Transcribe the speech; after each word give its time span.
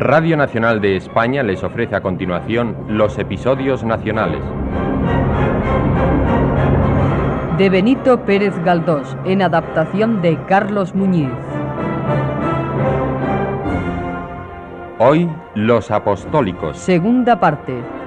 Radio 0.00 0.36
Nacional 0.36 0.80
de 0.80 0.94
España 0.94 1.42
les 1.42 1.64
ofrece 1.64 1.96
a 1.96 2.00
continuación 2.00 2.76
los 2.86 3.18
episodios 3.18 3.82
nacionales. 3.82 4.44
De 7.58 7.68
Benito 7.68 8.24
Pérez 8.24 8.56
Galdós, 8.62 9.16
en 9.24 9.42
adaptación 9.42 10.22
de 10.22 10.38
Carlos 10.46 10.94
Muñiz. 10.94 11.32
Hoy, 15.00 15.28
los 15.56 15.90
apostólicos. 15.90 16.78
Segunda 16.78 17.40
parte. 17.40 17.97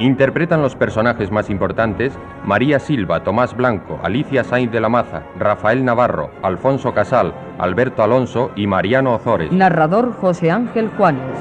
Interpretan 0.00 0.62
los 0.62 0.76
personajes 0.76 1.32
más 1.32 1.50
importantes 1.50 2.16
María 2.44 2.78
Silva, 2.78 3.24
Tomás 3.24 3.56
Blanco, 3.56 3.98
Alicia 4.04 4.44
Sainz 4.44 4.70
de 4.70 4.80
la 4.80 4.88
Maza, 4.88 5.24
Rafael 5.36 5.84
Navarro, 5.84 6.30
Alfonso 6.42 6.94
Casal, 6.94 7.34
Alberto 7.58 8.04
Alonso 8.04 8.52
y 8.54 8.68
Mariano 8.68 9.14
Ozores. 9.14 9.50
Narrador 9.50 10.12
José 10.12 10.52
Ángel 10.52 10.88
Juanes. 10.96 11.36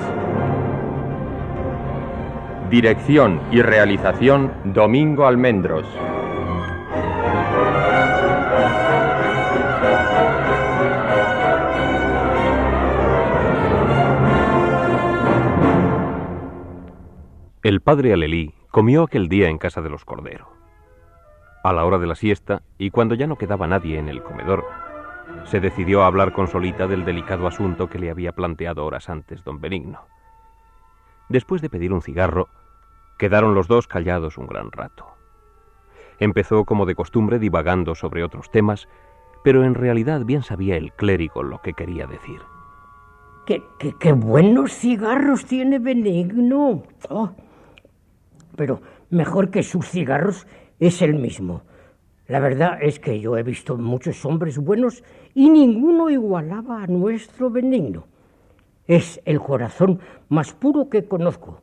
Dirección 2.72 3.40
y 3.52 3.62
realización 3.62 4.52
Domingo 4.66 5.28
Almendros. 5.28 5.86
El 17.68 17.82
padre 17.82 18.14
Alelí 18.14 18.54
comió 18.72 19.04
aquel 19.04 19.28
día 19.28 19.50
en 19.50 19.58
casa 19.58 19.82
de 19.82 19.90
los 19.90 20.06
Cordero. 20.06 20.48
A 21.66 21.74
la 21.74 21.84
hora 21.84 21.98
de 21.98 22.08
la 22.08 22.16
siesta, 22.16 22.62
y 22.78 22.92
cuando 22.92 23.14
ya 23.14 23.28
no 23.28 23.38
quedaba 23.38 23.68
nadie 23.68 24.00
en 24.00 24.08
el 24.08 24.24
comedor, 24.24 24.64
se 25.44 25.60
decidió 25.60 26.02
a 26.02 26.08
hablar 26.08 26.32
con 26.32 26.48
Solita 26.48 26.88
del 26.88 27.04
delicado 27.04 27.46
asunto 27.46 27.90
que 27.90 28.00
le 28.00 28.10
había 28.10 28.32
planteado 28.32 28.86
horas 28.86 29.10
antes 29.10 29.44
don 29.44 29.60
Benigno. 29.60 30.00
Después 31.28 31.62
de 31.62 31.70
pedir 31.70 31.92
un 31.92 32.02
cigarro, 32.02 32.48
quedaron 33.18 33.54
los 33.54 33.68
dos 33.68 33.86
callados 33.86 34.38
un 34.38 34.48
gran 34.48 34.72
rato. 34.72 35.06
Empezó 36.20 36.64
como 36.64 36.86
de 36.86 36.96
costumbre 36.96 37.38
divagando 37.38 37.96
sobre 37.96 38.24
otros 38.24 38.50
temas, 38.50 38.88
pero 39.44 39.66
en 39.66 39.76
realidad 39.76 40.24
bien 40.24 40.42
sabía 40.42 40.78
el 40.78 40.94
clérigo 40.94 41.44
lo 41.44 41.62
que 41.62 41.74
quería 41.74 42.08
decir. 42.08 42.40
¡Qué, 43.46 43.62
qué, 44.00 44.14
buenos 44.14 44.72
cigarros 44.72 45.46
tiene 45.46 45.80
Benigno! 45.80 46.84
Oh, 47.10 47.32
pero 48.58 48.82
mejor 49.10 49.50
que 49.50 49.64
sus 49.64 49.88
cigarros 49.88 50.46
es 50.80 51.02
el 51.02 51.14
mismo. 51.14 51.62
La 52.28 52.42
verdad 52.42 52.80
es 52.82 53.00
que 53.00 53.22
yo 53.22 53.38
he 53.38 53.44
visto 53.44 53.78
muchos 53.78 54.26
hombres 54.26 54.58
buenos 54.58 55.02
y 55.34 55.50
ninguno 55.50 56.10
igualaba 56.10 56.84
a 56.84 56.88
nuestro 56.88 57.50
benigno. 57.50 58.04
Es 58.86 59.22
el 59.24 59.40
corazón 59.40 60.02
más 60.28 60.52
puro 60.54 60.90
que 60.90 61.06
conozco, 61.06 61.62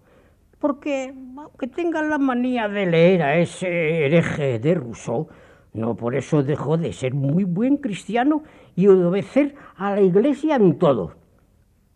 porque 0.59 1.12
aunque 1.36 1.67
tenga 1.67 2.01
la 2.03 2.17
manía 2.17 2.69
de 2.69 2.86
leer 2.86 3.23
a 3.23 3.36
ese 3.36 4.06
hereje 4.06 4.58
de 4.58 4.75
Rousseau, 4.75 5.29
no 5.75 5.97
por 5.97 6.14
eso 6.14 6.42
dejó 6.42 6.79
de 6.79 6.92
ser 6.92 7.12
muy 7.12 7.45
buen 7.45 7.77
cristiano 7.77 8.45
y 8.77 8.86
obedecer 8.86 9.55
a 9.77 9.95
la 9.95 10.01
iglesia 10.01 10.56
en 10.56 10.79
todo. 10.79 11.23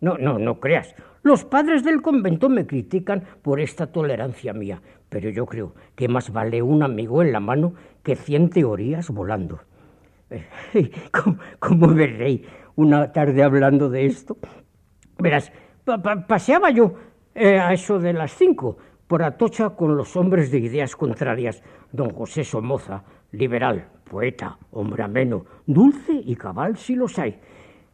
No, 0.01 0.17
no, 0.17 0.39
no 0.39 0.59
creas. 0.59 0.95
Los 1.21 1.43
padres 1.43 1.83
del 1.83 2.01
convento 2.01 2.47
me 2.49 2.65
critican 2.65 3.23
por 3.41 3.59
esta 3.59 3.87
tolerancia 3.87 4.53
mía, 4.53 4.81
pero 5.09 5.29
yo 5.29 5.45
creo 5.45 5.73
que 5.95 6.07
más 6.07 6.31
vale 6.31 6.61
un 6.61 6.81
amigo 6.81 7.21
en 7.21 7.33
la 7.33 7.39
mano 7.39 7.73
que 8.03 8.15
cien 8.15 8.49
teorías 8.49 9.09
volando. 9.09 9.59
¿Cómo, 11.59 11.87
veréis 11.87 12.41
una 12.75 13.11
tarde 13.11 13.43
hablando 13.43 13.89
de 13.89 14.05
esto? 14.05 14.37
Verás, 15.17 15.51
paseaba 16.27 16.69
yo 16.69 16.93
eh, 17.35 17.59
a 17.59 17.73
eso 17.73 17.99
de 17.99 18.13
las 18.13 18.31
cinco 18.31 18.77
por 19.07 19.23
Atocha 19.23 19.71
con 19.71 19.97
los 19.97 20.15
hombres 20.15 20.51
de 20.51 20.59
ideas 20.59 20.95
contrarias, 20.95 21.63
don 21.91 22.11
José 22.11 22.43
Somoza, 22.43 23.03
liberal, 23.31 23.87
poeta, 24.03 24.57
hombre 24.71 25.03
ameno, 25.03 25.45
dulce 25.65 26.13
y 26.13 26.35
cabal 26.35 26.77
si 26.77 26.95
los 26.95 27.17
hay, 27.17 27.39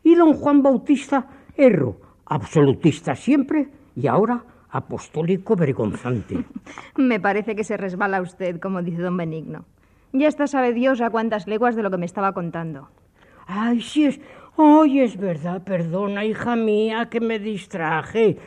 y 0.04 0.14
don 0.14 0.34
Juan 0.34 0.62
Bautista 0.62 1.28
Erro, 1.56 2.02
absolutista 2.26 3.16
siempre 3.16 3.70
y 3.96 4.08
ahora 4.08 4.44
apostólico 4.70 5.56
vergonzante. 5.56 6.44
me 6.98 7.20
parece 7.20 7.56
que 7.56 7.64
se 7.64 7.78
resbala 7.78 8.22
usted, 8.22 8.60
como 8.60 8.82
dice 8.82 9.02
don 9.02 9.18
Benigno. 9.18 9.66
Ya 10.12 10.28
está 10.28 10.48
sabe 10.48 10.74
Dios 10.74 11.02
a 11.02 11.10
cuántas 11.10 11.48
leguas 11.48 11.76
de 11.76 11.84
lo 11.84 11.92
que 11.92 11.98
me 11.98 12.06
estaba 12.06 12.34
contando. 12.34 12.90
Ay, 13.48 13.82
sí 13.82 14.06
es. 14.06 14.20
Ay, 14.58 15.02
es 15.02 15.18
verdad, 15.18 15.64
perdona, 15.64 16.24
hija 16.24 16.56
mía, 16.56 17.10
que 17.10 17.20
me 17.20 17.40
distraje. 17.40 18.38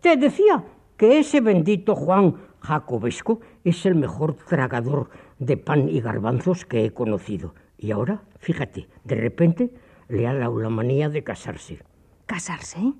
Te 0.00 0.16
decía 0.16 0.64
que 0.96 1.20
ese 1.20 1.40
bendito 1.40 1.94
Juan 1.94 2.34
Jacobesco 2.60 3.40
es 3.62 3.86
el 3.86 3.94
mejor 3.94 4.34
tragador 4.34 5.10
de 5.38 5.56
pan 5.56 5.88
y 5.88 6.00
garbanzos 6.00 6.64
que 6.64 6.84
he 6.84 6.92
conocido. 6.92 7.54
Y 7.78 7.92
ahora, 7.92 8.22
fíjate, 8.38 8.88
de 9.04 9.14
repente 9.14 9.70
le 10.08 10.26
ha 10.26 10.34
dado 10.34 10.58
la 10.58 10.70
manía 10.70 11.08
de 11.08 11.22
casarse. 11.22 11.80
¿Casarse? 12.26 12.94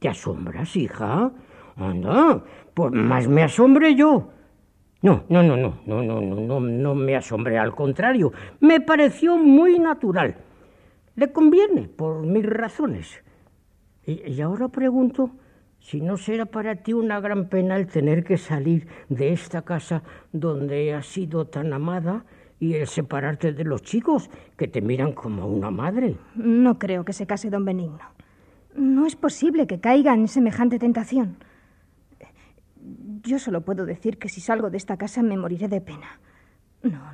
¿Te 0.00 0.08
asombras, 0.08 0.74
hija? 0.76 1.30
Anda, 1.76 2.42
pues 2.74 2.92
más 2.92 3.28
me 3.28 3.42
asombré 3.42 3.94
yo. 3.94 4.30
No, 5.02 5.24
no, 5.28 5.42
no, 5.42 5.56
no, 5.56 5.74
no, 5.86 6.02
no, 6.02 6.20
no, 6.20 6.40
no, 6.40 6.60
no 6.60 6.94
me 6.94 7.16
asombré, 7.16 7.58
al 7.58 7.74
contrario, 7.74 8.32
me 8.60 8.80
pareció 8.80 9.36
muy 9.36 9.78
natural. 9.78 10.36
Le 11.16 11.32
conviene, 11.32 11.82
por 11.88 12.26
mil 12.26 12.44
razones. 12.44 13.22
Y, 14.06 14.22
y, 14.26 14.40
ahora 14.40 14.68
pregunto 14.68 15.30
si 15.78 16.00
no 16.00 16.16
será 16.16 16.46
para 16.46 16.76
ti 16.76 16.94
una 16.94 17.20
gran 17.20 17.48
pena 17.48 17.76
el 17.76 17.86
tener 17.86 18.24
que 18.24 18.38
salir 18.38 18.88
de 19.10 19.32
esta 19.32 19.62
casa 19.62 20.02
donde 20.32 20.94
has 20.94 21.06
sido 21.06 21.46
tan 21.46 21.72
amada 21.74 22.24
y 22.58 22.74
el 22.74 22.86
separarte 22.86 23.52
de 23.52 23.64
los 23.64 23.82
chicos 23.82 24.30
que 24.56 24.66
te 24.66 24.80
miran 24.80 25.12
como 25.12 25.46
una 25.46 25.70
madre. 25.70 26.16
No 26.34 26.78
creo 26.78 27.04
que 27.04 27.12
se 27.12 27.26
case 27.26 27.50
don 27.50 27.64
Benigno. 27.66 28.19
No 28.74 29.06
es 29.06 29.16
posible 29.16 29.66
que 29.66 29.80
caiga 29.80 30.14
en 30.14 30.28
semejante 30.28 30.78
tentación. 30.78 31.36
Yo 33.22 33.38
solo 33.38 33.62
puedo 33.62 33.84
decir 33.84 34.18
que 34.18 34.28
si 34.28 34.40
salgo 34.40 34.70
de 34.70 34.76
esta 34.76 34.96
casa 34.96 35.22
me 35.22 35.36
moriré 35.36 35.68
de 35.68 35.80
pena. 35.80 36.20
No, 36.82 37.12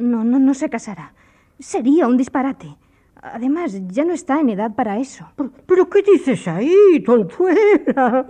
no, 0.00 0.24
no, 0.24 0.38
no 0.38 0.54
se 0.54 0.68
casará. 0.68 1.14
Sería 1.58 2.06
un 2.06 2.16
disparate. 2.16 2.76
Además, 3.20 3.80
ya 3.88 4.04
no 4.04 4.12
está 4.12 4.38
en 4.40 4.50
edad 4.50 4.76
para 4.76 4.98
eso. 4.98 5.26
¿Pero, 5.66 5.88
qué 5.90 6.02
dices 6.02 6.46
ahí, 6.46 7.02
tontuela? 7.04 8.24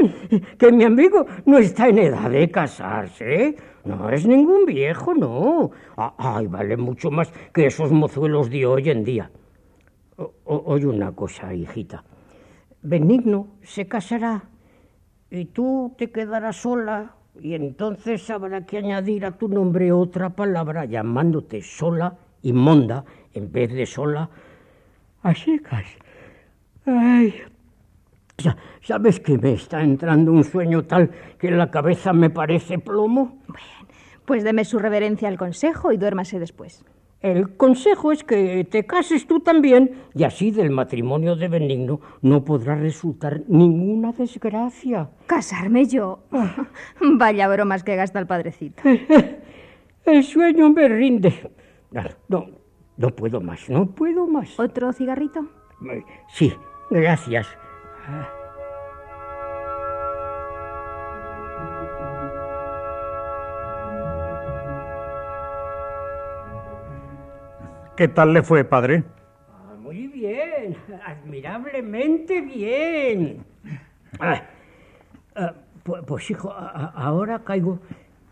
Que 0.58 0.72
mi 0.72 0.84
amigo 0.84 1.26
no 1.44 1.58
está 1.58 1.88
en 1.88 1.98
edad 1.98 2.30
de 2.30 2.50
casarse. 2.50 3.56
No 3.84 4.08
es 4.08 4.26
ningún 4.26 4.64
viejo, 4.64 5.14
no. 5.14 5.70
Ay, 6.16 6.46
vale 6.46 6.76
mucho 6.78 7.10
más 7.10 7.30
que 7.52 7.66
esos 7.66 7.92
mozuelos 7.92 8.48
de 8.48 8.64
hoy 8.64 8.88
en 8.88 9.04
día. 9.04 9.30
oye 10.44 10.86
una 10.86 11.12
cosa, 11.12 11.52
hijita. 11.52 12.02
Benigno 12.82 13.48
se 13.62 13.88
casará 13.88 14.44
y 15.30 15.46
tú 15.46 15.94
te 15.98 16.10
quedarás 16.10 16.56
sola 16.56 17.14
y 17.40 17.54
entonces 17.54 18.28
habrá 18.30 18.66
que 18.66 18.78
añadir 18.78 19.24
a 19.24 19.32
tu 19.32 19.48
nombre 19.48 19.92
otra 19.92 20.30
palabra 20.30 20.84
llamándote 20.84 21.62
sola 21.62 22.16
y 22.42 22.52
monda 22.52 23.04
en 23.34 23.50
vez 23.50 23.72
de 23.72 23.86
sola 23.86 24.30
a 25.22 25.34
secas. 25.34 25.86
Ay, 26.86 27.34
¿sabes 28.80 29.20
que 29.20 29.36
me 29.36 29.52
está 29.52 29.82
entrando 29.82 30.32
un 30.32 30.44
sueño 30.44 30.84
tal 30.84 31.10
que 31.38 31.50
la 31.50 31.70
cabeza 31.70 32.12
me 32.12 32.30
parece 32.30 32.78
plomo? 32.78 33.38
Bueno, 33.46 33.66
pues 34.24 34.44
deme 34.44 34.64
su 34.64 34.78
reverencia 34.78 35.28
al 35.28 35.36
consejo 35.36 35.92
y 35.92 35.96
duérmase 35.96 36.38
después. 36.38 36.84
El 37.20 37.56
consejo 37.56 38.12
es 38.12 38.22
que 38.22 38.64
te 38.64 38.86
cases 38.86 39.26
tú 39.26 39.40
también 39.40 40.04
y 40.14 40.22
así 40.22 40.52
del 40.52 40.70
matrimonio 40.70 41.34
de 41.34 41.48
Benigno 41.48 42.00
no 42.22 42.44
podrá 42.44 42.76
resultar 42.76 43.42
ninguna 43.48 44.12
desgracia. 44.12 45.10
¿Casarme 45.26 45.86
yo? 45.86 46.20
Vaya 47.00 47.48
bromas 47.48 47.82
que 47.82 47.96
gasta 47.96 48.20
el 48.20 48.28
padrecito. 48.28 48.82
el 50.04 50.22
sueño 50.22 50.70
me 50.70 50.88
rinde. 50.88 51.50
No, 52.28 52.46
no 52.96 53.10
puedo 53.10 53.40
más, 53.40 53.68
no 53.68 53.86
puedo 53.86 54.28
más. 54.28 54.58
¿Otro 54.58 54.92
cigarrito? 54.92 55.44
Sí, 56.28 56.52
gracias. 56.90 57.48
¿Qué 67.98 68.06
tal 68.06 68.32
le 68.32 68.44
fue, 68.44 68.62
padre? 68.62 69.02
Ah, 69.50 69.74
muy 69.76 70.06
bien, 70.06 70.76
admirablemente 71.04 72.40
bien. 72.42 73.44
Ah, 74.20 74.40
ah, 75.34 75.52
pues, 76.06 76.30
hijo, 76.30 76.52
ahora 76.52 77.40
caigo 77.40 77.80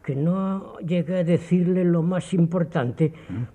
que 0.05 0.15
no 0.15 0.79
llegué 0.79 1.17
a 1.19 1.25
decirle 1.25 1.83
lo 1.83 2.05
más 2.05 2.33
importante 2.33 3.13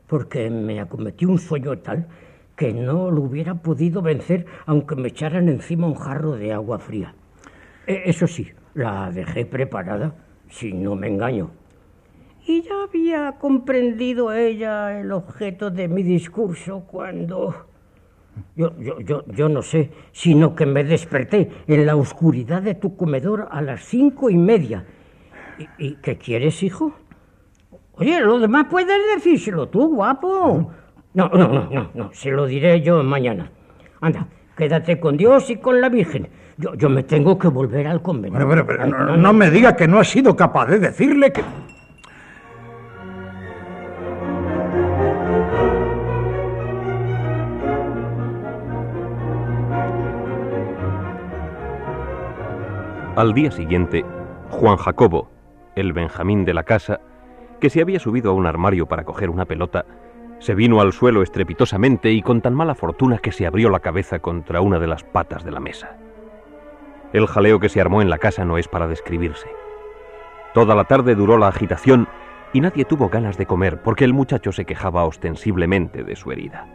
porque 0.07 0.49
me 0.49 0.81
acometió 0.81 1.29
un 1.29 1.39
sueño 1.39 1.77
tal 1.77 2.09
que 2.57 2.73
no 2.73 3.09
lo 3.09 3.21
hubiera 3.21 3.53
podido 3.53 4.01
vencer 4.01 4.45
aunque 4.65 4.97
me 4.97 5.07
echaran 5.07 5.47
encima 5.47 5.87
un 5.87 5.95
jarro 5.95 6.33
de 6.33 6.51
agua 6.51 6.79
fría. 6.79 7.15
E, 7.87 8.01
eso 8.07 8.27
sí, 8.27 8.51
la 8.73 9.09
dejé 9.11 9.45
preparada, 9.45 10.13
si 10.49 10.73
no 10.73 10.93
me 10.93 11.07
engaño. 11.07 11.60
Y 12.45 12.63
ya 12.63 12.83
había 12.83 13.33
comprendido 13.33 14.31
ella 14.33 14.99
el 14.99 15.11
objeto 15.11 15.69
de 15.69 15.87
mi 15.87 16.03
discurso 16.03 16.85
cuando... 16.87 17.67
Yo, 18.55 18.71
yo, 18.79 18.99
yo, 19.01 19.23
yo 19.27 19.49
no 19.49 19.61
sé, 19.61 19.91
sino 20.11 20.55
que 20.55 20.65
me 20.65 20.83
desperté 20.83 21.51
en 21.67 21.85
la 21.85 21.95
oscuridad 21.95 22.61
de 22.61 22.75
tu 22.75 22.95
comedor 22.95 23.47
a 23.51 23.61
las 23.61 23.83
cinco 23.83 24.29
y 24.29 24.37
media. 24.37 24.85
¿Y, 25.59 25.87
y 25.87 25.95
qué 25.95 26.17
quieres, 26.17 26.63
hijo? 26.63 26.93
Oye, 27.93 28.19
lo 28.21 28.39
demás 28.39 28.67
puedes 28.69 28.97
decírselo 29.15 29.67
tú, 29.67 29.95
guapo. 29.95 30.71
No, 31.13 31.29
no, 31.29 31.47
no, 31.47 31.69
no, 31.69 31.91
no, 31.93 32.09
se 32.13 32.31
lo 32.31 32.47
diré 32.47 32.81
yo 32.81 33.03
mañana. 33.03 33.51
Anda, 33.99 34.27
quédate 34.55 34.99
con 34.99 35.17
Dios 35.17 35.49
y 35.49 35.57
con 35.57 35.81
la 35.81 35.89
Virgen. 35.89 36.29
Yo, 36.57 36.73
yo 36.75 36.89
me 36.89 37.03
tengo 37.03 37.37
que 37.37 37.49
volver 37.49 37.85
al 37.85 38.01
convento. 38.01 38.43
Bueno, 38.45 38.65
pero, 38.65 38.65
pero 38.65 38.87
no, 38.87 39.17
no 39.17 39.33
me 39.33 39.51
diga 39.51 39.75
que 39.75 39.87
no 39.87 39.99
ha 39.99 40.03
sido 40.03 40.35
capaz 40.35 40.67
de 40.67 40.79
decirle 40.79 41.31
que... 41.31 41.43
Al 53.21 53.35
día 53.35 53.51
siguiente, 53.51 54.03
Juan 54.49 54.77
Jacobo, 54.77 55.29
el 55.75 55.93
Benjamín 55.93 56.43
de 56.43 56.55
la 56.55 56.63
casa, 56.63 57.01
que 57.59 57.69
se 57.69 57.79
había 57.79 57.99
subido 57.99 58.31
a 58.31 58.33
un 58.33 58.47
armario 58.47 58.87
para 58.87 59.03
coger 59.03 59.29
una 59.29 59.45
pelota, 59.45 59.85
se 60.39 60.55
vino 60.55 60.81
al 60.81 60.91
suelo 60.91 61.21
estrepitosamente 61.21 62.11
y 62.11 62.23
con 62.23 62.41
tan 62.41 62.55
mala 62.55 62.73
fortuna 62.73 63.19
que 63.19 63.31
se 63.31 63.45
abrió 63.45 63.69
la 63.69 63.81
cabeza 63.81 64.17
contra 64.17 64.61
una 64.61 64.79
de 64.79 64.87
las 64.87 65.03
patas 65.03 65.43
de 65.43 65.51
la 65.51 65.59
mesa. 65.59 65.97
El 67.13 67.27
jaleo 67.27 67.59
que 67.59 67.69
se 67.69 67.79
armó 67.79 68.01
en 68.01 68.09
la 68.09 68.17
casa 68.17 68.43
no 68.43 68.57
es 68.57 68.67
para 68.67 68.87
describirse. 68.87 69.49
Toda 70.55 70.73
la 70.73 70.85
tarde 70.85 71.13
duró 71.13 71.37
la 71.37 71.49
agitación 71.49 72.07
y 72.53 72.61
nadie 72.61 72.85
tuvo 72.85 73.09
ganas 73.09 73.37
de 73.37 73.45
comer 73.45 73.83
porque 73.83 74.03
el 74.03 74.13
muchacho 74.13 74.51
se 74.51 74.65
quejaba 74.65 75.05
ostensiblemente 75.05 76.03
de 76.03 76.15
su 76.15 76.31
herida. 76.31 76.65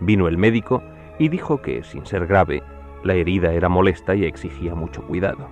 Vino 0.00 0.26
el 0.26 0.38
médico 0.38 0.82
y 1.20 1.28
dijo 1.28 1.62
que, 1.62 1.84
sin 1.84 2.04
ser 2.04 2.26
grave, 2.26 2.64
la 3.06 3.14
herida 3.14 3.52
era 3.52 3.68
molesta 3.68 4.14
y 4.14 4.24
exigía 4.24 4.74
mucho 4.74 5.02
cuidado. 5.06 5.48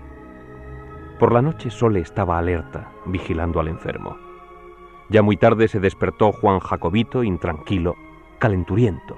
Por 1.19 1.33
la 1.33 1.43
noche 1.43 1.71
Sole 1.71 2.01
estaba 2.01 2.39
alerta, 2.39 2.91
vigilando 3.07 3.61
al 3.61 3.69
enfermo. 3.69 4.19
Ya 5.09 5.23
muy 5.23 5.37
tarde 5.37 5.69
se 5.69 5.81
despertó 5.81 6.33
Juan 6.33 6.59
Jacobito, 6.59 7.23
intranquilo, 7.23 7.95
calenturiento. 8.39 9.17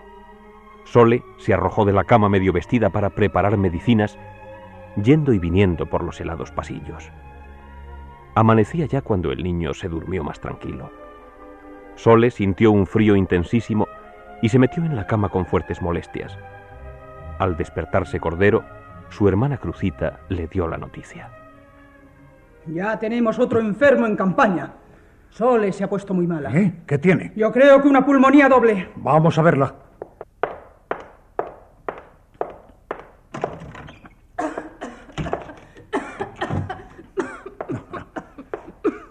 Sole 0.85 1.23
se 1.39 1.55
arrojó 1.55 1.85
de 1.85 1.93
la 1.93 2.05
cama 2.05 2.29
medio 2.29 2.53
vestida 2.53 2.91
para 2.91 3.11
preparar 3.11 3.57
medicinas, 3.57 4.19
yendo 5.03 5.33
y 5.33 5.39
viniendo 5.39 5.87
por 5.87 6.05
los 6.05 6.21
helados 6.21 6.51
pasillos. 6.51 7.11
Amanecía 8.35 8.87
ya 8.87 9.01
cuando 9.01 9.33
el 9.33 9.43
niño 9.43 9.73
se 9.73 9.89
durmió 9.89 10.23
más 10.23 10.41
tranquilo. 10.41 10.91
Sole 11.95 12.31
sintió 12.31 12.71
un 12.71 12.87
frío 12.87 13.17
intensísimo 13.17 13.89
y 14.43 14.51
se 14.51 14.59
metió 14.59 14.85
en 14.85 14.95
la 14.95 15.07
cama 15.07 15.31
con 15.31 15.47
fuertes 15.47 15.81
molestias. 15.81 16.39
Al 17.39 17.57
despertarse 17.57 18.19
Cordero, 18.19 18.65
su 19.11 19.29
hermana 19.29 19.59
Crucita 19.59 20.21
le 20.29 20.47
dio 20.47 20.67
la 20.67 20.79
noticia. 20.79 21.31
Ya 22.67 22.99
tenemos 22.99 23.39
otro 23.39 23.61
enfermo 23.61 24.07
en 24.07 24.17
campaña. 24.17 24.73
Sole 25.31 25.73
se 25.73 25.85
ha 25.85 25.89
puesto 25.89 26.15
muy 26.15 26.27
mala. 26.27 26.51
¿Eh? 26.51 26.83
¿Qué 26.87 26.99
tiene? 26.99 27.33
Yo 27.37 27.53
creo 27.53 27.81
que 27.83 27.89
una 27.89 28.05
pulmonía 28.05 28.49
doble. 28.49 28.89
Vamos 28.97 29.39
a 29.39 29.43
verla. 29.43 29.75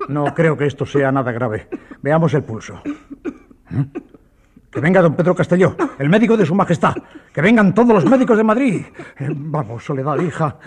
No 0.07 0.33
creo 0.33 0.57
que 0.57 0.65
esto 0.65 0.85
sea 0.85 1.11
nada 1.11 1.31
grave. 1.31 1.67
Veamos 2.01 2.33
el 2.33 2.43
pulso. 2.43 2.81
¿Eh? 2.85 3.85
Que 4.75 4.81
venga 4.81 5.01
don 5.01 5.15
Pedro 5.15 5.33
Castelló, 5.33 5.73
el 5.97 6.09
médico 6.09 6.35
de 6.35 6.45
su 6.45 6.53
majestad. 6.53 6.93
Que 7.31 7.39
vengan 7.39 7.73
todos 7.73 7.93
los 7.93 8.05
médicos 8.05 8.35
de 8.35 8.43
Madrid. 8.43 8.83
Eh, 9.17 9.29
vamos, 9.33 9.85
Soledad, 9.85 10.19
hija. 10.19 10.57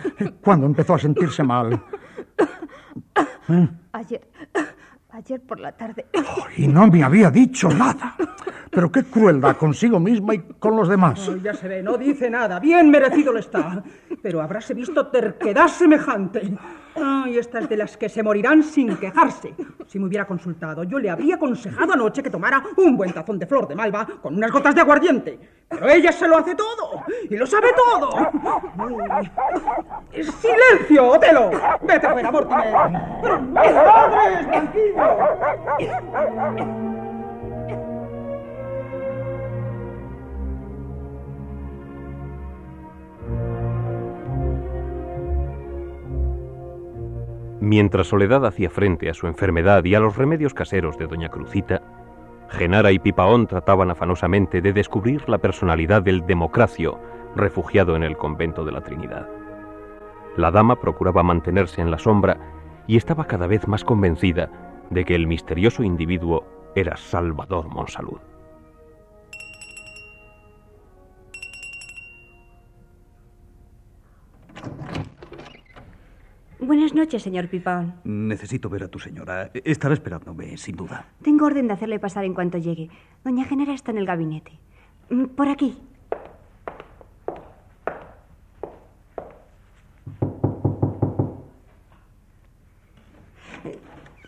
¿Cuándo 0.40 0.64
empezó 0.64 0.94
a 0.94 0.98
sentirse 0.98 1.42
mal? 1.42 1.74
¿Eh? 3.50 3.68
Ayer. 3.92 4.22
Ayer 5.10 5.42
por 5.42 5.60
la 5.60 5.72
tarde. 5.72 6.06
Oh, 6.16 6.46
y 6.56 6.66
no 6.66 6.86
me 6.86 7.02
había 7.02 7.30
dicho 7.30 7.68
nada. 7.68 8.16
Pero 8.70 8.90
qué 8.90 9.04
crueldad 9.04 9.58
consigo 9.58 10.00
misma 10.00 10.36
y 10.36 10.38
con 10.58 10.74
los 10.74 10.88
demás. 10.88 11.28
Oh, 11.28 11.36
ya 11.36 11.52
se 11.52 11.68
ve, 11.68 11.82
no 11.82 11.98
dice 11.98 12.30
nada. 12.30 12.58
Bien 12.60 12.90
merecido 12.90 13.30
le 13.34 13.40
está. 13.40 13.84
Pero 14.22 14.40
habráse 14.40 14.72
visto 14.72 15.08
terquedad 15.08 15.68
semejante. 15.68 16.50
Ay, 17.00 17.38
esta 17.38 17.60
es 17.60 17.68
de 17.68 17.76
las 17.76 17.96
que 17.96 18.08
se 18.08 18.22
morirán 18.22 18.62
sin 18.62 18.96
quejarse. 18.96 19.54
Si 19.86 19.98
me 19.98 20.06
hubiera 20.06 20.26
consultado, 20.26 20.84
yo 20.84 20.98
le 20.98 21.10
habría 21.10 21.36
aconsejado 21.36 21.92
anoche 21.92 22.22
que 22.22 22.30
tomara 22.30 22.62
un 22.76 22.96
buen 22.96 23.12
tazón 23.12 23.38
de 23.38 23.46
flor 23.46 23.68
de 23.68 23.74
malva 23.74 24.06
con 24.20 24.34
unas 24.34 24.50
gotas 24.50 24.74
de 24.74 24.80
aguardiente. 24.80 25.38
Pero 25.68 25.88
ella 25.88 26.12
se 26.12 26.26
lo 26.26 26.38
hace 26.38 26.54
todo 26.54 27.04
y 27.28 27.36
lo 27.36 27.46
sabe 27.46 27.68
todo. 27.76 28.10
¡Silencio, 30.12 31.08
Otelo! 31.08 31.50
¡Vete 31.82 32.06
a 32.06 32.14
ver 32.14 32.26
a 32.26 32.30
Mortimer! 32.30 32.74
¡Pero 33.22 33.40
mis 33.40 33.72
padres, 33.72 34.46
tranquilo! 34.48 35.04
Mientras 47.60 48.06
Soledad 48.06 48.46
hacía 48.46 48.70
frente 48.70 49.10
a 49.10 49.14
su 49.14 49.26
enfermedad 49.26 49.84
y 49.84 49.94
a 49.94 50.00
los 50.00 50.16
remedios 50.16 50.54
caseros 50.54 50.96
de 50.96 51.08
Doña 51.08 51.28
Crucita, 51.28 51.82
Genara 52.48 52.92
y 52.92 53.00
Pipaón 53.00 53.48
trataban 53.48 53.90
afanosamente 53.90 54.62
de 54.62 54.72
descubrir 54.72 55.28
la 55.28 55.38
personalidad 55.38 56.02
del 56.02 56.24
democracio 56.24 57.00
refugiado 57.34 57.96
en 57.96 58.04
el 58.04 58.16
convento 58.16 58.64
de 58.64 58.72
la 58.72 58.80
Trinidad. 58.80 59.28
La 60.36 60.52
dama 60.52 60.80
procuraba 60.80 61.24
mantenerse 61.24 61.80
en 61.80 61.90
la 61.90 61.98
sombra 61.98 62.38
y 62.86 62.96
estaba 62.96 63.26
cada 63.26 63.48
vez 63.48 63.66
más 63.66 63.84
convencida 63.84 64.50
de 64.90 65.04
que 65.04 65.16
el 65.16 65.26
misterioso 65.26 65.82
individuo 65.82 66.44
era 66.76 66.96
Salvador 66.96 67.68
Monsalud. 67.68 68.20
Buenas 76.60 76.92
noches, 76.92 77.22
señor 77.22 77.48
Pipaón. 77.48 77.94
Necesito 78.04 78.68
ver 78.68 78.82
a 78.82 78.88
tu 78.88 78.98
señora. 78.98 79.50
Estará 79.64 79.94
esperándome, 79.94 80.56
sin 80.56 80.74
duda. 80.76 81.06
Tengo 81.22 81.46
orden 81.46 81.68
de 81.68 81.74
hacerle 81.74 82.00
pasar 82.00 82.24
en 82.24 82.34
cuanto 82.34 82.58
llegue. 82.58 82.90
Doña 83.24 83.44
Genera 83.44 83.74
está 83.74 83.92
en 83.92 83.98
el 83.98 84.06
gabinete. 84.06 84.52
Mm, 85.10 85.26
Por 85.38 85.48
aquí. 85.48 85.78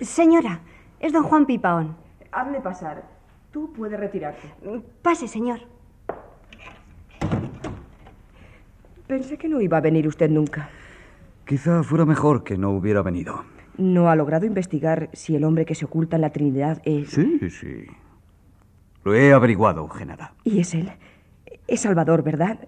Señora, 0.00 0.60
es 0.98 1.12
don 1.12 1.22
Juan 1.24 1.46
Pipaón. 1.46 1.96
Hazle 2.32 2.60
pasar. 2.60 3.04
Tú 3.52 3.72
puedes 3.72 3.98
retirarte. 3.98 4.48
Mm, 4.64 4.78
Pase, 5.02 5.28
señor. 5.28 5.60
Pensé 9.06 9.36
que 9.36 9.48
no 9.48 9.60
iba 9.60 9.78
a 9.78 9.80
venir 9.80 10.06
usted 10.06 10.30
nunca. 10.30 10.70
Quizá 11.50 11.82
fuera 11.82 12.06
mejor 12.06 12.44
que 12.44 12.56
no 12.56 12.70
hubiera 12.70 13.02
venido. 13.02 13.42
¿No 13.76 14.08
ha 14.08 14.14
logrado 14.14 14.46
investigar 14.46 15.10
si 15.12 15.34
el 15.34 15.42
hombre 15.42 15.64
que 15.64 15.74
se 15.74 15.84
oculta 15.84 16.14
en 16.14 16.22
la 16.22 16.30
Trinidad 16.30 16.80
es... 16.84 17.10
Sí, 17.10 17.50
sí. 17.50 17.86
Lo 19.02 19.16
he 19.16 19.32
averiguado, 19.32 19.88
Genara. 19.88 20.32
Y 20.44 20.60
es 20.60 20.74
él. 20.74 20.92
Es 21.66 21.80
Salvador, 21.80 22.22
¿verdad? 22.22 22.60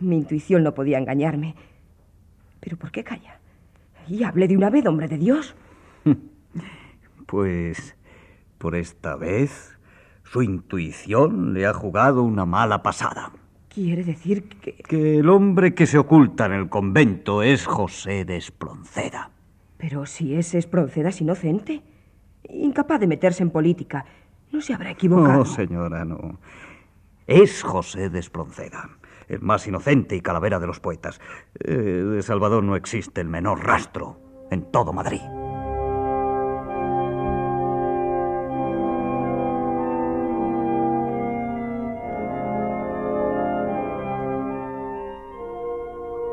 Mi 0.00 0.18
intuición 0.18 0.62
no 0.62 0.74
podía 0.74 0.98
engañarme. 0.98 1.54
¿Pero 2.60 2.76
por 2.76 2.90
qué 2.90 3.04
calla? 3.04 3.40
Y 4.06 4.22
hable 4.24 4.48
de 4.48 4.58
una 4.58 4.68
vez, 4.68 4.84
hombre 4.84 5.08
de 5.08 5.16
Dios. 5.16 5.56
Pues 7.26 7.96
por 8.58 8.74
esta 8.74 9.16
vez 9.16 9.78
su 10.24 10.42
intuición 10.42 11.54
le 11.54 11.64
ha 11.64 11.72
jugado 11.72 12.22
una 12.22 12.44
mala 12.44 12.82
pasada. 12.82 13.32
Quiere 13.74 14.04
decir 14.04 14.48
que... 14.60 14.74
Que 14.74 15.18
el 15.18 15.28
hombre 15.28 15.74
que 15.74 15.86
se 15.86 15.98
oculta 15.98 16.46
en 16.46 16.52
el 16.52 16.68
convento 16.68 17.42
es 17.42 17.66
José 17.66 18.24
de 18.24 18.36
Espronceda. 18.36 19.30
Pero 19.78 20.06
si 20.06 20.36
ese 20.36 20.58
Espronceda 20.58 21.08
es 21.08 21.20
inocente. 21.20 21.82
Incapaz 22.48 23.00
de 23.00 23.08
meterse 23.08 23.42
en 23.42 23.50
política. 23.50 24.04
No 24.52 24.60
se 24.60 24.74
habrá 24.74 24.92
equivocado. 24.92 25.38
No, 25.38 25.44
señora, 25.44 26.04
no. 26.04 26.38
Es 27.26 27.62
José 27.62 28.10
de 28.10 28.20
Espronceda, 28.20 28.90
el 29.28 29.40
más 29.40 29.66
inocente 29.66 30.14
y 30.14 30.20
calavera 30.20 30.60
de 30.60 30.66
los 30.68 30.78
poetas. 30.78 31.20
Eh, 31.58 31.72
de 31.72 32.22
Salvador 32.22 32.62
no 32.62 32.76
existe 32.76 33.22
el 33.22 33.28
menor 33.28 33.64
rastro 33.64 34.20
en 34.50 34.70
todo 34.70 34.92
Madrid. 34.92 35.22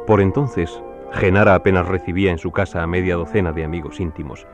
Por 0.07 0.19
entonces, 0.19 0.81
Genara 1.11 1.55
apenas 1.55 1.87
recibía 1.87 2.31
en 2.31 2.37
su 2.37 2.51
casa 2.51 2.81
a 2.81 2.87
media 2.87 3.15
docena 3.15 3.51
de 3.51 3.63
amigos 3.63 3.99
íntimos, 3.99 4.47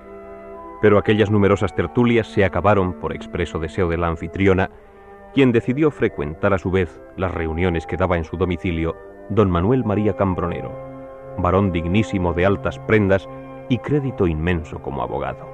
pero 0.81 0.97
aquellas 0.97 1.31
numerosas 1.31 1.73
tertulias 1.73 2.27
se 2.27 2.45
acabaron 2.45 2.93
por 2.93 3.13
expreso 3.13 3.59
deseo 3.59 3.87
de 3.87 3.97
la 3.97 4.07
anfitriona, 4.07 4.69
quien 5.33 5.51
decidió 5.51 5.91
frecuentar 5.91 6.53
a 6.53 6.57
su 6.57 6.71
vez 6.71 7.01
las 7.15 7.33
reuniones 7.33 7.85
que 7.85 7.97
daba 7.97 8.17
en 8.17 8.23
su 8.23 8.37
domicilio 8.37 8.95
don 9.29 9.49
Manuel 9.49 9.83
María 9.85 10.15
Cambronero, 10.15 10.71
varón 11.37 11.71
dignísimo 11.71 12.33
de 12.33 12.45
altas 12.45 12.79
prendas 12.79 13.27
y 13.69 13.77
crédito 13.79 14.27
inmenso 14.27 14.81
como 14.81 15.01
abogado. 15.01 15.47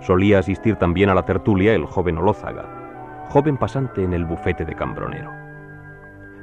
Solía 0.00 0.38
asistir 0.38 0.76
también 0.76 1.10
a 1.10 1.14
la 1.14 1.24
tertulia 1.24 1.74
el 1.74 1.86
joven 1.86 2.18
Olózaga, 2.18 3.26
joven 3.30 3.56
pasante 3.56 4.02
en 4.02 4.12
el 4.12 4.24
bufete 4.24 4.64
de 4.64 4.74
Cambronero. 4.74 5.30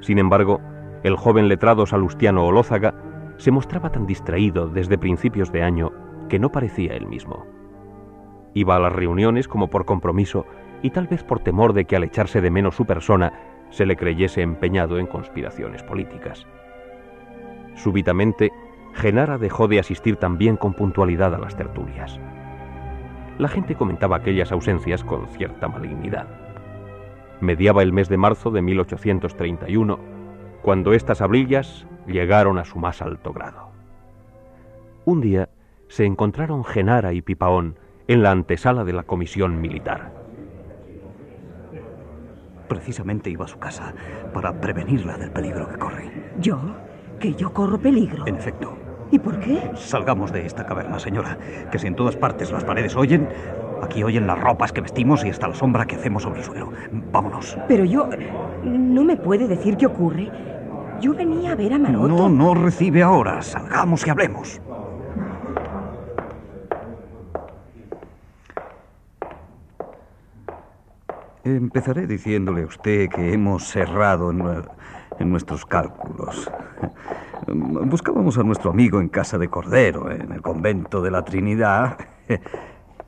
Sin 0.01 0.17
embargo, 0.17 0.59
el 1.03 1.17
joven 1.17 1.49
letrado 1.49 1.85
salustiano 1.85 2.45
Olózaga 2.45 2.93
se 3.37 3.51
mostraba 3.51 3.91
tan 3.91 4.05
distraído 4.05 4.67
desde 4.67 4.97
principios 4.97 5.51
de 5.51 5.61
año 5.63 5.91
que 6.29 6.39
no 6.39 6.51
parecía 6.51 6.93
él 6.93 7.07
mismo. 7.07 7.45
Iba 8.53 8.77
a 8.77 8.79
las 8.79 8.93
reuniones 8.93 9.47
como 9.47 9.69
por 9.69 9.85
compromiso 9.85 10.45
y 10.81 10.91
tal 10.91 11.07
vez 11.07 11.23
por 11.23 11.39
temor 11.39 11.73
de 11.73 11.85
que 11.85 11.95
al 11.95 12.03
echarse 12.03 12.39
de 12.39 12.51
menos 12.51 12.75
su 12.75 12.85
persona 12.85 13.33
se 13.69 13.85
le 13.85 13.97
creyese 13.97 14.41
empeñado 14.41 14.97
en 14.97 15.07
conspiraciones 15.07 15.83
políticas. 15.83 16.45
Súbitamente, 17.75 18.51
Genara 18.93 19.37
dejó 19.37 19.67
de 19.67 19.79
asistir 19.79 20.17
también 20.17 20.55
con 20.55 20.73
puntualidad 20.73 21.33
a 21.33 21.39
las 21.39 21.55
tertulias. 21.55 22.19
La 23.39 23.47
gente 23.47 23.75
comentaba 23.75 24.17
aquellas 24.17 24.51
ausencias 24.51 25.03
con 25.03 25.27
cierta 25.29 25.67
malignidad. 25.67 26.27
Mediaba 27.41 27.81
el 27.81 27.91
mes 27.91 28.07
de 28.07 28.17
marzo 28.17 28.51
de 28.51 28.61
1831, 28.61 29.99
cuando 30.63 30.93
estas 30.93 31.21
hablillas 31.21 31.85
llegaron 32.07 32.57
a 32.57 32.65
su 32.65 32.79
más 32.79 33.01
alto 33.01 33.33
grado. 33.33 33.69
Un 35.05 35.19
día 35.19 35.49
se 35.89 36.05
encontraron 36.05 36.63
Genara 36.63 37.13
y 37.13 37.21
Pipaón 37.21 37.77
en 38.07 38.23
la 38.23 38.31
antesala 38.31 38.85
de 38.85 38.93
la 38.93 39.03
comisión 39.03 39.59
militar. 39.59 40.13
Precisamente 42.69 43.29
iba 43.29 43.45
a 43.45 43.49
su 43.49 43.59
casa 43.59 43.93
para 44.33 44.59
prevenirla 44.59 45.17
del 45.17 45.31
peligro 45.31 45.67
que 45.67 45.77
corre. 45.77 46.31
¿Yo? 46.39 46.59
¿Que 47.19 47.35
yo 47.35 47.53
corro 47.53 47.77
peligro? 47.77 48.25
En 48.25 48.37
efecto. 48.37 48.75
¿Y 49.11 49.19
por 49.19 49.39
qué? 49.39 49.71
Salgamos 49.75 50.31
de 50.31 50.45
esta 50.45 50.65
caverna, 50.65 50.97
señora, 50.97 51.37
que 51.71 51.77
si 51.77 51.87
en 51.87 51.95
todas 51.95 52.15
partes 52.15 52.51
las 52.51 52.63
paredes 52.63 52.95
oyen, 52.95 53.27
aquí 53.83 54.03
oyen 54.03 54.27
las 54.27 54.39
ropas 54.39 54.71
que 54.71 54.81
vestimos 54.81 55.23
y 55.23 55.29
hasta 55.29 55.47
la 55.47 55.55
sombra 55.55 55.85
que 55.85 55.95
hacemos 55.95 56.23
sobre 56.23 56.39
el 56.39 56.45
suelo. 56.45 56.71
Vámonos. 57.11 57.57
Pero 57.67 57.85
yo... 57.85 58.09
¿No 58.63 59.03
me 59.03 59.17
puede 59.17 59.47
decir 59.47 59.77
qué 59.77 59.85
ocurre? 59.85 60.31
Yo 61.01 61.13
venía 61.13 61.51
a 61.51 61.55
ver 61.55 61.73
a 61.73 61.79
Maroto. 61.79 62.07
No, 62.07 62.29
no 62.29 62.53
recibe 62.53 63.03
ahora. 63.03 63.41
Salgamos 63.41 64.05
y 64.07 64.09
hablemos. 64.09 64.61
Empezaré 71.43 72.07
diciéndole 72.07 72.63
a 72.63 72.67
usted 72.67 73.09
que 73.09 73.33
hemos 73.33 73.65
cerrado 73.65 74.31
en, 74.31 74.41
en, 75.19 75.29
nuestros 75.29 75.65
cálculos. 75.65 76.49
Buscábamos 77.47 78.37
a 78.37 78.43
nuestro 78.43 78.71
amigo 78.71 79.01
en 79.01 79.09
casa 79.09 79.37
de 79.37 79.49
Cordero, 79.49 80.09
en 80.09 80.31
el 80.31 80.41
convento 80.41 81.01
de 81.01 81.11
la 81.11 81.25
Trinidad, 81.25 81.97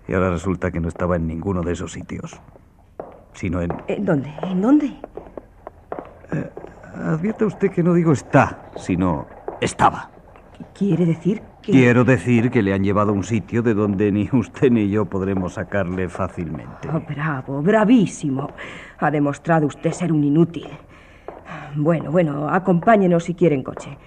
y 0.07 0.13
ahora 0.13 0.29
resulta 0.31 0.71
que 0.71 0.79
no 0.79 0.87
estaba 0.87 1.15
en 1.15 1.27
ninguno 1.27 1.61
de 1.61 1.73
esos 1.73 1.91
sitios, 1.91 2.39
sino 3.33 3.61
en... 3.61 3.71
¿En 3.87 4.05
dónde? 4.05 4.33
¿En 4.43 4.61
dónde? 4.61 4.85
Eh, 6.31 6.49
advierte 6.95 7.45
usted 7.45 7.71
que 7.71 7.83
no 7.83 7.93
digo 7.93 8.11
está, 8.11 8.69
sino 8.77 9.27
estaba. 9.61 10.09
¿Quiere 10.73 11.05
decir 11.05 11.41
que...? 11.61 11.71
Quiero 11.71 12.03
decir 12.03 12.51
que 12.51 12.61
le 12.61 12.73
han 12.73 12.83
llevado 12.83 13.11
a 13.11 13.13
un 13.13 13.23
sitio 13.23 13.61
de 13.61 13.73
donde 13.73 14.11
ni 14.11 14.29
usted 14.31 14.71
ni 14.71 14.89
yo 14.89 15.05
podremos 15.05 15.53
sacarle 15.53 16.07
fácilmente. 16.07 16.87
Oh, 16.93 17.01
bravo, 17.01 17.61
bravísimo. 17.61 18.51
Ha 18.99 19.11
demostrado 19.11 19.67
usted 19.67 19.91
ser 19.91 20.11
un 20.11 20.23
inútil. 20.23 20.67
Bueno, 21.75 22.11
bueno, 22.11 22.49
acompáñenos 22.49 23.25
si 23.25 23.33
quiere 23.33 23.55
en 23.55 23.63
coche. 23.63 23.97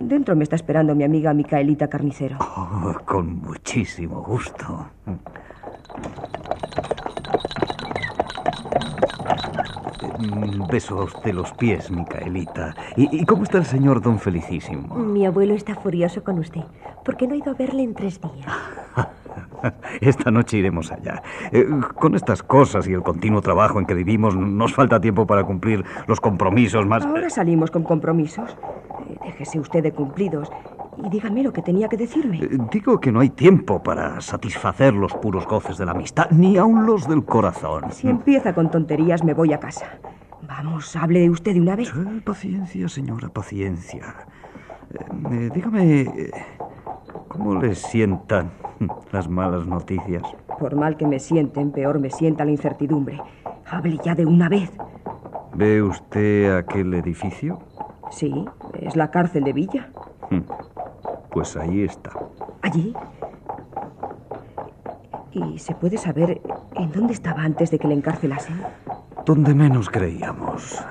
Dentro 0.00 0.34
me 0.34 0.44
está 0.44 0.56
esperando 0.56 0.94
mi 0.94 1.04
amiga 1.04 1.34
Micaelita 1.34 1.88
Carnicero. 1.88 2.38
Oh, 2.40 2.94
con 3.04 3.36
muchísimo 3.42 4.22
gusto. 4.22 4.88
Mm, 10.18 10.66
beso 10.70 11.00
a 11.00 11.04
usted 11.04 11.34
los 11.34 11.52
pies, 11.52 11.90
Micaelita. 11.90 12.74
¿Y, 12.96 13.20
¿Y, 13.20 13.26
cómo 13.26 13.42
está 13.42 13.58
el 13.58 13.66
señor 13.66 14.00
don 14.00 14.18
Felicísimo? 14.18 14.94
Mi 14.94 15.26
abuelo 15.26 15.52
está 15.52 15.74
furioso 15.74 16.24
con 16.24 16.38
usted, 16.38 16.62
porque 17.04 17.26
no 17.26 17.34
he 17.34 17.38
ido 17.38 17.50
a 17.50 17.54
verle 17.54 17.82
en 17.82 17.94
tres 17.94 18.18
días. 18.22 18.46
Esta 20.00 20.30
noche 20.30 20.56
iremos 20.56 20.90
allá. 20.90 21.22
Eh, 21.52 21.66
con 21.94 22.14
estas 22.14 22.42
cosas 22.42 22.88
y 22.88 22.94
el 22.94 23.02
continuo 23.02 23.42
trabajo 23.42 23.78
en 23.78 23.84
que 23.84 23.92
vivimos, 23.92 24.34
nos 24.34 24.74
falta 24.74 24.98
tiempo 24.98 25.26
para 25.26 25.44
cumplir 25.44 25.84
los 26.06 26.20
compromisos 26.20 26.86
más... 26.86 27.04
Ahora 27.04 27.28
salimos 27.28 27.70
con 27.70 27.82
compromisos. 27.82 28.56
Déjese 29.40 29.58
usted 29.58 29.82
de 29.82 29.92
cumplidos 29.92 30.50
y 31.02 31.08
dígame 31.08 31.42
lo 31.42 31.50
que 31.50 31.62
tenía 31.62 31.88
que 31.88 31.96
decirme. 31.96 32.40
Eh, 32.44 32.58
digo 32.70 33.00
que 33.00 33.10
no 33.10 33.20
hay 33.20 33.30
tiempo 33.30 33.82
para 33.82 34.20
satisfacer 34.20 34.92
los 34.92 35.14
puros 35.14 35.46
goces 35.46 35.78
de 35.78 35.86
la 35.86 35.92
amistad, 35.92 36.30
ni 36.30 36.58
aun 36.58 36.84
los 36.84 37.08
del 37.08 37.24
corazón. 37.24 37.90
Si 37.90 38.06
empieza 38.06 38.52
con 38.52 38.70
tonterías, 38.70 39.24
me 39.24 39.32
voy 39.32 39.54
a 39.54 39.58
casa. 39.58 39.98
Vamos, 40.46 40.94
hable 40.94 41.20
de 41.20 41.30
usted 41.30 41.54
de 41.54 41.60
una 41.62 41.74
vez. 41.74 41.88
Sí, 41.88 42.20
paciencia, 42.22 42.86
señora, 42.90 43.30
paciencia. 43.30 44.14
Eh, 45.30 45.48
dígame, 45.54 46.02
eh, 46.02 46.30
¿cómo 47.28 47.54
le 47.54 47.74
sientan 47.74 48.50
las 49.10 49.26
malas 49.26 49.66
noticias? 49.66 50.22
Por 50.58 50.76
mal 50.76 50.98
que 50.98 51.06
me 51.06 51.18
sienten, 51.18 51.70
peor 51.70 51.98
me 51.98 52.10
sienta 52.10 52.44
la 52.44 52.50
incertidumbre. 52.50 53.18
Hable 53.64 53.98
ya 54.04 54.14
de 54.14 54.26
una 54.26 54.50
vez. 54.50 54.70
¿Ve 55.54 55.82
usted 55.82 56.58
aquel 56.58 56.92
edificio? 56.92 57.69
Sí, 58.10 58.44
es 58.74 58.96
la 58.96 59.10
cárcel 59.10 59.44
de 59.44 59.52
Villa. 59.52 59.88
Pues 61.30 61.56
ahí 61.56 61.82
está. 61.82 62.10
¿Allí? 62.62 62.92
¿Y 65.32 65.58
se 65.58 65.74
puede 65.74 65.96
saber 65.96 66.40
en 66.74 66.92
dónde 66.92 67.12
estaba 67.12 67.42
antes 67.42 67.70
de 67.70 67.78
que 67.78 67.88
le 67.88 67.94
encarcelasen? 67.94 68.60
Donde 69.24 69.54
menos 69.54 69.88
creíamos. 69.88 70.84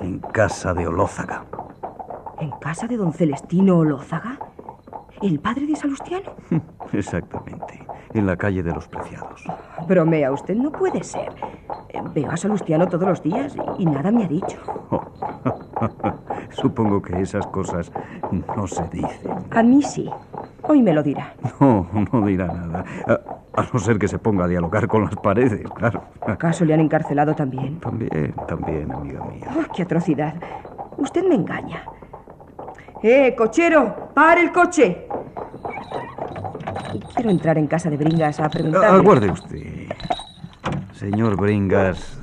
En 0.00 0.18
casa 0.18 0.72
de 0.72 0.86
Olózaga. 0.86 1.44
¿En 2.40 2.50
casa 2.52 2.86
de 2.86 2.96
don 2.96 3.12
Celestino 3.12 3.78
Olózaga? 3.78 4.38
¿El 5.24 5.40
padre 5.40 5.66
de 5.66 5.74
Salustiano? 5.74 6.32
Exactamente. 6.92 7.82
En 8.12 8.26
la 8.26 8.36
calle 8.36 8.62
de 8.62 8.72
los 8.72 8.86
Preciados. 8.86 9.42
Bromea 9.88 10.30
usted, 10.30 10.54
no 10.54 10.70
puede 10.70 11.02
ser. 11.02 11.32
Veo 12.14 12.30
a 12.30 12.36
Salustiano 12.36 12.86
todos 12.86 13.08
los 13.08 13.22
días 13.22 13.56
y 13.78 13.86
nada 13.86 14.10
me 14.10 14.24
ha 14.24 14.28
dicho. 14.28 14.58
Supongo 16.50 17.00
que 17.00 17.18
esas 17.22 17.46
cosas 17.46 17.90
no 18.54 18.66
se 18.66 18.86
dicen. 18.90 19.32
A 19.50 19.62
mí 19.62 19.82
sí. 19.82 20.10
Hoy 20.60 20.82
me 20.82 20.92
lo 20.92 21.02
dirá. 21.02 21.32
No, 21.58 21.88
no 22.12 22.26
dirá 22.26 22.46
nada. 22.48 22.84
A, 23.06 23.60
a, 23.62 23.66
no 23.72 23.78
ser 23.78 23.98
que 23.98 24.08
se 24.08 24.18
ponga 24.18 24.44
a 24.44 24.48
dialogar 24.48 24.86
con 24.88 25.04
las 25.04 25.16
paredes, 25.16 25.66
claro. 25.70 26.04
¿Acaso 26.26 26.66
le 26.66 26.74
han 26.74 26.80
encarcelado 26.80 27.34
también? 27.34 27.80
También, 27.80 28.34
también, 28.46 28.92
amiga 28.92 29.24
mía. 29.24 29.46
Oh, 29.56 29.72
¡Qué 29.74 29.84
atrocidad! 29.84 30.34
Usted 30.98 31.26
me 31.26 31.34
engaña. 31.34 31.82
¡Eh, 33.06 33.34
cochero! 33.36 34.12
¡Pare 34.14 34.40
el 34.40 34.50
coche! 34.50 35.06
Quiero 37.14 37.28
entrar 37.28 37.58
en 37.58 37.66
casa 37.66 37.90
de 37.90 37.98
Bringas 37.98 38.40
a 38.40 38.48
preguntarle... 38.48 38.86
Aguarde 38.86 39.30
usted. 39.30 39.88
Señor 40.94 41.36
Bringas, 41.36 42.18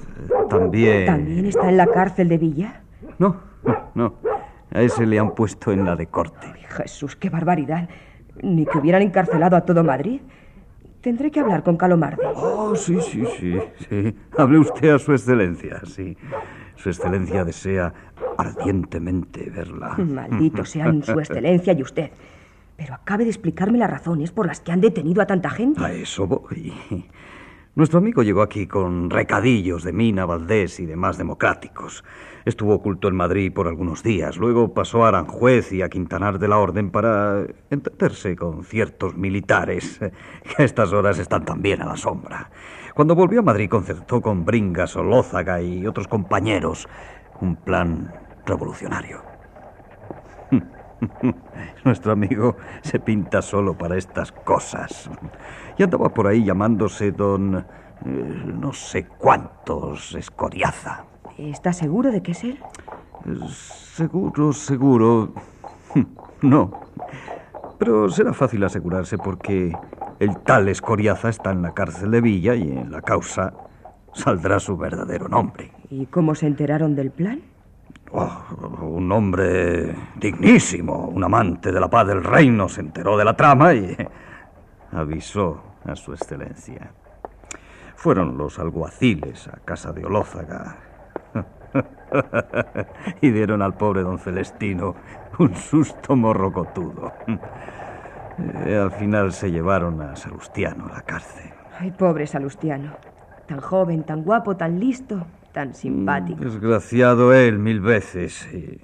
también... 0.50 1.06
¿También 1.06 1.46
está 1.46 1.70
en 1.70 1.78
la 1.78 1.86
cárcel 1.86 2.30
de 2.30 2.40
Villa? 2.40 2.82
No, 3.20 3.36
no, 3.64 3.92
no. 3.94 4.16
A 4.74 4.82
ese 4.82 5.06
le 5.06 5.20
han 5.20 5.36
puesto 5.36 5.72
en 5.72 5.86
la 5.86 5.96
de 5.96 6.08
corte. 6.08 6.48
Ay, 6.52 6.64
Jesús, 6.68 7.16
qué 7.16 7.30
barbaridad. 7.30 7.88
Ni 8.42 8.66
que 8.66 8.80
hubieran 8.80 9.04
encarcelado 9.04 9.56
a 9.56 9.62
todo 9.62 9.84
Madrid. 9.84 10.22
Tendré 11.02 11.32
que 11.32 11.40
hablar 11.40 11.64
con 11.64 11.78
Calomarde. 11.78 12.24
Oh, 12.36 12.76
sí, 12.76 13.00
sí, 13.02 13.24
sí, 13.40 13.60
sí. 13.90 14.16
Hable 14.38 14.60
usted 14.60 14.90
a 14.90 15.00
su 15.00 15.12
excelencia, 15.12 15.82
sí. 15.86 16.16
Su 16.76 16.90
excelencia 16.90 17.44
desea 17.44 17.92
ardientemente 18.38 19.50
verla. 19.50 19.96
Maldito 19.98 20.64
sean 20.64 21.04
su 21.04 21.20
excelencia 21.20 21.74
y 21.74 21.82
usted. 21.82 22.12
Pero 22.78 22.94
acabe 22.94 23.24
de 23.24 23.32
explicarme 23.32 23.80
las 23.80 23.90
razones 23.90 24.32
por 24.32 24.46
las 24.46 24.62
que 24.62 24.72
han 24.72 24.82
detenido 24.82 25.22
a 25.22 25.26
tanta 25.26 25.50
gente. 25.50 25.84
A 25.84 25.92
eso 25.92 26.28
voy. 26.28 26.74
Nuestro 27.74 28.00
amigo 28.00 28.22
llegó 28.22 28.42
aquí 28.42 28.68
con 28.68 29.10
recadillos 29.10 29.86
de 29.86 29.94
Mina, 29.94 30.26
Valdés 30.26 30.82
y 30.82 30.86
demás 30.86 31.18
democráticos. 31.18 32.04
Estuvo 32.44 32.74
oculto 32.74 33.08
en 33.08 33.16
Madrid 33.16 33.54
por 33.54 33.70
algunos 33.70 34.04
días. 34.04 34.36
Luego 34.36 34.74
pasó 34.74 35.06
a 35.06 35.08
Aranjuez 35.08 35.72
y 35.72 35.82
a 35.82 35.88
Quintanar 35.88 36.38
de 36.38 36.50
la 36.50 36.58
Orden 36.58 36.92
para 36.92 37.46
entenderse 37.70 38.36
con 38.36 38.66
ciertos 38.66 39.16
militares 39.16 40.00
que 40.44 40.62
a 40.62 40.66
estas 40.66 40.92
horas 40.92 41.18
están 41.18 41.46
también 41.46 41.82
a 41.82 41.86
la 41.86 41.96
sombra. 41.96 42.52
Cuando 42.94 43.16
volvió 43.16 43.40
a 43.40 43.44
Madrid 43.44 43.70
concertó 43.70 44.20
con 44.20 44.44
Bringas, 44.44 44.98
Olózaga 44.98 45.62
y 45.62 45.88
otros 45.88 46.10
compañeros 46.10 46.90
un 47.40 47.56
plan 47.56 48.14
revolucionario. 48.46 49.31
Nuestro 51.86 52.12
amigo 52.12 52.58
se 52.82 53.00
pinta 53.00 53.42
solo 53.42 53.78
para 53.78 53.98
estas 53.98 54.32
cosas. 54.32 55.10
Y 55.78 55.84
andaba 55.84 56.10
por 56.10 56.28
ahí 56.28 56.44
llamándose 56.44 57.12
don... 57.12 57.56
eh, 57.56 57.66
no 58.06 58.74
sé 58.74 59.06
cuántos 59.06 60.16
Escoriaza. 60.16 61.06
¿Está 61.38 61.74
seguro 61.74 62.12
de 62.12 62.22
que 62.22 62.32
es 62.32 62.44
él? 62.44 62.60
Seguro, 63.50 64.54
seguro. 64.54 65.34
No. 66.42 66.72
Pero 67.78 68.10
será 68.10 68.34
fácil 68.34 68.64
asegurarse 68.64 69.16
porque 69.20 69.72
el 70.20 70.38
tal 70.40 70.70
Escoriaza 70.70 71.30
está 71.30 71.52
en 71.52 71.62
la 71.62 71.74
cárcel 71.76 72.10
de 72.10 72.20
Villa 72.20 72.56
y 72.56 72.64
en 72.64 72.92
la 72.92 73.02
causa 73.02 73.54
saldrá 74.14 74.60
su 74.60 74.76
verdadero 74.76 75.28
nombre. 75.28 75.72
¿Y 75.92 76.08
cómo 76.08 76.34
se 76.34 76.48
enteraron 76.48 76.96
del 76.96 77.12
plan? 77.12 77.42
Oh, 78.14 78.30
un 78.82 79.10
hombre 79.12 79.96
dignísimo, 80.16 81.08
un 81.08 81.24
amante 81.24 81.72
de 81.72 81.80
la 81.80 81.90
paz 81.90 82.08
del 82.08 82.22
reino, 82.24 82.68
se 82.68 82.82
enteró 82.82 83.18
de 83.18 83.24
la 83.24 83.38
trama 83.38 83.74
y 83.74 83.96
avisó 84.92 85.62
a 85.86 85.96
su 85.96 86.12
excelencia. 86.14 86.92
Fueron 87.96 88.38
los 88.38 88.60
alguaciles 88.60 89.48
a 89.48 89.60
casa 89.64 89.94
de 89.94 90.04
Olózaga 90.04 90.78
y 93.22 93.30
dieron 93.30 93.62
al 93.62 93.76
pobre 93.76 94.02
don 94.02 94.20
Celestino 94.20 94.96
un 95.40 95.56
susto 95.56 96.16
morrocotudo. 96.16 97.14
Eh, 98.66 98.76
al 98.76 98.92
final 98.92 99.32
se 99.32 99.52
llevaron 99.52 100.02
a 100.02 100.18
Salustiano 100.18 100.88
a 100.88 100.96
la 100.96 101.02
cárcel. 101.04 101.52
Ay, 101.80 101.92
pobre 101.92 102.28
Salustiano. 102.28 102.98
Tan 103.48 103.62
joven, 103.62 104.04
tan 104.04 104.24
guapo, 104.24 104.58
tan 104.58 104.80
listo, 104.80 105.26
tan 105.52 105.74
simpático. 105.74 106.44
Desgraciado 106.44 107.34
él 107.34 107.60
mil 107.60 107.82
veces 107.82 108.48
y 108.54 108.80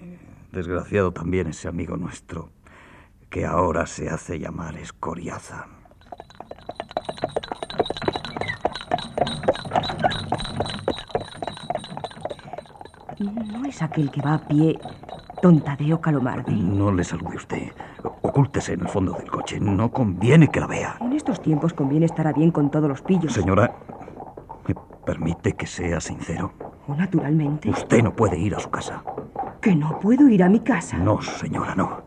desgraciado 0.51 1.11
también 1.11 1.47
ese 1.47 1.67
amigo 1.67 1.97
nuestro 1.97 2.49
que 3.29 3.45
ahora 3.45 3.85
se 3.85 4.09
hace 4.09 4.39
llamar 4.39 4.77
Escoriaza. 4.77 5.67
No 13.19 13.65
es 13.65 13.81
aquel 13.81 14.11
que 14.11 14.21
va 14.21 14.35
a 14.35 14.47
pie, 14.47 14.79
don 15.41 15.59
Tadeo 15.61 15.99
Calomarde. 15.99 16.53
No 16.53 16.91
le 16.91 17.03
salude 17.03 17.35
usted. 17.35 17.71
Ocúltese 18.21 18.73
en 18.73 18.81
el 18.81 18.87
fondo 18.87 19.13
del 19.13 19.29
coche. 19.29 19.59
No 19.59 19.91
conviene 19.91 20.49
que 20.49 20.59
la 20.59 20.67
vea. 20.67 20.97
En 21.01 21.13
estos 21.13 21.41
tiempos 21.41 21.73
conviene 21.73 22.05
estar 22.05 22.27
a 22.27 22.33
bien 22.33 22.51
con 22.51 22.69
todos 22.69 22.87
los 22.87 23.01
pillos. 23.01 23.33
Señora, 23.33 23.75
¿me 24.05 24.06
permite 25.07 25.53
que 25.53 25.65
sea 25.65 26.01
sincero? 26.01 26.51
Naturalmente. 26.87 27.69
Usted 27.69 28.03
no 28.03 28.13
puede 28.13 28.37
ir 28.37 28.53
a 28.55 28.59
su 28.59 28.69
casa. 28.69 29.01
¿Que 29.61 29.73
no 29.73 29.97
puedo 29.99 30.27
ir 30.27 30.43
a 30.43 30.49
mi 30.49 30.59
casa? 30.59 30.97
No, 30.97 31.21
señora, 31.21 31.73
no. 31.75 32.01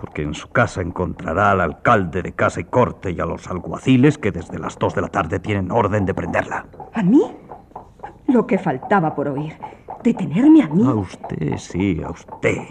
Porque 0.00 0.22
en 0.22 0.32
su 0.32 0.50
casa 0.50 0.80
encontrará 0.80 1.50
al 1.50 1.60
alcalde 1.60 2.22
de 2.22 2.32
casa 2.32 2.60
y 2.60 2.64
corte 2.64 3.10
y 3.10 3.20
a 3.20 3.26
los 3.26 3.48
alguaciles 3.48 4.16
que 4.16 4.32
desde 4.32 4.58
las 4.58 4.78
dos 4.78 4.94
de 4.94 5.02
la 5.02 5.08
tarde 5.08 5.40
tienen 5.40 5.70
orden 5.70 6.06
de 6.06 6.14
prenderla. 6.14 6.66
¿A 6.94 7.02
mí? 7.02 7.22
Lo 8.28 8.46
que 8.46 8.58
faltaba 8.58 9.14
por 9.14 9.28
oír. 9.28 9.52
¿Detenerme 10.02 10.62
a 10.62 10.68
mí? 10.68 10.86
A 10.86 10.94
usted, 10.94 11.58
sí, 11.58 12.02
a 12.02 12.10
usted. 12.10 12.62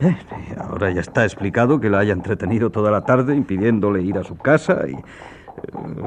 Eh, 0.00 0.16
ahora 0.58 0.90
ya 0.90 1.02
está 1.02 1.24
explicado 1.24 1.78
que 1.78 1.88
la 1.88 2.00
haya 2.00 2.14
entretenido 2.14 2.70
toda 2.70 2.90
la 2.90 3.04
tarde 3.04 3.36
impidiéndole 3.36 4.02
ir 4.02 4.18
a 4.18 4.24
su 4.24 4.36
casa 4.36 4.88
y 4.88 4.96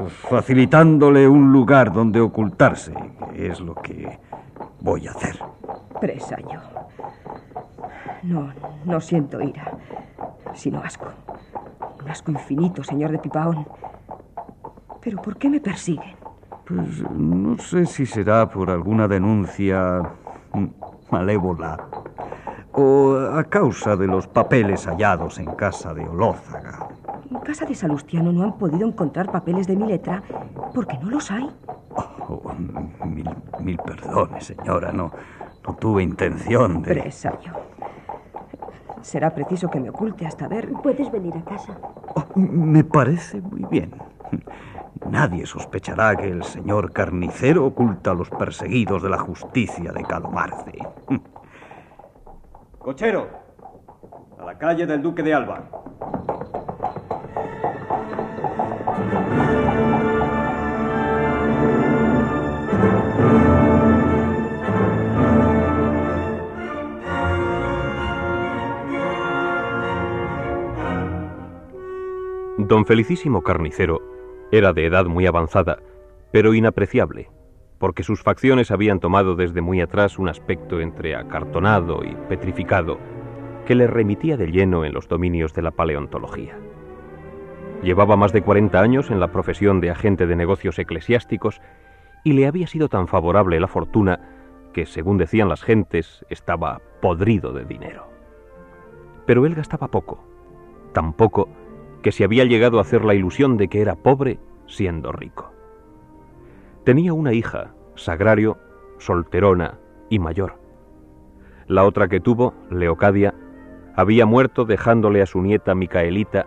facilitándole 0.08 1.28
un 1.28 1.52
lugar 1.52 1.92
donde 1.92 2.20
ocultarse, 2.20 2.92
que 3.32 3.48
es 3.48 3.60
lo 3.60 3.74
que 3.74 4.18
voy 4.80 5.06
a 5.06 5.12
hacer. 5.12 5.38
Presa 6.00 6.36
yo. 6.40 6.60
No, 8.22 8.52
no 8.84 9.00
siento 9.00 9.40
ira, 9.40 9.72
sino 10.54 10.80
asco. 10.80 11.06
Un 12.02 12.10
asco 12.10 12.30
infinito, 12.30 12.82
señor 12.82 13.10
de 13.10 13.18
Pipaón. 13.18 13.66
Pero 15.00 15.20
¿por 15.20 15.36
qué 15.36 15.48
me 15.48 15.60
persiguen? 15.60 16.16
Pues 16.66 17.02
no 17.10 17.58
sé 17.58 17.84
si 17.84 18.06
será 18.06 18.48
por 18.48 18.70
alguna 18.70 19.06
denuncia 19.06 20.00
malévola 21.10 21.76
o 22.74 23.16
a 23.16 23.44
causa 23.44 23.96
de 23.96 24.06
los 24.06 24.26
papeles 24.26 24.86
hallados 24.86 25.38
en 25.38 25.46
casa 25.54 25.94
de 25.94 26.06
Olózaga. 26.08 26.88
En 27.30 27.38
casa 27.38 27.64
de 27.64 27.74
Salustiano 27.74 28.32
no 28.32 28.42
han 28.42 28.58
podido 28.58 28.86
encontrar 28.86 29.30
papeles 29.30 29.66
de 29.66 29.76
mi 29.76 29.86
letra 29.86 30.22
porque 30.74 30.98
no 30.98 31.10
los 31.10 31.30
hay. 31.30 31.48
Oh, 32.28 32.52
mil, 33.04 33.30
mil 33.60 33.78
perdones, 33.78 34.46
señora. 34.46 34.92
No, 34.92 35.12
no 35.66 35.74
tuve 35.76 36.02
intención 36.02 36.82
de... 36.82 36.94
Presa 36.94 37.38
yo. 37.40 37.52
Será 39.02 39.30
preciso 39.30 39.68
que 39.68 39.80
me 39.80 39.90
oculte 39.90 40.26
hasta 40.26 40.48
ver... 40.48 40.72
Puedes 40.82 41.12
venir 41.12 41.36
a 41.36 41.44
casa. 41.44 41.78
Oh, 42.14 42.24
me 42.34 42.82
parece 42.82 43.40
muy 43.40 43.64
bien. 43.70 43.94
Nadie 45.08 45.44
sospechará 45.44 46.16
que 46.16 46.28
el 46.28 46.42
señor 46.42 46.92
carnicero 46.92 47.66
oculta 47.66 48.12
a 48.12 48.14
los 48.14 48.30
perseguidos 48.30 49.02
de 49.02 49.10
la 49.10 49.18
justicia 49.18 49.92
de 49.92 50.02
Calomarde. 50.02 50.78
Cochero, 52.84 53.30
a 54.38 54.44
la 54.44 54.58
calle 54.58 54.84
del 54.84 55.00
Duque 55.00 55.22
de 55.22 55.32
Alba. 55.32 55.70
Don 72.58 72.84
Felicísimo 72.84 73.42
Carnicero 73.42 74.02
era 74.52 74.74
de 74.74 74.84
edad 74.84 75.06
muy 75.06 75.24
avanzada, 75.24 75.78
pero 76.32 76.52
inapreciable, 76.52 77.30
porque 77.78 78.02
sus 78.02 78.22
facciones 78.22 78.70
habían 78.70 79.00
tomado 79.00 79.34
desde 79.34 79.60
muy 79.60 79.80
atrás 79.80 80.18
un 80.18 80.28
aspecto 80.28 80.80
entre 80.80 81.16
acartonado 81.16 82.02
y 82.04 82.14
petrificado 82.28 82.98
que 83.66 83.74
le 83.74 83.86
remitía 83.86 84.36
de 84.36 84.50
lleno 84.50 84.84
en 84.84 84.92
los 84.92 85.08
dominios 85.08 85.54
de 85.54 85.62
la 85.62 85.70
paleontología. 85.70 86.56
Llevaba 87.82 88.16
más 88.16 88.32
de 88.32 88.42
40 88.42 88.80
años 88.80 89.10
en 89.10 89.20
la 89.20 89.32
profesión 89.32 89.80
de 89.80 89.90
agente 89.90 90.26
de 90.26 90.36
negocios 90.36 90.78
eclesiásticos 90.78 91.60
y 92.24 92.32
le 92.32 92.46
había 92.46 92.66
sido 92.66 92.88
tan 92.88 93.08
favorable 93.08 93.60
la 93.60 93.68
fortuna 93.68 94.20
que, 94.72 94.86
según 94.86 95.18
decían 95.18 95.48
las 95.48 95.62
gentes, 95.62 96.24
estaba 96.30 96.80
podrido 97.00 97.52
de 97.52 97.64
dinero. 97.64 98.08
Pero 99.26 99.46
él 99.46 99.54
gastaba 99.54 99.88
poco, 99.88 100.24
tan 100.92 101.12
poco 101.12 101.48
que 102.02 102.12
se 102.12 102.24
había 102.24 102.44
llegado 102.44 102.78
a 102.78 102.82
hacer 102.82 103.04
la 103.04 103.14
ilusión 103.14 103.56
de 103.56 103.68
que 103.68 103.80
era 103.80 103.94
pobre 103.94 104.38
siendo 104.66 105.12
rico. 105.12 105.53
Tenía 106.84 107.14
una 107.14 107.32
hija, 107.32 107.72
Sagrario, 107.94 108.58
solterona 108.98 109.78
y 110.10 110.18
mayor. 110.18 110.58
La 111.66 111.84
otra 111.84 112.08
que 112.08 112.20
tuvo, 112.20 112.52
Leocadia, 112.70 113.32
había 113.96 114.26
muerto 114.26 114.66
dejándole 114.66 115.22
a 115.22 115.26
su 115.26 115.40
nieta 115.40 115.74
Micaelita, 115.74 116.44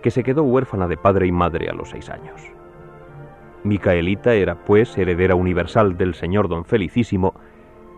que 0.00 0.12
se 0.12 0.22
quedó 0.22 0.44
huérfana 0.44 0.86
de 0.86 0.96
padre 0.96 1.26
y 1.26 1.32
madre 1.32 1.68
a 1.68 1.72
los 1.72 1.90
seis 1.90 2.10
años. 2.10 2.40
Micaelita 3.64 4.34
era, 4.34 4.62
pues, 4.64 4.96
heredera 4.96 5.34
universal 5.34 5.96
del 5.96 6.14
señor 6.14 6.48
don 6.48 6.64
Felicísimo, 6.64 7.34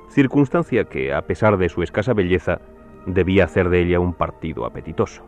circunstancia 0.08 0.84
que, 0.84 1.12
a 1.12 1.26
pesar 1.26 1.58
de 1.58 1.68
su 1.68 1.82
escasa 1.82 2.14
belleza, 2.14 2.62
debía 3.04 3.44
hacer 3.44 3.68
de 3.68 3.82
ella 3.82 4.00
un 4.00 4.14
partido 4.14 4.64
apetitoso. 4.64 5.22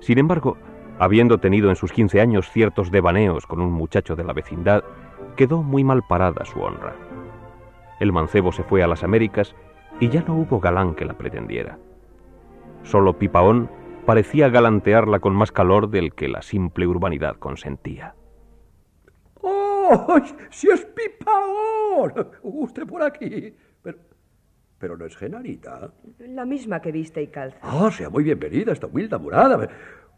Sin 0.00 0.18
embargo, 0.18 0.58
habiendo 0.98 1.38
tenido 1.38 1.70
en 1.70 1.76
sus 1.76 1.92
quince 1.92 2.20
años 2.20 2.50
ciertos 2.50 2.90
devaneos 2.90 3.46
con 3.46 3.62
un 3.62 3.72
muchacho 3.72 4.16
de 4.16 4.24
la 4.24 4.34
vecindad, 4.34 4.84
quedó 5.36 5.62
muy 5.62 5.84
mal 5.84 6.02
parada 6.02 6.44
su 6.44 6.60
honra. 6.60 6.96
El 8.00 8.12
mancebo 8.12 8.52
se 8.52 8.64
fue 8.64 8.82
a 8.82 8.86
las 8.86 9.04
Américas 9.04 9.54
y 10.00 10.08
ya 10.08 10.22
no 10.22 10.34
hubo 10.36 10.60
galán 10.60 10.94
que 10.94 11.04
la 11.04 11.14
pretendiera. 11.14 11.78
Solo 12.82 13.18
Pipaón 13.18 13.70
parecía 14.04 14.48
galantearla 14.48 15.20
con 15.20 15.34
más 15.34 15.52
calor 15.52 15.88
del 15.88 16.14
que 16.14 16.28
la 16.28 16.42
simple 16.42 16.86
urbanidad 16.86 17.36
consentía. 17.36 18.14
¡Oh! 19.40 20.20
¡Si 20.50 20.68
es 20.68 20.84
Pipaón! 20.84 22.12
Usted 22.42 22.86
por 22.86 23.02
aquí. 23.02 23.54
Pero, 23.82 23.98
pero 24.78 24.96
no 24.96 25.06
es 25.06 25.16
Genarita. 25.16 25.92
La 26.18 26.44
misma 26.44 26.80
que 26.80 26.92
viste 26.92 27.22
y 27.22 27.28
calza. 27.28 27.58
Ah, 27.62 27.90
sea 27.90 28.10
muy 28.10 28.24
bienvenida 28.24 28.72
esta 28.72 28.86
humilde 28.86 29.18
morada. 29.18 29.68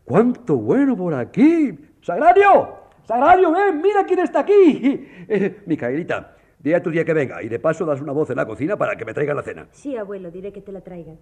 ¡Cuánto 0.05 0.57
bueno 0.57 0.97
por 0.97 1.15
aquí! 1.15 1.79
¡Sagrario! 2.01 2.88
¡Sagrario, 3.09 3.51
ven! 3.51 3.81
¡Mira 3.81 4.05
quién 4.05 4.19
está 4.19 4.41
aquí! 4.41 5.09
Eh, 5.31 5.63
Micaelita, 5.67 6.37
di 6.59 6.73
a 6.73 6.83
tu 6.83 6.91
día 6.91 7.05
que 7.05 7.13
venga 7.13 7.43
y 7.43 7.49
de 7.49 7.59
paso 7.59 7.85
das 7.85 8.01
una 8.01 8.13
voz 8.13 8.31
en 8.31 8.37
la 8.37 8.47
cocina 8.47 8.77
para 8.77 8.97
que 8.97 9.05
me 9.05 9.13
traiga 9.13 9.33
la 9.35 9.43
cena. 9.43 9.67
Sí, 9.73 9.97
abuelo, 9.97 10.31
diré 10.31 10.53
que 10.53 10.63
te 10.63 10.73
la 10.73 10.81
traigan. 10.81 11.19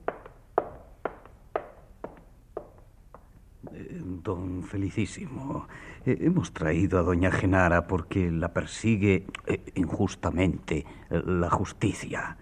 Eh, 3.73 4.01
Don 4.23 4.63
Felicísimo, 4.65 5.67
eh, 6.05 6.19
hemos 6.21 6.53
traído 6.53 6.99
a 6.99 7.03
doña 7.03 7.31
Genara 7.31 7.87
porque 7.87 8.31
la 8.31 8.53
persigue 8.53 9.27
injustamente 9.75 10.85
la 11.11 11.51
justicia. 11.51 12.37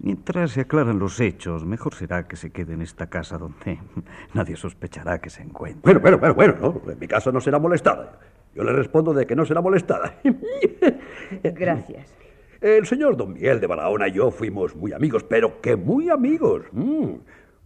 Mientras 0.00 0.52
se 0.52 0.62
aclaran 0.62 1.00
los 1.00 1.18
hechos, 1.18 1.64
mejor 1.64 1.94
será 1.94 2.28
que 2.28 2.36
se 2.36 2.50
quede 2.50 2.74
en 2.74 2.82
esta 2.82 3.08
casa 3.08 3.38
donde 3.38 3.78
nadie 4.34 4.56
sospechará 4.56 5.20
que 5.20 5.30
se 5.30 5.42
encuentra. 5.42 5.82
Bueno, 5.82 6.00
bueno, 6.00 6.18
bueno, 6.18 6.34
bueno, 6.34 6.54
¿no? 6.84 6.92
En 6.92 6.98
mi 6.98 7.08
casa 7.08 7.32
no 7.32 7.40
será 7.40 7.58
molestada. 7.58 8.18
Yo 8.58 8.64
le 8.64 8.72
respondo 8.72 9.14
de 9.14 9.24
que 9.24 9.36
no 9.36 9.44
será 9.44 9.60
molestada. 9.60 10.14
Gracias. 11.44 12.12
El 12.60 12.86
señor 12.86 13.16
don 13.16 13.34
Miguel 13.34 13.60
de 13.60 13.68
Barahona 13.68 14.08
y 14.08 14.12
yo 14.14 14.32
fuimos 14.32 14.74
muy 14.74 14.92
amigos, 14.92 15.22
pero 15.22 15.60
que 15.60 15.76
muy 15.76 16.10
amigos. 16.10 16.62
Mm. 16.72 17.18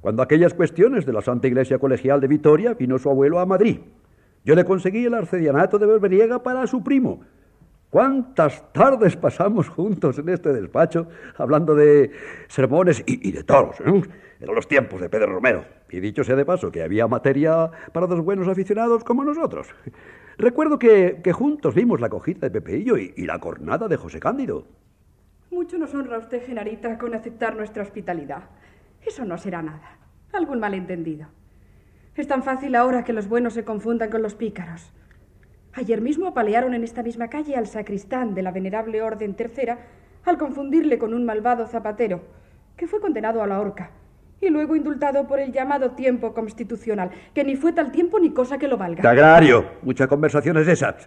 Cuando 0.02 0.22
aquellas 0.22 0.52
cuestiones 0.52 1.06
de 1.06 1.14
la 1.14 1.22
Santa 1.22 1.46
Iglesia 1.46 1.78
Colegial 1.78 2.20
de 2.20 2.28
Vitoria 2.28 2.74
vino 2.74 2.98
su 2.98 3.08
abuelo 3.08 3.38
a 3.38 3.46
Madrid. 3.46 3.78
Yo 4.44 4.54
le 4.54 4.66
conseguí 4.66 5.06
el 5.06 5.14
arcedianato 5.14 5.78
de 5.78 5.86
Berberiega 5.86 6.42
para 6.42 6.66
su 6.66 6.84
primo. 6.84 7.22
¿Cuántas 7.88 8.70
tardes 8.74 9.16
pasamos 9.16 9.70
juntos 9.70 10.18
en 10.18 10.28
este 10.28 10.52
despacho 10.52 11.08
hablando 11.38 11.74
de 11.74 12.10
sermones 12.48 13.02
y, 13.06 13.30
y 13.30 13.32
de 13.32 13.44
toros? 13.44 13.80
¿eh? 13.80 14.02
Eran 14.40 14.54
los 14.54 14.68
tiempos 14.68 15.00
de 15.00 15.08
Pedro 15.08 15.32
Romero. 15.32 15.64
Y 15.88 16.00
dicho 16.00 16.22
sea 16.22 16.36
de 16.36 16.44
paso 16.44 16.70
que 16.70 16.82
había 16.82 17.06
materia 17.06 17.70
para 17.94 18.06
dos 18.06 18.20
buenos 18.20 18.46
aficionados 18.46 19.04
como 19.04 19.24
nosotros. 19.24 19.68
Recuerdo 20.38 20.78
que, 20.78 21.20
que 21.22 21.32
juntos 21.32 21.74
vimos 21.74 22.00
la 22.00 22.08
cojita 22.08 22.46
de 22.46 22.50
Pepeillo 22.50 22.96
y, 22.96 23.12
y 23.16 23.26
la 23.26 23.38
cornada 23.38 23.88
de 23.88 23.96
José 23.96 24.20
Cándido. 24.20 24.66
Mucho 25.50 25.78
nos 25.78 25.94
honra 25.94 26.18
usted, 26.18 26.44
Genarita, 26.44 26.98
con 26.98 27.14
aceptar 27.14 27.56
nuestra 27.56 27.82
hospitalidad. 27.82 28.44
Eso 29.04 29.24
no 29.24 29.36
será 29.36 29.62
nada. 29.62 29.98
Algún 30.32 30.60
malentendido. 30.60 31.26
Es 32.16 32.26
tan 32.26 32.42
fácil 32.42 32.74
ahora 32.74 33.04
que 33.04 33.12
los 33.12 33.28
buenos 33.28 33.54
se 33.54 33.64
confundan 33.64 34.10
con 34.10 34.22
los 34.22 34.34
pícaros. 34.34 34.92
Ayer 35.74 36.00
mismo 36.00 36.26
apalearon 36.26 36.74
en 36.74 36.84
esta 36.84 37.02
misma 37.02 37.28
calle 37.28 37.56
al 37.56 37.66
sacristán 37.66 38.34
de 38.34 38.42
la 38.42 38.50
venerable 38.50 39.02
Orden 39.02 39.34
Tercera 39.34 39.78
al 40.24 40.38
confundirle 40.38 40.98
con 40.98 41.14
un 41.14 41.24
malvado 41.24 41.66
zapatero, 41.66 42.22
que 42.76 42.86
fue 42.86 43.00
condenado 43.00 43.42
a 43.42 43.46
la 43.46 43.60
horca 43.60 43.90
y 44.42 44.50
luego 44.50 44.76
indultado 44.76 45.26
por 45.26 45.38
el 45.38 45.52
llamado 45.52 45.92
tiempo 45.92 46.34
constitucional, 46.34 47.10
que 47.32 47.44
ni 47.44 47.56
fue 47.56 47.72
tal 47.72 47.92
tiempo 47.92 48.18
ni 48.18 48.30
cosa 48.30 48.58
que 48.58 48.68
lo 48.68 48.76
valga. 48.76 49.02
Sagrario, 49.02 49.64
mucha 49.82 50.06
conversación 50.08 50.58
es 50.58 50.68
esa. 50.68 50.96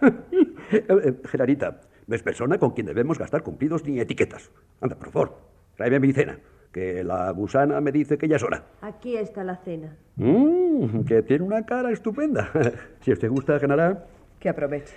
Eh, 0.72 0.84
eh, 0.88 1.14
Gerarita, 1.26 1.80
no 2.08 2.16
es 2.16 2.24
persona 2.24 2.58
con 2.58 2.72
quien 2.72 2.88
debemos 2.88 3.20
gastar 3.20 3.44
cumplidos 3.44 3.84
ni 3.84 4.00
etiquetas. 4.00 4.50
Anda, 4.80 4.96
por 4.96 5.12
favor, 5.12 5.38
tráeme 5.76 6.00
mi 6.00 6.12
cena, 6.12 6.40
que 6.72 7.04
la 7.04 7.30
gusana 7.30 7.80
me 7.80 7.92
dice 7.92 8.18
que 8.18 8.26
ya 8.26 8.34
es 8.34 8.42
hora. 8.42 8.64
Aquí 8.80 9.16
está 9.16 9.44
la 9.44 9.58
cena. 9.58 9.96
Mm, 10.16 11.04
que 11.04 11.22
tiene 11.22 11.44
una 11.44 11.64
cara 11.64 11.92
estupenda. 11.92 12.50
si 13.00 13.12
usted 13.12 13.28
gusta, 13.30 13.60
Genara. 13.60 14.06
Que 14.40 14.48
aproveche. 14.48 14.92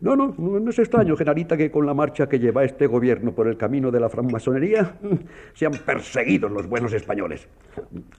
No, 0.00 0.16
no, 0.16 0.34
no, 0.38 0.70
es 0.70 0.78
extraño, 0.78 1.14
Genarita, 1.14 1.56
que 1.56 1.70
con 1.70 1.84
la 1.84 1.92
marcha 1.92 2.26
que 2.26 2.38
lleva 2.38 2.64
este 2.64 2.86
gobierno 2.86 3.32
por 3.32 3.48
el 3.48 3.58
camino 3.58 3.90
de 3.90 4.00
la 4.00 4.08
francmasonería 4.08 4.94
sean 5.54 5.72
perseguidos 5.84 6.50
los 6.50 6.66
buenos 6.66 6.92
españoles. 6.94 7.46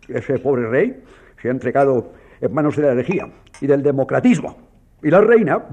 Ese 0.07 0.37
pobre 0.37 0.67
rey 0.67 1.03
se 1.41 1.47
ha 1.47 1.51
entregado 1.51 2.13
en 2.39 2.53
manos 2.53 2.75
de 2.75 2.83
la 2.83 2.91
herejía 2.91 3.29
y 3.59 3.67
del 3.67 3.81
democratismo. 3.81 4.69
Y 5.03 5.09
la 5.09 5.21
reina 5.21 5.65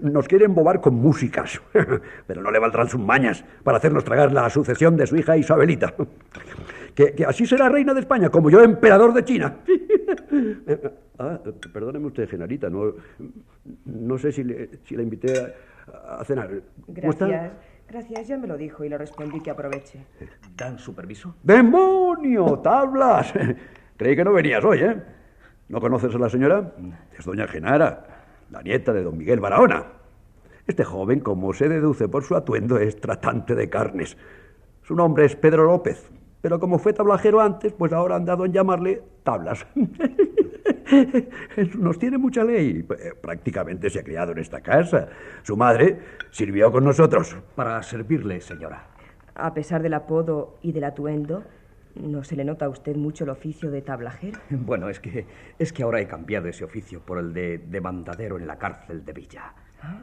nos 0.00 0.26
quiere 0.26 0.46
embobar 0.46 0.80
con 0.80 0.96
músicas, 0.96 1.62
pero 2.26 2.42
no 2.42 2.50
le 2.50 2.58
valdrán 2.58 2.88
sus 2.88 3.00
mañas 3.00 3.44
para 3.62 3.78
hacernos 3.78 4.02
tragar 4.02 4.32
la 4.32 4.50
sucesión 4.50 4.96
de 4.96 5.06
su 5.06 5.16
hija 5.16 5.36
Isabelita. 5.36 5.94
Que, 6.94 7.12
que 7.12 7.24
así 7.24 7.44
será 7.46 7.68
reina 7.68 7.92
de 7.92 8.00
España, 8.00 8.30
como 8.30 8.50
yo 8.50 8.62
emperador 8.62 9.12
de 9.12 9.24
China. 9.24 9.56
Ah, 11.16 11.38
perdóneme 11.72 12.06
usted, 12.06 12.28
Genarita, 12.28 12.68
no, 12.68 12.92
no 13.84 14.18
sé 14.18 14.32
si 14.32 14.42
le, 14.42 14.68
si 14.84 14.96
la 14.96 15.02
invité 15.04 15.54
a, 16.02 16.16
a 16.16 16.24
cenar. 16.24 16.50
Gracias. 16.88 17.52
Gracias, 17.88 18.26
ya 18.26 18.38
me 18.38 18.48
lo 18.48 18.56
dijo 18.56 18.84
y 18.84 18.88
le 18.88 18.98
respondí 18.98 19.40
que 19.40 19.50
aproveche. 19.50 20.00
¿Dan 20.56 20.78
su 20.78 20.94
permiso? 20.94 21.36
¡Demonio! 21.42 22.58
¡Tablas! 22.58 23.32
Creí 23.96 24.16
que 24.16 24.24
no 24.24 24.32
venías 24.32 24.64
hoy, 24.64 24.80
¿eh? 24.80 25.02
¿No 25.68 25.80
conoces 25.80 26.14
a 26.14 26.18
la 26.18 26.28
señora? 26.28 26.72
Es 27.16 27.24
doña 27.24 27.46
Genara, 27.46 28.06
la 28.50 28.62
nieta 28.62 28.92
de 28.92 29.02
don 29.02 29.16
Miguel 29.16 29.40
Barahona. 29.40 29.84
Este 30.66 30.82
joven, 30.82 31.20
como 31.20 31.52
se 31.52 31.68
deduce 31.68 32.08
por 32.08 32.24
su 32.24 32.34
atuendo, 32.34 32.78
es 32.78 33.00
tratante 33.00 33.54
de 33.54 33.68
carnes. 33.68 34.16
Su 34.82 34.96
nombre 34.96 35.26
es 35.26 35.36
Pedro 35.36 35.64
López, 35.64 36.10
pero 36.44 36.60
como 36.60 36.78
fue 36.78 36.92
tablajero 36.92 37.40
antes, 37.40 37.72
pues 37.72 37.90
ahora 37.94 38.16
han 38.16 38.26
dado 38.26 38.44
en 38.44 38.52
llamarle 38.52 39.02
tablas. 39.22 39.66
Nos 41.78 41.98
tiene 41.98 42.18
mucha 42.18 42.44
ley. 42.44 42.86
Eh, 42.86 43.14
Prácticamente 43.18 43.88
se 43.88 44.00
ha 44.00 44.04
criado 44.04 44.32
en 44.32 44.38
esta 44.40 44.60
casa. 44.60 45.08
Su 45.42 45.56
madre 45.56 46.00
sirvió 46.30 46.70
con 46.70 46.84
nosotros. 46.84 47.34
Para 47.54 47.82
servirle, 47.82 48.42
señora. 48.42 48.88
A 49.34 49.54
pesar 49.54 49.82
del 49.82 49.94
apodo 49.94 50.58
y 50.60 50.72
del 50.72 50.84
atuendo, 50.84 51.44
¿no 51.94 52.22
se 52.24 52.36
le 52.36 52.44
nota 52.44 52.66
a 52.66 52.68
usted 52.68 52.94
mucho 52.94 53.24
el 53.24 53.30
oficio 53.30 53.70
de 53.70 53.80
tablajero? 53.80 54.38
Bueno, 54.50 54.90
es 54.90 55.00
que, 55.00 55.26
es 55.58 55.72
que 55.72 55.82
ahora 55.82 56.02
he 56.02 56.06
cambiado 56.06 56.48
ese 56.48 56.62
oficio 56.62 57.00
por 57.00 57.20
el 57.20 57.32
de 57.32 57.56
demandadero 57.56 58.36
en 58.36 58.46
la 58.46 58.58
cárcel 58.58 59.02
de 59.02 59.12
Villa. 59.14 59.54
¿Ah? 59.80 60.02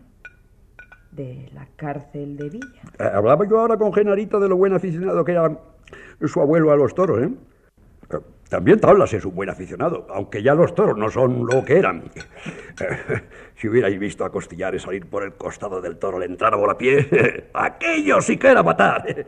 ¿De 1.11 1.49
la 1.53 1.67
cárcel 1.75 2.37
de 2.37 2.49
Villa? 2.49 2.81
Eh, 2.99 3.03
Hablaba 3.13 3.45
yo 3.47 3.59
ahora 3.59 3.77
con 3.77 3.93
Genarita 3.93 4.39
de 4.39 4.47
lo 4.47 4.55
buen 4.55 4.73
aficionado 4.73 5.25
que 5.25 5.33
era 5.33 5.51
su 6.25 6.39
abuelo 6.39 6.71
a 6.71 6.77
los 6.77 6.95
toros, 6.95 7.21
¿eh? 7.21 7.29
Eh, 8.13 8.17
También 8.49 8.79
Tablas 8.79 9.13
es 9.13 9.25
un 9.25 9.35
buen 9.35 9.49
aficionado, 9.49 10.07
aunque 10.09 10.41
ya 10.41 10.55
los 10.55 10.73
toros 10.73 10.97
no 10.97 11.09
son 11.09 11.45
lo 11.45 11.65
que 11.65 11.77
eran. 11.77 12.03
Eh, 12.79 13.21
Si 13.55 13.67
hubierais 13.67 13.99
visto 13.99 14.25
a 14.25 14.31
Costillares 14.31 14.81
salir 14.81 15.05
por 15.05 15.21
el 15.23 15.33
costado 15.33 15.81
del 15.81 15.97
toro 15.97 16.17
al 16.17 16.23
entrar 16.23 16.53
a 16.53 16.57
volapié, 16.57 17.49
aquello 17.53 18.19
sí 18.21 18.37
que 18.37 18.47
era 18.47 18.63
matar. 18.63 19.27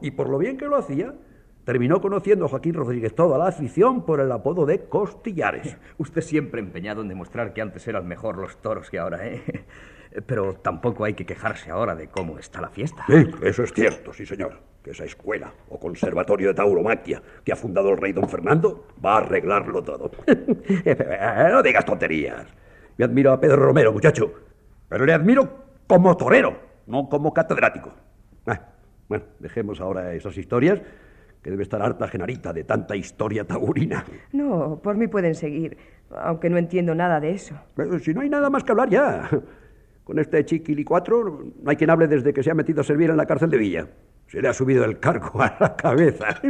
Y 0.00 0.12
por 0.12 0.30
lo 0.30 0.38
bien 0.38 0.56
que 0.56 0.64
lo 0.66 0.76
hacía, 0.76 1.12
terminó 1.64 2.00
conociendo 2.00 2.46
a 2.46 2.48
Joaquín 2.48 2.74
Rodríguez 2.74 3.14
toda 3.14 3.36
la 3.36 3.48
afición 3.48 4.06
por 4.06 4.20
el 4.20 4.32
apodo 4.32 4.64
de 4.64 4.84
Costillares. 4.86 5.76
Usted 5.98 6.22
siempre 6.22 6.60
empeñado 6.60 7.02
en 7.02 7.08
demostrar 7.08 7.52
que 7.52 7.60
antes 7.60 7.86
eran 7.88 8.06
mejor 8.08 8.38
los 8.38 8.56
toros 8.62 8.88
que 8.88 8.98
ahora, 8.98 9.26
¿eh? 9.26 9.42
Pero 10.26 10.54
tampoco 10.54 11.04
hay 11.04 11.14
que 11.14 11.26
quejarse 11.26 11.70
ahora 11.70 11.94
de 11.94 12.08
cómo 12.08 12.38
está 12.38 12.60
la 12.60 12.68
fiesta. 12.68 13.04
Sí, 13.06 13.26
eso 13.42 13.64
es 13.64 13.72
cierto, 13.72 14.12
sí, 14.12 14.24
señor. 14.24 14.60
Que 14.82 14.90
esa 14.90 15.04
escuela 15.04 15.52
o 15.70 15.78
conservatorio 15.78 16.48
de 16.48 16.54
tauromaquia 16.54 17.22
que 17.42 17.52
ha 17.52 17.56
fundado 17.56 17.90
el 17.90 17.96
rey 17.96 18.12
don 18.12 18.28
Fernando 18.28 18.86
va 19.04 19.14
a 19.14 19.18
arreglarlo 19.18 19.82
todo. 19.82 20.10
no 21.50 21.62
digas 21.62 21.84
tonterías. 21.84 22.46
Yo 22.96 23.06
admiro 23.06 23.32
a 23.32 23.40
Pedro 23.40 23.56
Romero, 23.56 23.92
muchacho, 23.92 24.32
pero 24.88 25.04
le 25.04 25.12
admiro 25.12 25.64
como 25.86 26.16
torero, 26.16 26.56
no 26.86 27.08
como 27.08 27.32
catedrático. 27.32 27.92
Ah, 28.46 28.60
bueno, 29.08 29.24
dejemos 29.40 29.80
ahora 29.80 30.14
esas 30.14 30.36
historias, 30.36 30.80
que 31.42 31.50
debe 31.50 31.62
estar 31.62 31.82
harta 31.82 32.08
Genarita 32.08 32.52
de 32.52 32.64
tanta 32.64 32.96
historia 32.96 33.44
taurina. 33.44 34.04
No, 34.32 34.80
por 34.82 34.96
mí 34.96 35.08
pueden 35.08 35.34
seguir, 35.34 35.76
aunque 36.10 36.48
no 36.48 36.56
entiendo 36.56 36.94
nada 36.94 37.20
de 37.20 37.32
eso. 37.32 37.54
Pero 37.74 37.98
si 37.98 38.14
no 38.14 38.22
hay 38.22 38.30
nada 38.30 38.48
más 38.48 38.64
que 38.64 38.72
hablar 38.72 38.88
ya. 38.88 39.28
Con 40.04 40.18
este 40.18 40.44
chiquilicuatro 40.44 41.44
no 41.62 41.70
hay 41.70 41.76
quien 41.76 41.88
hable 41.88 42.06
desde 42.06 42.34
que 42.34 42.42
se 42.42 42.50
ha 42.50 42.54
metido 42.54 42.82
a 42.82 42.84
servir 42.84 43.08
en 43.08 43.16
la 43.16 43.24
cárcel 43.24 43.48
de 43.48 43.56
Villa. 43.56 43.88
Se 44.28 44.42
le 44.42 44.48
ha 44.48 44.52
subido 44.52 44.84
el 44.84 44.98
cargo 44.98 45.40
a 45.42 45.56
la 45.58 45.76
cabeza. 45.76 46.40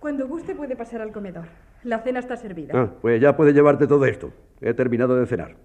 Cuando 0.00 0.26
guste 0.26 0.54
puede 0.54 0.76
pasar 0.76 1.02
al 1.02 1.12
comedor. 1.12 1.44
La 1.82 1.98
cena 2.00 2.20
está 2.20 2.36
servida. 2.36 2.72
Ah, 2.74 2.90
pues 3.02 3.20
ya 3.20 3.36
puede 3.36 3.52
llevarte 3.52 3.86
todo 3.86 4.06
esto. 4.06 4.32
He 4.60 4.72
terminado 4.72 5.14
de 5.16 5.26
cenar. 5.26 5.56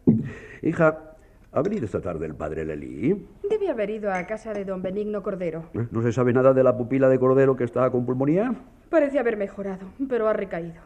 Hija, 0.61 1.15
¿ha 1.53 1.61
venido 1.61 1.85
esta 1.85 2.01
tarde 2.01 2.25
el 2.25 2.35
padre 2.35 2.65
Lelí? 2.65 3.27
Debe 3.49 3.69
haber 3.69 3.89
ido 3.89 4.11
a 4.11 4.25
casa 4.25 4.53
de 4.53 4.65
don 4.65 4.81
Benigno 4.81 5.23
Cordero. 5.23 5.69
¿Eh? 5.73 5.87
¿No 5.91 6.01
se 6.01 6.11
sabe 6.11 6.33
nada 6.33 6.53
de 6.53 6.63
la 6.63 6.75
pupila 6.75 7.07
de 7.07 7.17
Cordero 7.17 7.55
que 7.55 7.63
está 7.63 7.89
con 7.91 8.05
pulmonía? 8.05 8.53
Parece 8.89 9.19
haber 9.19 9.37
mejorado, 9.37 9.87
pero 10.09 10.27
ha 10.27 10.33
recaído. 10.33 10.81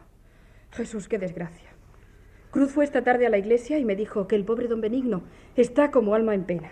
Jesús, 0.70 1.08
qué 1.08 1.18
desgracia. 1.18 1.70
Cruz 2.56 2.72
fue 2.72 2.84
esta 2.84 3.04
tarde 3.04 3.26
a 3.26 3.28
la 3.28 3.36
iglesia 3.36 3.78
y 3.78 3.84
me 3.84 3.96
dijo 3.96 4.26
que 4.26 4.34
el 4.34 4.42
pobre 4.46 4.66
don 4.66 4.80
Benigno 4.80 5.24
está 5.56 5.90
como 5.90 6.14
alma 6.14 6.34
en 6.34 6.44
pena. 6.44 6.70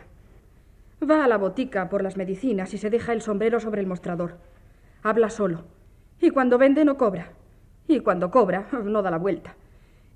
Va 1.02 1.26
a 1.26 1.28
la 1.28 1.36
botica 1.36 1.90
por 1.90 2.02
las 2.02 2.16
medicinas 2.16 2.72
y 2.72 2.78
se 2.78 2.88
deja 2.88 3.12
el 3.12 3.20
sombrero 3.20 3.60
sobre 3.60 3.82
el 3.82 3.86
mostrador. 3.86 4.38
Habla 5.02 5.28
solo. 5.28 5.64
Y 6.22 6.30
cuando 6.30 6.56
vende 6.56 6.86
no 6.86 6.96
cobra. 6.96 7.32
Y 7.86 8.00
cuando 8.00 8.30
cobra 8.30 8.66
no 8.82 9.02
da 9.02 9.10
la 9.10 9.18
vuelta. 9.18 9.56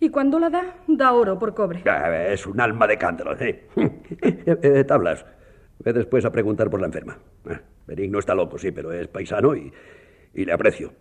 Y 0.01 0.09
cuando 0.09 0.39
la 0.39 0.49
da, 0.49 0.75
da 0.87 1.13
oro 1.13 1.39
por 1.39 1.53
cobre. 1.55 1.83
Ah, 1.85 2.17
Es 2.29 2.47
un 2.47 2.59
alma 2.63 2.87
de 2.87 2.97
cántaro, 2.97 3.37
¿eh? 3.39 3.69
Eh, 3.77 4.85
tablas, 4.85 5.27
ve 5.81 5.93
después 5.93 6.25
a 6.25 6.33
preguntar 6.33 6.71
por 6.71 6.81
la 6.81 6.87
enferma. 6.87 7.19
Ah, 7.47 7.61
Benigno 7.87 8.21
está 8.21 8.35
loco, 8.35 8.57
sí, 8.57 8.71
pero 8.73 8.91
es 8.91 9.07
paisano 9.09 9.55
y, 9.55 9.71
y 10.33 10.47
le 10.47 10.53
aprecio. 10.55 10.95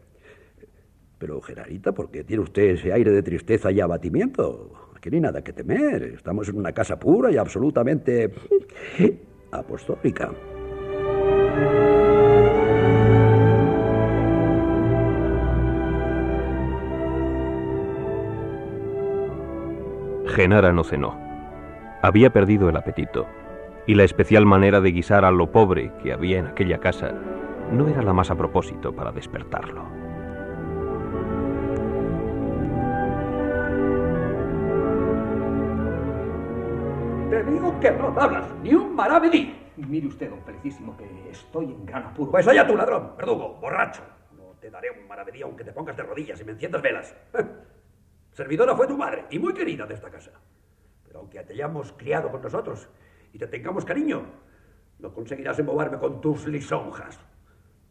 Pero, 1.17 1.41
Gerarita, 1.41 1.93
¿por 1.93 2.11
qué 2.11 2.23
tiene 2.23 2.43
usted 2.43 2.63
ese 2.63 2.93
aire 2.93 3.11
de 3.11 3.23
tristeza 3.23 3.71
y 3.71 3.79
abatimiento? 3.79 4.71
Aquí 4.95 5.09
no 5.09 5.15
hay 5.15 5.21
nada 5.21 5.43
que 5.43 5.53
temer. 5.53 6.03
Estamos 6.03 6.47
en 6.49 6.57
una 6.57 6.73
casa 6.73 6.99
pura 6.99 7.31
y 7.31 7.37
absolutamente 7.37 8.31
apostólica. 9.51 10.31
Genara 20.27 20.71
no 20.71 20.83
cenó. 20.83 21.17
Había 22.03 22.31
perdido 22.31 22.69
el 22.69 22.77
apetito, 22.77 23.25
y 23.87 23.95
la 23.95 24.03
especial 24.03 24.45
manera 24.45 24.81
de 24.81 24.91
guisar 24.91 25.25
a 25.25 25.31
lo 25.31 25.51
pobre 25.51 25.91
que 26.03 26.13
había 26.13 26.37
en 26.37 26.45
aquella 26.45 26.77
casa 26.77 27.11
no 27.71 27.87
era 27.87 28.03
la 28.03 28.13
más 28.13 28.29
a 28.29 28.35
propósito 28.35 28.95
para 28.95 29.11
despertarlo. 29.11 30.06
Te 37.29 37.43
digo 37.43 37.77
que 37.81 37.91
no 37.91 38.15
hablas, 38.17 38.45
ni 38.63 38.73
un 38.73 38.95
maravedí. 38.95 39.53
Mire 39.75 40.07
usted, 40.07 40.29
don 40.29 40.41
Felicísimo, 40.43 40.95
que 40.95 41.29
estoy 41.29 41.65
en 41.65 41.85
gran 41.85 42.05
apuro. 42.05 42.31
Pues 42.31 42.47
allá 42.47 42.65
tu 42.65 42.77
ladrón, 42.77 43.17
verdugo, 43.17 43.55
borracho. 43.59 44.01
No 44.37 44.55
te 44.61 44.71
daré 44.71 44.91
un 44.91 45.05
maravedí 45.09 45.41
aunque 45.41 45.65
te 45.65 45.73
pongas 45.73 45.97
de 45.97 46.03
rodillas 46.03 46.39
y 46.39 46.45
me 46.45 46.53
enciendas 46.53 46.81
velas. 46.81 47.13
Servidora 48.31 48.73
fue 48.77 48.87
tu 48.87 48.97
madre 48.97 49.25
y 49.29 49.39
muy 49.39 49.53
querida 49.53 49.85
de 49.85 49.95
esta 49.95 50.09
casa. 50.09 50.31
Pero 51.03 51.19
aunque 51.19 51.43
te 51.43 51.51
hayamos 51.51 51.91
criado 51.91 52.31
con 52.31 52.41
nosotros 52.41 52.87
y 53.33 53.37
te 53.37 53.47
tengamos 53.47 53.83
cariño, 53.83 54.23
no 54.99 55.13
conseguirás 55.13 55.59
embobarme 55.59 55.97
con 55.97 56.21
tus 56.21 56.47
lisonjas. 56.47 57.19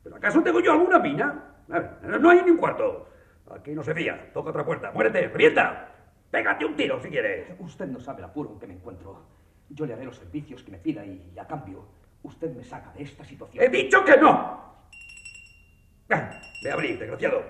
¿Pero 0.02 0.16
acaso 0.16 0.42
tengo 0.42 0.60
yo 0.60 0.72
alguna 0.72 0.98
mina? 0.98 1.56
A 1.68 1.78
ver, 1.78 2.20
no 2.20 2.30
hay 2.30 2.40
ni 2.42 2.52
un 2.52 2.56
cuarto. 2.56 3.10
Aquí 3.50 3.72
no 3.72 3.82
se 3.82 3.92
fía. 3.92 4.30
Toca 4.32 4.48
otra 4.48 4.64
puerta. 4.64 4.92
Muérete, 4.92 5.28
revienta. 5.28 5.95
Pégate 6.36 6.66
un 6.66 6.76
tiro 6.76 7.00
si 7.00 7.08
quieres. 7.08 7.48
Usted 7.60 7.86
no 7.86 7.98
sabe 7.98 8.18
el 8.18 8.26
apuro 8.26 8.52
en 8.52 8.58
que 8.58 8.66
me 8.66 8.74
encuentro. 8.74 9.22
Yo 9.70 9.86
le 9.86 9.94
haré 9.94 10.04
los 10.04 10.18
servicios 10.18 10.62
que 10.62 10.70
me 10.70 10.76
pida 10.76 11.02
y, 11.02 11.32
a 11.38 11.46
cambio, 11.46 11.86
usted 12.24 12.54
me 12.54 12.62
saca 12.62 12.92
de 12.92 13.04
esta 13.04 13.24
situación. 13.24 13.64
¡He 13.64 13.70
dicho 13.70 14.04
que 14.04 14.18
no! 14.18 14.60
Ah, 16.10 16.30
Ve 16.62 16.70
a 16.70 16.74
abrir, 16.74 16.98
desgraciado. 16.98 17.42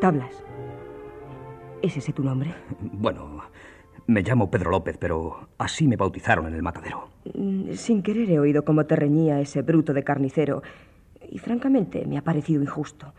Tablas. 0.00 0.45
¿Es 1.86 1.96
ese 1.96 2.12
tu 2.12 2.24
nombre? 2.24 2.52
Bueno, 2.80 3.42
me 4.08 4.20
llamo 4.22 4.50
Pedro 4.50 4.72
López, 4.72 4.96
pero 4.98 5.50
así 5.56 5.86
me 5.86 5.94
bautizaron 5.94 6.48
en 6.48 6.54
el 6.54 6.62
matadero. 6.62 7.10
Mm, 7.32 7.74
Sin 7.74 8.02
querer 8.02 8.28
he 8.28 8.40
oído 8.40 8.64
cómo 8.64 8.86
te 8.86 8.96
reñía 8.96 9.38
ese 9.40 9.62
bruto 9.62 9.92
de 9.94 10.02
carnicero 10.02 10.64
y 11.30 11.38
francamente 11.38 12.04
me 12.04 12.18
ha 12.18 12.22
parecido 12.22 12.60
injusto. 12.60 13.12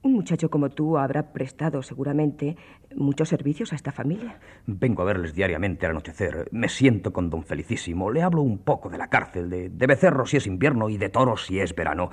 Un 0.00 0.14
muchacho 0.14 0.48
como 0.48 0.70
tú 0.70 0.96
habrá 0.96 1.34
prestado 1.34 1.82
seguramente 1.82 2.56
muchos 2.96 3.28
servicios 3.28 3.74
a 3.74 3.76
esta 3.76 3.92
familia. 3.92 4.40
Vengo 4.66 5.02
a 5.02 5.04
verles 5.04 5.34
diariamente 5.34 5.84
al 5.84 5.92
anochecer. 5.92 6.48
Me 6.52 6.70
siento 6.70 7.12
con 7.12 7.28
don 7.28 7.42
Felicísimo. 7.44 8.10
Le 8.10 8.22
hablo 8.22 8.40
un 8.40 8.58
poco 8.60 8.88
de 8.88 8.96
la 8.96 9.08
cárcel, 9.08 9.50
de, 9.50 9.68
de 9.68 9.86
becerros 9.86 10.30
si 10.30 10.38
es 10.38 10.46
invierno 10.46 10.88
y 10.88 10.96
de 10.96 11.10
toros 11.10 11.44
si 11.44 11.60
es 11.60 11.74
verano. 11.74 12.08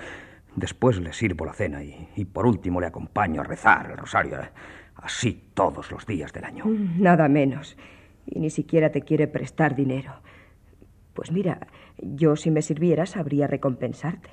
Después 0.58 1.00
le 1.00 1.14
sirvo 1.14 1.46
la 1.46 1.54
cena 1.54 1.82
y, 1.82 2.10
y 2.18 2.26
por 2.26 2.46
último 2.46 2.82
le 2.82 2.88
acompaño 2.88 3.40
a 3.40 3.46
rezar 3.46 3.90
el 3.92 3.98
rosario. 3.98 4.38
Así 5.02 5.50
todos 5.54 5.92
los 5.92 6.06
días 6.06 6.34
del 6.34 6.44
año. 6.44 6.66
Nada 6.66 7.28
menos. 7.28 7.78
Y 8.26 8.40
ni 8.40 8.50
siquiera 8.50 8.92
te 8.92 9.02
quiere 9.02 9.28
prestar 9.28 9.76
dinero. 9.76 10.14
Pues 11.14 11.32
mira, 11.32 11.68
yo 11.98 12.36
si 12.36 12.52
me 12.52 12.62
sirviera 12.62 13.06
sabría 13.06 13.48
recompensarte. 13.48 14.30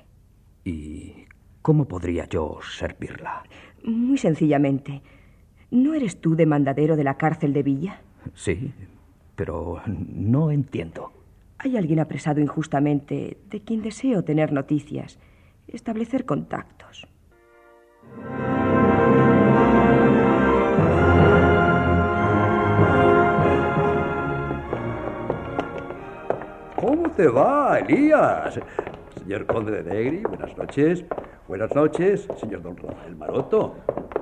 ¿Y 0.65 1.27
cómo 1.63 1.87
podría 1.87 2.27
yo 2.27 2.59
servirla? 2.63 3.45
Muy 3.85 4.19
sencillamente. 4.19 5.03
¿No 5.71 5.95
eres 5.95 6.21
tú 6.21 6.37
demandadero 6.37 6.97
de 6.97 7.05
la 7.05 7.17
cárcel 7.17 7.53
de 7.53 7.63
Villa? 7.63 8.01
Sí, 8.35 8.73
pero 9.35 9.83
no 9.87 10.51
entiendo. 10.51 11.13
Hay 11.59 11.77
alguien 11.77 12.01
apresado 12.01 12.41
injustamente 12.41 13.39
de 13.49 13.61
quien 13.61 13.83
deseo 13.83 14.25
tener 14.25 14.53
noticias, 14.53 15.19
establecer 15.69 16.25
contactos. 16.25 17.09
Te 27.17 27.29
va, 27.29 27.79
Elías? 27.79 28.61
Señor 29.19 29.47
Conde 29.47 29.83
de 29.83 29.91
Negri, 29.91 30.23
buenas 30.23 30.57
noches. 30.57 31.05
Buenas 31.49 31.75
noches, 31.75 32.29
señor 32.39 32.61
Don 32.63 32.77
Rafael 32.77 33.17
Maroto. 33.17 33.77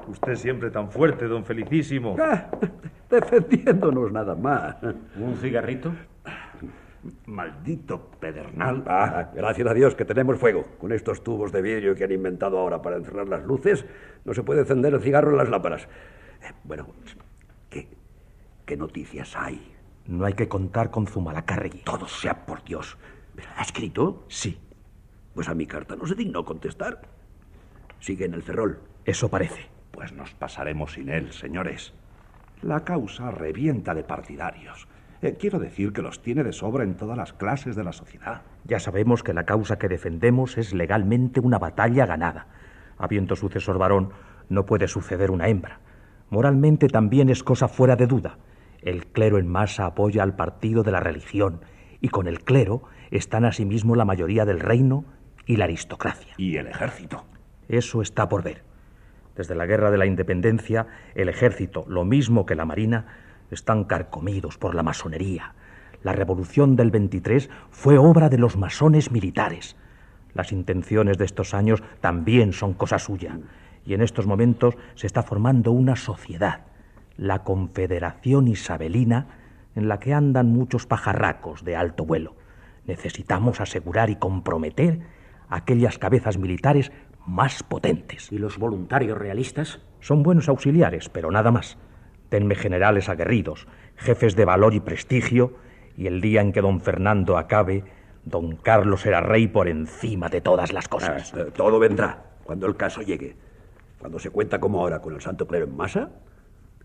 Usted 0.07 0.37
siempre 0.37 0.70
tan 0.70 0.90
fuerte, 0.90 1.26
don 1.26 1.44
Felicísimo. 1.44 2.16
Ah, 2.20 2.48
defendiéndonos 3.11 4.12
nada 4.12 4.35
más. 4.37 4.76
¿Un 4.83 5.37
cigarrito? 5.40 5.92
Maldito 7.26 8.11
pedernal. 8.20 8.85
Ah, 8.87 9.30
gracias 9.35 9.66
a 9.66 9.74
Dios 9.74 9.94
que 9.94 10.04
tenemos 10.04 10.38
fuego. 10.38 10.64
Con 10.78 10.92
estos 10.92 11.24
tubos 11.24 11.50
de 11.50 11.62
vidrio 11.62 11.94
que 11.94 12.04
han 12.04 12.12
inventado 12.12 12.59
ahora 12.59 12.80
para 12.80 12.96
encerrar 12.96 13.28
las 13.28 13.44
luces, 13.44 13.85
no 14.24 14.33
se 14.35 14.42
puede 14.42 14.61
encender 14.61 14.94
el 14.94 15.00
cigarro 15.00 15.30
en 15.33 15.38
las 15.38 15.48
lámparas. 15.48 15.83
Eh, 16.42 16.52
Bueno, 16.62 16.87
¿qué, 17.68 17.88
qué 18.64 18.76
noticias 18.76 19.35
hay? 19.37 19.73
No 20.06 20.26
hay 20.26 20.34
que 20.34 20.48
contar 20.48 20.90
con 20.90 21.06
Zumalacárregui. 21.06 21.78
Todo 21.78 22.06
sea 22.06 22.44
por 22.44 22.62
Dios. 22.64 22.98
¿Me 23.34 23.42
la 23.42 23.58
ha 23.58 23.62
escrito? 23.62 24.24
Sí. 24.28 24.58
Pues 25.34 25.48
a 25.48 25.54
mi 25.54 25.66
carta 25.66 25.96
no 25.96 26.06
se 26.06 26.14
dignó 26.14 26.44
contestar. 26.44 27.00
Sigue 28.00 28.26
en 28.26 28.34
el 28.34 28.42
cerrol. 28.42 28.80
Eso 29.04 29.28
parece. 29.28 29.68
Pues 29.90 30.12
nos 30.12 30.34
pasaremos 30.34 30.92
sin 30.92 31.08
él, 31.08 31.32
señores. 31.32 31.94
La 32.62 32.84
causa 32.84 33.30
revienta 33.30 33.94
de 33.94 34.04
partidarios. 34.04 34.88
Eh, 35.22 35.36
quiero 35.38 35.58
decir 35.58 35.92
que 35.92 36.02
los 36.02 36.20
tiene 36.20 36.44
de 36.44 36.52
sobra 36.52 36.84
en 36.84 36.96
todas 36.96 37.16
las 37.16 37.32
clases 37.32 37.76
de 37.76 37.84
la 37.84 37.92
sociedad. 37.92 38.42
Ya 38.64 38.80
sabemos 38.80 39.22
que 39.22 39.32
la 39.32 39.44
causa 39.44 39.78
que 39.78 39.88
defendemos 39.88 40.58
es 40.58 40.74
legalmente 40.74 41.40
una 41.40 41.58
batalla 41.58 42.04
ganada. 42.04 42.46
Habiendo 42.98 43.36
sucesor 43.36 43.78
varón, 43.78 44.10
no 44.50 44.66
puede 44.66 44.86
suceder 44.86 45.30
una 45.30 45.48
hembra. 45.48 45.80
Moralmente 46.28 46.88
también 46.88 47.30
es 47.30 47.42
cosa 47.42 47.68
fuera 47.68 47.96
de 47.96 48.06
duda. 48.06 48.36
El 48.84 49.06
clero 49.06 49.38
en 49.38 49.48
masa 49.48 49.86
apoya 49.86 50.22
al 50.22 50.36
partido 50.36 50.82
de 50.82 50.92
la 50.92 51.00
religión, 51.00 51.62
y 52.02 52.08
con 52.08 52.28
el 52.28 52.44
clero 52.44 52.82
están 53.10 53.46
asimismo 53.46 53.96
la 53.96 54.04
mayoría 54.04 54.44
del 54.44 54.60
reino 54.60 55.06
y 55.46 55.56
la 55.56 55.64
aristocracia. 55.64 56.34
¿Y 56.36 56.56
el 56.56 56.66
ejército? 56.66 57.24
Eso 57.68 58.02
está 58.02 58.28
por 58.28 58.42
ver. 58.42 58.62
Desde 59.36 59.54
la 59.54 59.64
guerra 59.64 59.90
de 59.90 59.96
la 59.96 60.04
independencia, 60.04 60.86
el 61.14 61.30
ejército, 61.30 61.86
lo 61.88 62.04
mismo 62.04 62.44
que 62.44 62.54
la 62.54 62.66
marina, 62.66 63.06
están 63.50 63.84
carcomidos 63.84 64.58
por 64.58 64.74
la 64.74 64.82
masonería. 64.82 65.54
La 66.02 66.12
revolución 66.12 66.76
del 66.76 66.90
23 66.90 67.48
fue 67.70 67.96
obra 67.96 68.28
de 68.28 68.36
los 68.36 68.58
masones 68.58 69.10
militares. 69.10 69.76
Las 70.34 70.52
intenciones 70.52 71.16
de 71.16 71.24
estos 71.24 71.54
años 71.54 71.82
también 72.02 72.52
son 72.52 72.74
cosa 72.74 72.98
suya. 72.98 73.38
Y 73.86 73.94
en 73.94 74.02
estos 74.02 74.26
momentos 74.26 74.76
se 74.94 75.06
está 75.06 75.22
formando 75.22 75.72
una 75.72 75.96
sociedad, 75.96 76.66
la 77.16 77.44
Confederación 77.44 78.48
Isabelina, 78.48 79.27
en 79.74 79.88
la 79.88 79.98
que 80.00 80.14
andan 80.14 80.46
muchos 80.46 80.87
pajarracos 80.87 81.64
de 81.64 81.77
alto 81.77 82.05
vuelo. 82.05 82.35
Necesitamos 82.87 83.61
asegurar 83.61 84.11
y 84.11 84.16
comprometer 84.16 85.00
aquellas 85.48 85.98
cabezas 85.98 86.38
militares 86.38 86.92
más 87.27 87.62
potentes. 87.62 88.31
¿Y 88.33 88.38
los 88.38 88.59
voluntarios 88.59 89.18
realistas? 89.18 89.81
Son 90.00 90.22
buenos 90.22 90.48
auxiliares, 90.48 91.09
pero 91.09 91.31
nada 91.31 91.50
más. 91.50 91.79
Tenme 92.29 92.55
generales 92.55 93.09
aguerridos, 93.09 93.66
jefes 93.96 94.37
de 94.37 94.44
valor 94.44 94.74
y 94.74 94.81
prestigio, 94.81 95.55
y 95.96 96.07
el 96.07 96.20
día 96.20 96.40
en 96.40 96.53
que 96.53 96.61
don 96.61 96.81
Fernando 96.81 97.38
acabe, 97.38 97.85
don 98.24 98.57
Carlos 98.57 99.03
será 99.03 99.20
rey 99.20 99.46
por 99.46 99.68
encima 99.68 100.29
de 100.29 100.40
todas 100.40 100.72
las 100.72 100.88
cosas. 100.88 101.33
Eh, 101.35 101.50
todo 101.55 101.79
vendrá 101.79 102.24
cuando 102.44 102.66
el 102.66 102.77
caso 102.77 103.03
llegue. 103.03 103.37
Cuando 103.98 104.18
se 104.18 104.31
cuenta 104.31 104.59
como 104.59 104.81
ahora 104.81 105.00
con 105.00 105.14
el 105.14 105.20
santo 105.20 105.46
clero 105.46 105.64
en 105.66 105.77
masa, 105.77 106.11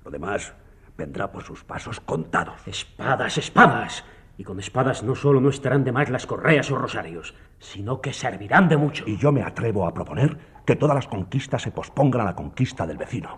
lo 0.10 0.12
demás 0.12 0.56
vendrá 0.98 1.32
por 1.32 1.44
sus 1.44 1.64
pasos 1.64 2.00
contados. 2.00 2.68
Espadas, 2.68 3.38
espadas. 3.38 4.04
Y 4.38 4.44
con 4.44 4.60
espadas 4.60 5.04
no 5.04 5.14
solo 5.14 5.40
no 5.40 5.50
estarán 5.50 5.84
de 5.84 5.92
más 5.92 6.10
las 6.10 6.26
correas 6.26 6.72
o 6.72 6.78
rosarios, 6.80 7.36
sino 7.60 8.02
que 8.02 8.12
servirán 8.12 8.68
de 8.70 8.78
mucho. 8.78 9.04
Y 9.06 9.18
yo 9.18 9.32
me 9.32 9.44
atrevo 9.44 9.86
a 9.86 9.94
proponer 9.94 10.36
que 10.66 10.76
todas 10.76 10.96
las 10.96 11.08
conquistas 11.08 11.62
se 11.62 11.72
pospongan 11.72 12.22
a 12.22 12.26
la 12.26 12.36
conquista 12.36 12.88
del 12.88 12.98
vecino. 12.98 13.38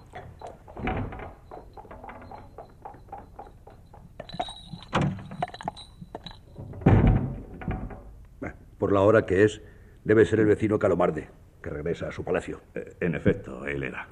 Por 8.77 8.93
la 8.93 9.01
hora 9.01 9.25
que 9.25 9.43
es, 9.43 9.61
debe 10.05 10.25
ser 10.25 10.39
el 10.39 10.45
vecino 10.45 10.79
Calomarde, 10.79 11.29
que 11.61 11.69
regresa 11.69 12.07
a 12.07 12.11
su 12.13 12.23
palacio. 12.23 12.61
Eh, 12.75 12.95
en 13.01 13.15
efecto, 13.15 13.65
él 13.65 13.83
era. 13.83 14.07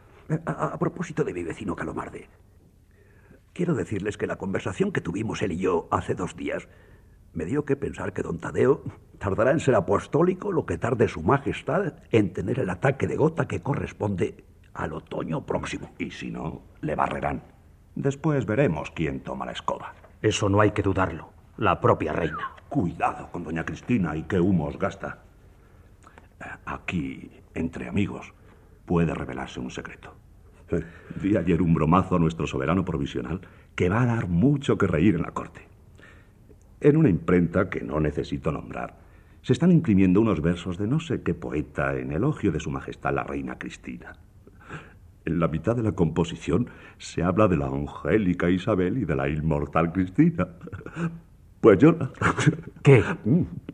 A, 0.45 0.73
a 0.73 0.77
propósito 0.77 1.23
de 1.23 1.33
mi 1.33 1.43
vecino 1.43 1.75
Calomarde, 1.75 2.27
quiero 3.53 3.75
decirles 3.75 4.17
que 4.17 4.27
la 4.27 4.37
conversación 4.37 4.91
que 4.91 5.01
tuvimos 5.01 5.41
él 5.41 5.53
y 5.53 5.57
yo 5.57 5.87
hace 5.91 6.15
dos 6.15 6.35
días 6.35 6.67
me 7.33 7.45
dio 7.45 7.65
que 7.65 7.75
pensar 7.75 8.13
que 8.13 8.23
don 8.23 8.39
Tadeo 8.39 8.83
tardará 9.19 9.51
en 9.51 9.59
ser 9.59 9.75
apostólico 9.75 10.51
lo 10.51 10.65
que 10.65 10.77
tarde 10.77 11.07
su 11.07 11.21
majestad 11.21 11.93
en 12.11 12.33
tener 12.33 12.59
el 12.59 12.69
ataque 12.69 13.07
de 13.07 13.17
gota 13.17 13.47
que 13.47 13.61
corresponde 13.61 14.43
al 14.73 14.93
otoño 14.93 15.45
próximo. 15.45 15.91
Y 15.97 16.11
si 16.11 16.31
no, 16.31 16.61
le 16.81 16.95
barrerán. 16.95 17.43
Después 17.95 18.45
veremos 18.45 18.91
quién 18.91 19.19
toma 19.19 19.45
la 19.45 19.51
escoba. 19.51 19.93
Eso 20.21 20.49
no 20.49 20.61
hay 20.61 20.71
que 20.71 20.81
dudarlo. 20.81 21.29
La 21.57 21.81
propia 21.81 22.13
reina. 22.13 22.51
Cuidado 22.69 23.29
con 23.31 23.43
doña 23.43 23.65
Cristina 23.65 24.15
y 24.15 24.23
qué 24.23 24.39
humo 24.39 24.65
os 24.67 24.77
gasta. 24.77 25.19
Aquí, 26.65 27.29
entre 27.53 27.89
amigos, 27.89 28.33
puede 28.85 29.13
revelarse 29.13 29.59
un 29.59 29.71
secreto. 29.71 30.13
Di 31.21 31.35
ayer 31.35 31.61
un 31.61 31.73
bromazo 31.73 32.15
a 32.15 32.19
nuestro 32.19 32.47
soberano 32.47 32.85
provisional 32.85 33.41
que 33.75 33.89
va 33.89 34.03
a 34.03 34.05
dar 34.05 34.27
mucho 34.27 34.77
que 34.77 34.87
reír 34.87 35.15
en 35.15 35.21
la 35.21 35.31
corte. 35.31 35.61
En 36.81 36.97
una 36.97 37.09
imprenta 37.09 37.69
que 37.69 37.81
no 37.81 37.99
necesito 37.99 38.51
nombrar, 38.51 38.97
se 39.41 39.53
están 39.53 39.71
imprimiendo 39.71 40.21
unos 40.21 40.41
versos 40.41 40.77
de 40.77 40.87
no 40.87 40.99
sé 40.99 41.21
qué 41.21 41.33
poeta 41.33 41.97
en 41.97 42.11
elogio 42.11 42.51
de 42.51 42.59
su 42.59 42.71
majestad 42.71 43.13
la 43.13 43.23
reina 43.23 43.57
Cristina. 43.57 44.13
En 45.25 45.39
la 45.39 45.47
mitad 45.47 45.75
de 45.75 45.83
la 45.83 45.91
composición 45.91 46.69
se 46.97 47.23
habla 47.23 47.47
de 47.47 47.57
la 47.57 47.67
angélica 47.67 48.49
Isabel 48.49 48.97
y 48.97 49.05
de 49.05 49.15
la 49.15 49.29
inmortal 49.29 49.91
Cristina. 49.91 50.47
Pues 51.61 51.79
yo... 51.79 51.95
¿Qué? 52.83 53.03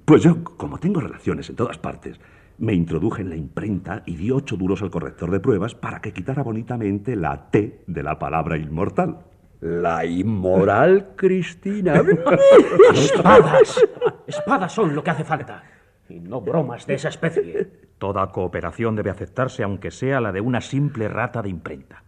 Pues 0.06 0.22
yo, 0.22 0.44
como 0.44 0.78
tengo 0.78 1.00
relaciones 1.00 1.50
en 1.50 1.56
todas 1.56 1.80
partes, 1.80 2.20
me 2.58 2.74
introduje 2.74 3.22
en 3.22 3.30
la 3.30 3.36
imprenta 3.36 4.04
y 4.06 4.16
di 4.16 4.32
ocho 4.32 4.58
duros 4.58 4.82
al 4.82 4.90
corrector 4.90 5.32
de 5.32 5.40
pruebas 5.40 5.76
para 5.76 6.02
que 6.02 6.14
quitara 6.14 6.44
bonitamente 6.44 7.16
la 7.16 7.50
T 7.50 7.84
de 7.88 8.04
la 8.04 8.18
palabra 8.18 8.58
inmortal. 8.58 9.20
La 9.62 10.06
inmoral 10.06 11.14
Cristina. 11.16 12.02
Espadas. 12.94 13.82
Espadas 14.28 14.72
son 14.72 14.94
lo 14.94 15.04
que 15.04 15.10
hace 15.10 15.24
falta. 15.24 15.64
Y 16.08 16.20
no 16.20 16.42
bromas 16.42 16.86
de 16.86 16.96
esa 16.96 17.10
especie. 17.10 17.72
Toda 17.98 18.32
cooperación 18.32 18.96
debe 18.96 19.10
aceptarse, 19.10 19.64
aunque 19.64 19.92
sea 19.92 20.22
la 20.22 20.32
de 20.32 20.42
una 20.42 20.62
simple 20.62 21.08
rata 21.08 21.42
de 21.42 21.50
imprenta. 21.50 22.04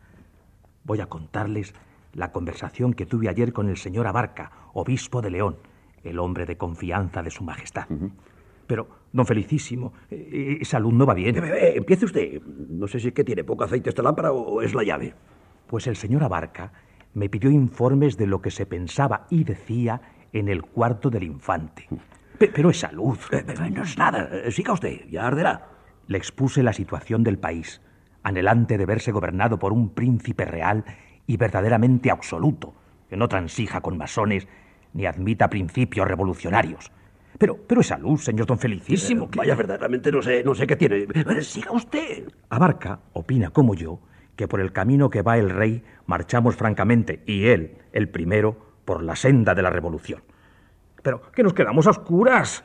Voy 0.84 1.02
a 1.02 1.08
contarles 1.08 1.74
la 2.14 2.32
conversación 2.32 2.94
que 2.94 3.06
tuve 3.06 3.30
ayer 3.30 3.54
con 3.54 3.70
el 3.70 3.78
señor 3.78 4.08
Abarca, 4.08 4.52
obispo 4.74 5.22
de 5.22 5.32
León, 5.32 5.58
el 6.04 6.20
hombre 6.20 6.46
de 6.46 6.58
confianza 6.58 7.24
de 7.24 7.32
su 7.32 7.44
majestad. 7.44 7.88
Pero, 8.68 8.88
don 9.12 9.26
Felicísimo, 9.26 9.94
eh, 10.12 10.58
esa 10.62 10.80
luz 10.80 10.94
no 10.94 11.06
va 11.06 11.14
bien. 11.14 11.36
empiece 11.38 12.06
usted. 12.06 12.42
No 12.70 12.88
sé 12.88 13.00
si 13.00 13.10
es 13.10 13.14
que 13.14 13.24
tiene 13.24 13.44
poco 13.44 13.64
aceite 13.64 13.90
esta 13.90 14.04
lámpara 14.04 14.32
o 14.32 14.62
es 14.62 14.74
la 14.76 14.84
llave. 14.84 15.14
Pues 15.68 15.88
el 15.88 15.96
señor 15.96 16.24
Abarca 16.24 16.72
me 17.14 17.30
pidió 17.30 17.50
informes 17.50 18.18
de 18.18 18.28
lo 18.28 18.42
que 18.42 18.52
se 18.52 18.66
pensaba 18.66 19.26
y 19.30 19.44
decía 19.44 20.02
en 20.34 20.50
el 20.50 20.62
cuarto 20.64 21.10
del 21.10 21.24
infante. 21.24 21.88
Pe- 22.38 22.52
pero 22.54 22.70
esa 22.70 22.92
luz. 22.92 23.28
Eh, 23.32 23.44
No 23.72 23.84
es 23.84 23.98
nada. 23.98 24.30
Siga 24.52 24.74
usted, 24.74 25.08
ya 25.10 25.26
arderá. 25.28 25.70
Le 26.08 26.18
expuse 26.18 26.62
la 26.64 26.74
situación 26.74 27.24
del 27.24 27.38
país, 27.40 27.82
anhelante 28.24 28.78
de 28.78 28.86
verse 28.86 29.12
gobernado 29.12 29.58
por 29.60 29.74
un 29.74 29.90
príncipe 29.94 30.46
real 30.46 30.86
y 31.26 31.36
verdaderamente 31.38 32.12
absoluto, 32.12 32.74
que 33.10 33.18
no 33.18 33.28
transija 33.28 33.82
con 33.82 33.98
masones 33.98 34.48
ni 34.94 35.06
admita 35.06 35.50
principios 35.50 36.08
revolucionarios. 36.08 36.92
Pero, 37.38 37.58
pero 37.68 37.82
esa 37.82 37.98
luz, 37.98 38.24
señor 38.24 38.48
don 38.48 38.58
Felicísimo. 38.58 39.26
Eh, 39.26 39.38
Vaya, 39.38 39.56
verdaderamente 39.56 40.12
no 40.12 40.22
sé, 40.22 40.44
no 40.44 40.56
sé 40.56 40.66
qué 40.66 40.76
tiene. 40.76 41.08
Eh, 41.14 41.42
Siga 41.42 41.72
usted. 41.72 42.28
Abarca 42.50 43.00
opina 43.14 43.52
como 43.52 43.76
yo 43.76 44.00
que 44.38 44.48
por 44.48 44.62
el 44.62 44.72
camino 44.72 45.10
que 45.10 45.24
va 45.24 45.38
el 45.38 45.50
rey 45.50 45.84
marchamos 46.06 46.56
francamente, 46.56 47.24
y 47.26 47.48
él, 47.48 47.80
el 47.92 48.08
primero, 48.08 48.56
por 48.86 49.04
la 49.04 49.16
senda 49.16 49.54
de 49.56 49.64
la 49.64 49.72
revolución. 49.72 50.22
Pero 51.02 51.22
que 51.32 51.44
nos 51.44 51.54
quedamos 51.54 51.88
a 51.88 51.90
oscuras. 51.90 52.64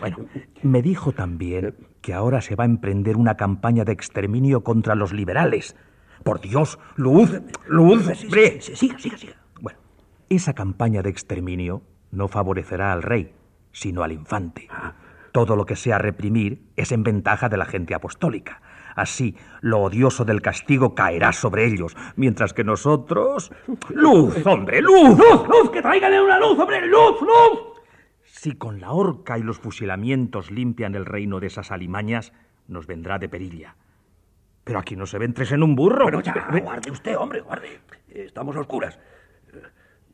Bueno, 0.00 0.18
me 0.62 0.82
dijo 0.82 1.12
también 1.12 1.76
que 2.02 2.12
ahora 2.12 2.40
se 2.40 2.56
va 2.56 2.64
a 2.64 2.66
emprender 2.66 3.16
una 3.16 3.36
campaña 3.36 3.84
de 3.84 3.92
exterminio 3.92 4.62
contra 4.64 4.94
los 4.94 5.12
liberales. 5.12 5.76
Por 6.24 6.40
Dios, 6.40 6.78
luz, 6.96 7.40
luz, 7.66 8.08
hombre. 8.22 8.60
Siga, 8.60 8.98
siga, 8.98 9.18
siga. 9.18 9.34
Bueno, 9.60 9.78
esa 10.28 10.52
campaña 10.52 11.02
de 11.02 11.10
exterminio 11.10 11.82
no 12.10 12.28
favorecerá 12.28 12.92
al 12.92 13.02
rey, 13.02 13.32
sino 13.74 14.02
al 14.02 14.12
infante. 14.12 14.68
Todo 15.32 15.56
lo 15.56 15.66
que 15.66 15.76
sea 15.76 15.98
reprimir 15.98 16.62
es 16.76 16.92
en 16.92 17.02
ventaja 17.02 17.48
de 17.48 17.56
la 17.56 17.66
gente 17.66 17.92
apostólica. 17.92 18.62
Así, 18.94 19.36
lo 19.60 19.80
odioso 19.80 20.24
del 20.24 20.40
castigo 20.40 20.94
caerá 20.94 21.32
sobre 21.32 21.66
ellos, 21.66 21.96
mientras 22.14 22.54
que 22.54 22.62
nosotros... 22.62 23.50
¡Luz, 23.90 24.46
hombre, 24.46 24.80
luz! 24.80 25.18
¡Luz, 25.18 25.48
luz! 25.48 25.70
¡Que 25.72 25.82
traigan 25.82 26.14
una 26.14 26.38
luz, 26.38 26.56
hombre! 26.56 26.86
¡Luz, 26.86 27.20
luz! 27.20 27.74
Si 28.22 28.52
con 28.52 28.80
la 28.80 28.92
horca 28.92 29.36
y 29.36 29.42
los 29.42 29.58
fusilamientos 29.58 30.52
limpian 30.52 30.94
el 30.94 31.04
reino 31.04 31.40
de 31.40 31.48
esas 31.48 31.72
alimañas, 31.72 32.32
nos 32.68 32.86
vendrá 32.86 33.18
de 33.18 33.28
perilla. 33.28 33.74
Pero 34.62 34.78
aquí 34.78 34.94
no 34.94 35.06
se 35.06 35.18
ven 35.18 35.34
tres 35.34 35.50
en 35.50 35.64
un 35.64 35.74
burro. 35.74 36.04
Bueno, 36.04 36.20
ya, 36.20 36.46
guarde 36.62 36.92
usted, 36.92 37.16
hombre, 37.18 37.40
guarde. 37.40 37.80
Estamos 38.08 38.54
a 38.56 38.60
oscuras. 38.60 39.00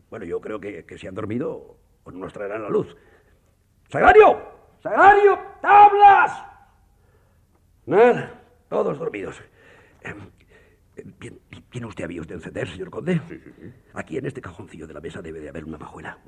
Bueno, 0.09 0.25
yo 0.25 0.41
creo 0.41 0.59
que, 0.59 0.87
que 0.87 0.97
si 0.97 1.07
han 1.07 1.15
dormido, 1.15 1.77
nos 2.11 2.33
traerán 2.33 2.63
la 2.63 2.71
luz. 2.71 2.97
¡Sagrario! 3.91 4.41
¡Sagrario! 4.83 5.39
¡Tablas! 5.61 6.45
Nada, 7.87 8.41
todos 8.69 8.99
dormidos. 8.99 9.43
Bien, 11.19 11.41
¿Tiene 11.71 11.87
usted 11.87 12.05
avíos 12.05 12.27
de 12.27 12.35
encender, 12.35 12.69
señor 12.69 12.91
conde? 12.91 13.21
Aquí 13.95 14.19
en 14.19 14.27
este 14.27 14.41
cajoncillo 14.41 14.87
de 14.87 14.95
la 14.95 15.01
mesa 15.01 15.23
debe 15.23 15.41
de 15.41 15.49
haber 15.49 15.65
una 15.65 15.79
majuela. 15.79 16.19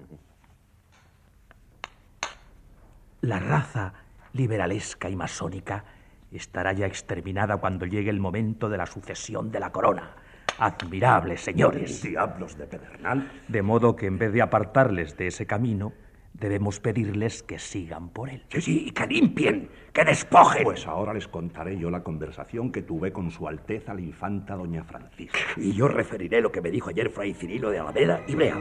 La 3.21 3.39
raza 3.39 3.93
liberalesca 4.33 5.09
y 5.09 5.17
masónica 5.17 5.85
estará 6.31 6.73
ya 6.73 6.87
exterminada 6.87 7.59
cuando 7.59 7.87
llegue 7.87 8.11
el 8.11 8.19
momento 8.19 8.69
de 8.69 8.79
la 8.79 8.87
sucesión 8.87 9.51
de 9.51 9.61
la 9.61 9.71
corona. 9.71 10.17
Admirables 10.59 11.41
señores. 11.41 12.03
Diablos 12.03 12.57
de 12.57 12.67
Pedernal. 12.67 13.31
De 13.49 13.63
modo 13.63 13.95
que 13.95 14.07
en 14.07 14.19
vez 14.19 14.33
de 14.33 14.43
apartarles 14.43 15.17
de 15.17 15.27
ese 15.29 15.47
camino, 15.47 15.93
debemos 16.35 16.81
pedirles 16.81 17.43
que 17.43 17.59
sigan 17.59 18.09
por 18.09 18.31
él. 18.31 18.45
Sí, 18.49 18.61
sí, 18.61 18.91
que 18.91 19.07
limpien, 19.07 19.69
que 19.93 20.05
despojen. 20.05 20.65
Pues 20.65 20.87
ahora 20.87 21.15
les 21.15 21.29
contaré 21.29 21.79
yo 21.79 21.91
la 21.91 22.03
conversación 22.03 22.73
que 22.73 22.83
tuve 22.83 23.13
con 23.13 23.31
su 23.31 23.47
Alteza 23.47 23.95
la 23.95 24.01
Infanta 24.01 24.55
Doña 24.55 24.85
Francisca. 24.85 25.39
Y 25.57 25.73
yo 25.73 25.89
referiré 25.89 26.41
lo 26.41 26.51
que 26.51 26.61
me 26.61 26.71
dijo 26.71 26.91
ayer 26.91 27.11
Fray 27.11 27.35
Cirilo 27.35 27.71
de 27.71 27.79
Alameda 27.79 28.21
y 28.27 28.35
Brea. 28.35 28.57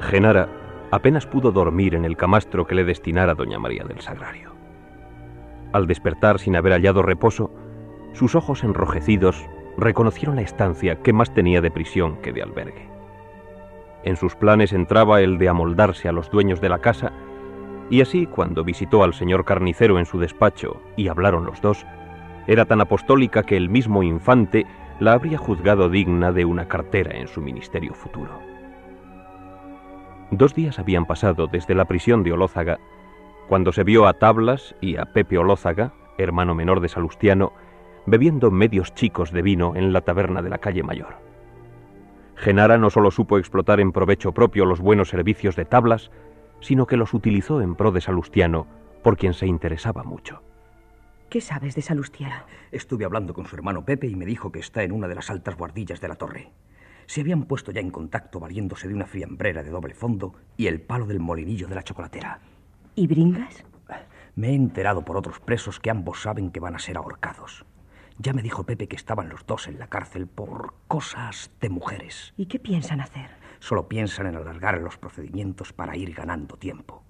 Genara 0.00 0.63
apenas 0.94 1.26
pudo 1.26 1.50
dormir 1.50 1.96
en 1.96 2.04
el 2.04 2.16
camastro 2.16 2.68
que 2.68 2.76
le 2.76 2.84
destinara 2.84 3.34
doña 3.34 3.58
María 3.58 3.82
del 3.82 4.00
Sagrario. 4.00 4.54
Al 5.72 5.88
despertar 5.88 6.38
sin 6.38 6.54
haber 6.54 6.72
hallado 6.72 7.02
reposo, 7.02 7.50
sus 8.12 8.36
ojos 8.36 8.62
enrojecidos 8.62 9.44
reconocieron 9.76 10.36
la 10.36 10.42
estancia 10.42 11.02
que 11.02 11.12
más 11.12 11.34
tenía 11.34 11.60
de 11.60 11.72
prisión 11.72 12.18
que 12.22 12.32
de 12.32 12.42
albergue. 12.42 12.88
En 14.04 14.16
sus 14.16 14.36
planes 14.36 14.72
entraba 14.72 15.20
el 15.20 15.36
de 15.36 15.48
amoldarse 15.48 16.08
a 16.08 16.12
los 16.12 16.30
dueños 16.30 16.60
de 16.60 16.68
la 16.68 16.78
casa, 16.78 17.12
y 17.90 18.00
así 18.00 18.26
cuando 18.26 18.62
visitó 18.62 19.02
al 19.02 19.14
señor 19.14 19.44
carnicero 19.44 19.98
en 19.98 20.06
su 20.06 20.20
despacho 20.20 20.80
y 20.96 21.08
hablaron 21.08 21.44
los 21.44 21.60
dos, 21.60 21.84
era 22.46 22.66
tan 22.66 22.80
apostólica 22.80 23.42
que 23.42 23.56
el 23.56 23.68
mismo 23.68 24.04
infante 24.04 24.64
la 25.00 25.14
habría 25.14 25.38
juzgado 25.38 25.88
digna 25.88 26.30
de 26.30 26.44
una 26.44 26.68
cartera 26.68 27.18
en 27.18 27.26
su 27.26 27.40
ministerio 27.40 27.94
futuro. 27.94 28.53
Dos 30.36 30.52
días 30.52 30.80
habían 30.80 31.06
pasado 31.06 31.46
desde 31.46 31.76
la 31.76 31.84
prisión 31.84 32.24
de 32.24 32.32
Olózaga, 32.32 32.80
cuando 33.46 33.70
se 33.70 33.84
vio 33.84 34.08
a 34.08 34.14
Tablas 34.14 34.74
y 34.80 34.96
a 34.96 35.04
Pepe 35.04 35.38
Olózaga, 35.38 35.92
hermano 36.18 36.56
menor 36.56 36.80
de 36.80 36.88
Salustiano, 36.88 37.52
bebiendo 38.04 38.50
medios 38.50 38.92
chicos 38.94 39.30
de 39.30 39.42
vino 39.42 39.76
en 39.76 39.92
la 39.92 40.00
taberna 40.00 40.42
de 40.42 40.50
la 40.50 40.58
calle 40.58 40.82
Mayor. 40.82 41.18
Genara 42.34 42.78
no 42.78 42.90
solo 42.90 43.12
supo 43.12 43.38
explotar 43.38 43.78
en 43.78 43.92
provecho 43.92 44.32
propio 44.32 44.64
los 44.64 44.80
buenos 44.80 45.08
servicios 45.08 45.54
de 45.54 45.66
Tablas, 45.66 46.10
sino 46.58 46.86
que 46.86 46.96
los 46.96 47.14
utilizó 47.14 47.60
en 47.60 47.76
pro 47.76 47.92
de 47.92 48.00
Salustiano, 48.00 48.66
por 49.04 49.16
quien 49.16 49.34
se 49.34 49.46
interesaba 49.46 50.02
mucho. 50.02 50.42
¿Qué 51.30 51.40
sabes 51.40 51.76
de 51.76 51.82
Salustiano? 51.82 52.42
Estuve 52.72 53.04
hablando 53.04 53.34
con 53.34 53.46
su 53.46 53.54
hermano 53.54 53.84
Pepe 53.84 54.08
y 54.08 54.16
me 54.16 54.26
dijo 54.26 54.50
que 54.50 54.58
está 54.58 54.82
en 54.82 54.90
una 54.90 55.06
de 55.06 55.14
las 55.14 55.30
altas 55.30 55.56
guardillas 55.56 56.00
de 56.00 56.08
la 56.08 56.16
torre. 56.16 56.50
Se 57.06 57.20
habían 57.20 57.44
puesto 57.44 57.72
ya 57.72 57.80
en 57.80 57.90
contacto 57.90 58.40
valiéndose 58.40 58.88
de 58.88 58.94
una 58.94 59.06
fiambrera 59.06 59.62
de 59.62 59.70
doble 59.70 59.94
fondo 59.94 60.34
y 60.56 60.66
el 60.66 60.80
palo 60.80 61.06
del 61.06 61.20
molinillo 61.20 61.68
de 61.68 61.74
la 61.74 61.82
chocolatera. 61.82 62.40
¿Y 62.94 63.06
Bringas? 63.06 63.64
Me 64.36 64.48
he 64.48 64.54
enterado 64.54 65.04
por 65.04 65.16
otros 65.16 65.38
presos 65.40 65.78
que 65.78 65.90
ambos 65.90 66.22
saben 66.22 66.50
que 66.50 66.60
van 66.60 66.74
a 66.74 66.80
ser 66.80 66.96
ahorcados. 66.96 67.64
Ya 68.18 68.32
me 68.32 68.42
dijo 68.42 68.64
Pepe 68.64 68.88
que 68.88 68.96
estaban 68.96 69.28
los 69.28 69.46
dos 69.46 69.66
en 69.66 69.78
la 69.78 69.88
cárcel 69.88 70.26
por 70.26 70.74
cosas 70.88 71.50
de 71.60 71.68
mujeres. 71.68 72.32
¿Y 72.36 72.46
qué 72.46 72.58
piensan 72.58 73.00
hacer? 73.00 73.30
Solo 73.58 73.88
piensan 73.88 74.26
en 74.26 74.36
alargar 74.36 74.80
los 74.80 74.98
procedimientos 74.98 75.72
para 75.72 75.96
ir 75.96 76.14
ganando 76.14 76.56
tiempo. 76.56 77.02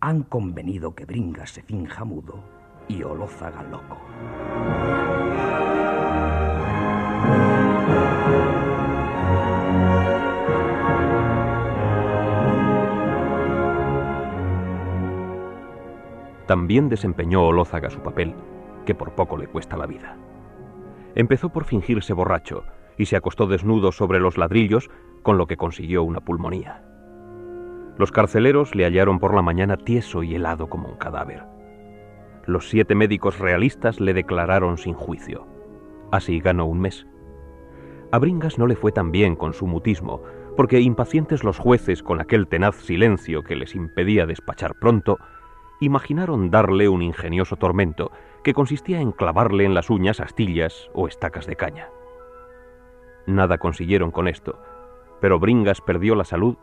Han 0.00 0.22
convenido 0.22 0.94
que 0.94 1.04
Bringas 1.04 1.50
se 1.50 1.62
finja 1.62 2.04
mudo 2.04 2.44
y 2.88 3.02
Olózaga 3.02 3.62
loco. 3.62 4.00
También 16.46 16.88
desempeñó 16.88 17.44
Olózaga 17.44 17.90
su 17.90 18.00
papel, 18.00 18.34
que 18.84 18.94
por 18.94 19.14
poco 19.14 19.36
le 19.36 19.48
cuesta 19.48 19.76
la 19.76 19.86
vida. 19.86 20.16
Empezó 21.14 21.48
por 21.48 21.64
fingirse 21.64 22.12
borracho 22.12 22.64
y 22.96 23.06
se 23.06 23.16
acostó 23.16 23.46
desnudo 23.46 23.92
sobre 23.92 24.20
los 24.20 24.38
ladrillos, 24.38 24.90
con 25.22 25.38
lo 25.38 25.46
que 25.46 25.56
consiguió 25.56 26.02
una 26.02 26.20
pulmonía. 26.20 26.82
Los 27.98 28.12
carceleros 28.12 28.74
le 28.74 28.84
hallaron 28.84 29.18
por 29.18 29.34
la 29.34 29.42
mañana 29.42 29.76
tieso 29.76 30.22
y 30.22 30.34
helado 30.34 30.68
como 30.68 30.88
un 30.88 30.96
cadáver. 30.96 31.44
Los 32.46 32.68
siete 32.68 32.94
médicos 32.94 33.38
realistas 33.38 34.00
le 34.00 34.14
declararon 34.14 34.78
sin 34.78 34.94
juicio. 34.94 35.46
Así 36.12 36.38
ganó 36.40 36.66
un 36.66 36.80
mes. 36.80 37.06
A 38.12 38.18
Bringas 38.18 38.58
no 38.58 38.66
le 38.66 38.76
fue 38.76 38.92
tan 38.92 39.10
bien 39.10 39.34
con 39.34 39.52
su 39.52 39.66
mutismo, 39.66 40.22
porque 40.56 40.80
impacientes 40.80 41.42
los 41.42 41.58
jueces 41.58 42.02
con 42.02 42.20
aquel 42.20 42.46
tenaz 42.46 42.76
silencio 42.76 43.42
que 43.42 43.56
les 43.56 43.74
impedía 43.74 44.26
despachar 44.26 44.74
pronto, 44.78 45.18
imaginaron 45.80 46.50
darle 46.50 46.88
un 46.88 47.02
ingenioso 47.02 47.56
tormento 47.56 48.10
que 48.42 48.54
consistía 48.54 49.00
en 49.00 49.12
clavarle 49.12 49.64
en 49.64 49.74
las 49.74 49.90
uñas 49.90 50.20
astillas 50.20 50.90
o 50.94 51.08
estacas 51.08 51.46
de 51.46 51.56
caña. 51.56 51.88
Nada 53.26 53.58
consiguieron 53.58 54.10
con 54.10 54.28
esto, 54.28 54.58
pero 55.20 55.38
Bringas 55.38 55.80
perdió 55.80 56.14
la 56.14 56.24
salud 56.24 56.56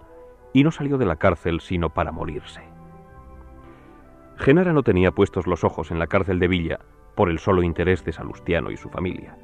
y 0.53 0.64
no 0.64 0.72
salió 0.72 0.97
de 0.97 1.05
la 1.05 1.18
cárcel 1.18 1.59
sino 1.59 1.89
para 1.89 2.11
morirse. 2.11 2.61
Genara 4.38 4.74
no 4.74 4.84
tenía 4.84 5.11
puestos 5.11 5.45
los 5.45 5.64
ojos 5.64 5.91
en 5.91 5.99
la 5.99 6.07
cárcel 6.07 6.39
de 6.39 6.47
Villa 6.47 6.80
por 7.16 7.30
el 7.30 7.39
solo 7.39 7.64
interés 7.64 8.03
de 8.03 8.14
Salustiano 8.14 8.72
y 8.72 8.78
su 8.78 8.89
familia. 8.89 9.38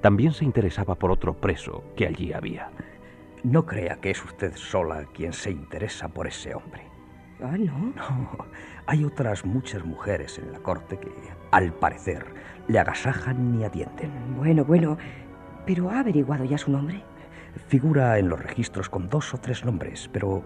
También 0.00 0.32
se 0.32 0.44
interesaba 0.44 0.94
por 0.94 1.10
otro 1.10 1.34
preso 1.34 1.84
que 1.96 2.06
allí 2.06 2.32
había. 2.32 2.70
No 3.42 3.66
crea 3.66 4.00
que 4.00 4.10
es 4.10 4.24
usted 4.24 4.54
sola 4.56 5.06
quien 5.12 5.32
se 5.32 5.50
interesa 5.50 6.08
por 6.08 6.26
ese 6.26 6.54
hombre. 6.54 6.87
Ah, 7.42 7.56
¿no? 7.56 7.92
No, 7.94 8.46
hay 8.86 9.04
otras 9.04 9.44
muchas 9.44 9.84
mujeres 9.84 10.38
en 10.38 10.52
la 10.52 10.58
corte 10.58 10.98
que, 10.98 11.12
al 11.52 11.72
parecer, 11.72 12.26
le 12.66 12.80
agasajan 12.80 13.60
y 13.60 13.64
atienden. 13.64 14.10
Bueno, 14.36 14.64
bueno, 14.64 14.98
pero 15.64 15.88
¿ha 15.88 16.00
averiguado 16.00 16.44
ya 16.44 16.58
su 16.58 16.72
nombre? 16.72 17.02
Figura 17.68 18.18
en 18.18 18.28
los 18.28 18.40
registros 18.40 18.88
con 18.88 19.08
dos 19.08 19.34
o 19.34 19.38
tres 19.38 19.64
nombres, 19.64 20.10
pero 20.12 20.42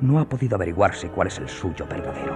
no 0.00 0.18
ha 0.18 0.28
podido 0.28 0.56
averiguarse 0.56 1.08
cuál 1.08 1.28
es 1.28 1.38
el 1.38 1.48
suyo 1.48 1.86
verdadero. 1.86 2.34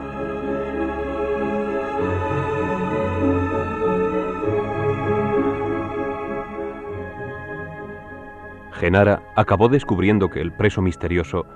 Genara 8.73 9.23
acabó 9.35 9.69
descubriendo 9.69 10.29
que 10.29 10.41
el 10.41 10.53
preso 10.53 10.83
misterioso 10.83 11.47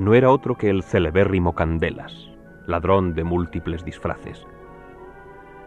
no 0.00 0.14
era 0.14 0.30
otro 0.30 0.56
que 0.56 0.70
el 0.70 0.82
celebérrimo 0.82 1.54
Candelas, 1.54 2.30
ladrón 2.66 3.14
de 3.14 3.22
múltiples 3.22 3.84
disfraces. 3.84 4.46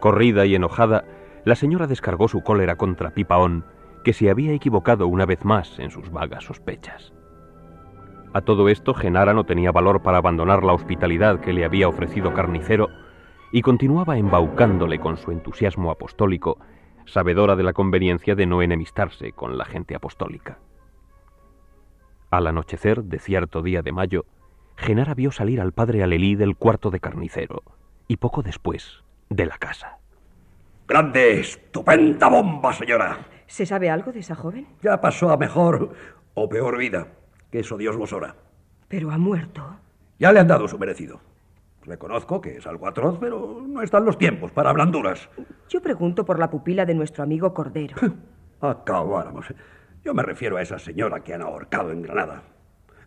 Corrida 0.00 0.44
y 0.44 0.56
enojada, 0.56 1.04
la 1.44 1.54
señora 1.54 1.86
descargó 1.86 2.26
su 2.26 2.42
cólera 2.42 2.76
contra 2.76 3.10
Pipaón, 3.10 3.64
que 4.02 4.12
se 4.12 4.28
había 4.30 4.52
equivocado 4.52 5.06
una 5.06 5.24
vez 5.24 5.44
más 5.44 5.78
en 5.78 5.90
sus 5.90 6.10
vagas 6.10 6.44
sospechas. 6.44 7.12
A 8.32 8.40
todo 8.40 8.68
esto, 8.68 8.92
Genara 8.92 9.32
no 9.32 9.44
tenía 9.44 9.70
valor 9.70 10.02
para 10.02 10.18
abandonar 10.18 10.64
la 10.64 10.72
hospitalidad 10.72 11.38
que 11.38 11.52
le 11.52 11.64
había 11.64 11.88
ofrecido 11.88 12.34
Carnicero 12.34 12.88
y 13.52 13.62
continuaba 13.62 14.18
embaucándole 14.18 14.98
con 14.98 15.16
su 15.16 15.30
entusiasmo 15.30 15.92
apostólico, 15.92 16.58
sabedora 17.06 17.54
de 17.54 17.62
la 17.62 17.72
conveniencia 17.72 18.34
de 18.34 18.46
no 18.46 18.62
enemistarse 18.62 19.30
con 19.30 19.56
la 19.56 19.64
gente 19.64 19.94
apostólica. 19.94 20.58
Al 22.34 22.48
anochecer 22.48 23.04
de 23.04 23.20
cierto 23.20 23.62
día 23.62 23.80
de 23.82 23.92
mayo, 23.92 24.24
Genara 24.76 25.14
vio 25.14 25.30
salir 25.30 25.60
al 25.60 25.70
padre 25.70 26.02
Alelí 26.02 26.34
del 26.34 26.56
cuarto 26.56 26.90
de 26.90 26.98
carnicero 26.98 27.62
y 28.08 28.16
poco 28.16 28.42
después 28.42 29.04
de 29.30 29.46
la 29.46 29.56
casa. 29.56 29.98
Grande, 30.88 31.38
estupenda 31.38 32.28
bomba, 32.28 32.72
señora. 32.72 33.20
¿Se 33.46 33.64
sabe 33.64 33.88
algo 33.88 34.10
de 34.10 34.18
esa 34.18 34.34
joven? 34.34 34.66
Ya 34.82 35.00
pasó 35.00 35.30
a 35.30 35.36
mejor 35.36 35.94
o 36.34 36.48
peor 36.48 36.76
vida, 36.76 37.06
que 37.52 37.60
eso 37.60 37.76
Dios 37.76 37.96
vos 37.96 38.12
ora. 38.12 38.34
Pero 38.88 39.12
ha 39.12 39.18
muerto. 39.18 39.76
Ya 40.18 40.32
le 40.32 40.40
han 40.40 40.48
dado 40.48 40.66
su 40.66 40.76
merecido. 40.76 41.20
Reconozco 41.84 42.40
que 42.40 42.56
es 42.56 42.66
algo 42.66 42.88
atroz, 42.88 43.16
pero 43.20 43.62
no 43.64 43.80
están 43.80 44.04
los 44.04 44.18
tiempos 44.18 44.50
para 44.50 44.72
blanduras. 44.72 45.28
Yo 45.68 45.80
pregunto 45.80 46.24
por 46.24 46.40
la 46.40 46.50
pupila 46.50 46.84
de 46.84 46.94
nuestro 46.94 47.22
amigo 47.22 47.54
Cordero. 47.54 47.94
Acabáramos. 48.60 49.54
Yo 50.04 50.12
me 50.12 50.22
refiero 50.22 50.56
a 50.56 50.62
esa 50.62 50.78
señora 50.78 51.20
que 51.20 51.34
han 51.34 51.42
ahorcado 51.42 51.90
en 51.90 52.02
Granada. 52.02 52.42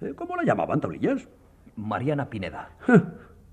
Eh, 0.02 0.14
¿Cómo 0.16 0.36
la 0.36 0.44
llamaban, 0.44 0.82
tablillas? 0.82 1.28
Mariana 1.76 2.30
Pineda. 2.30 2.70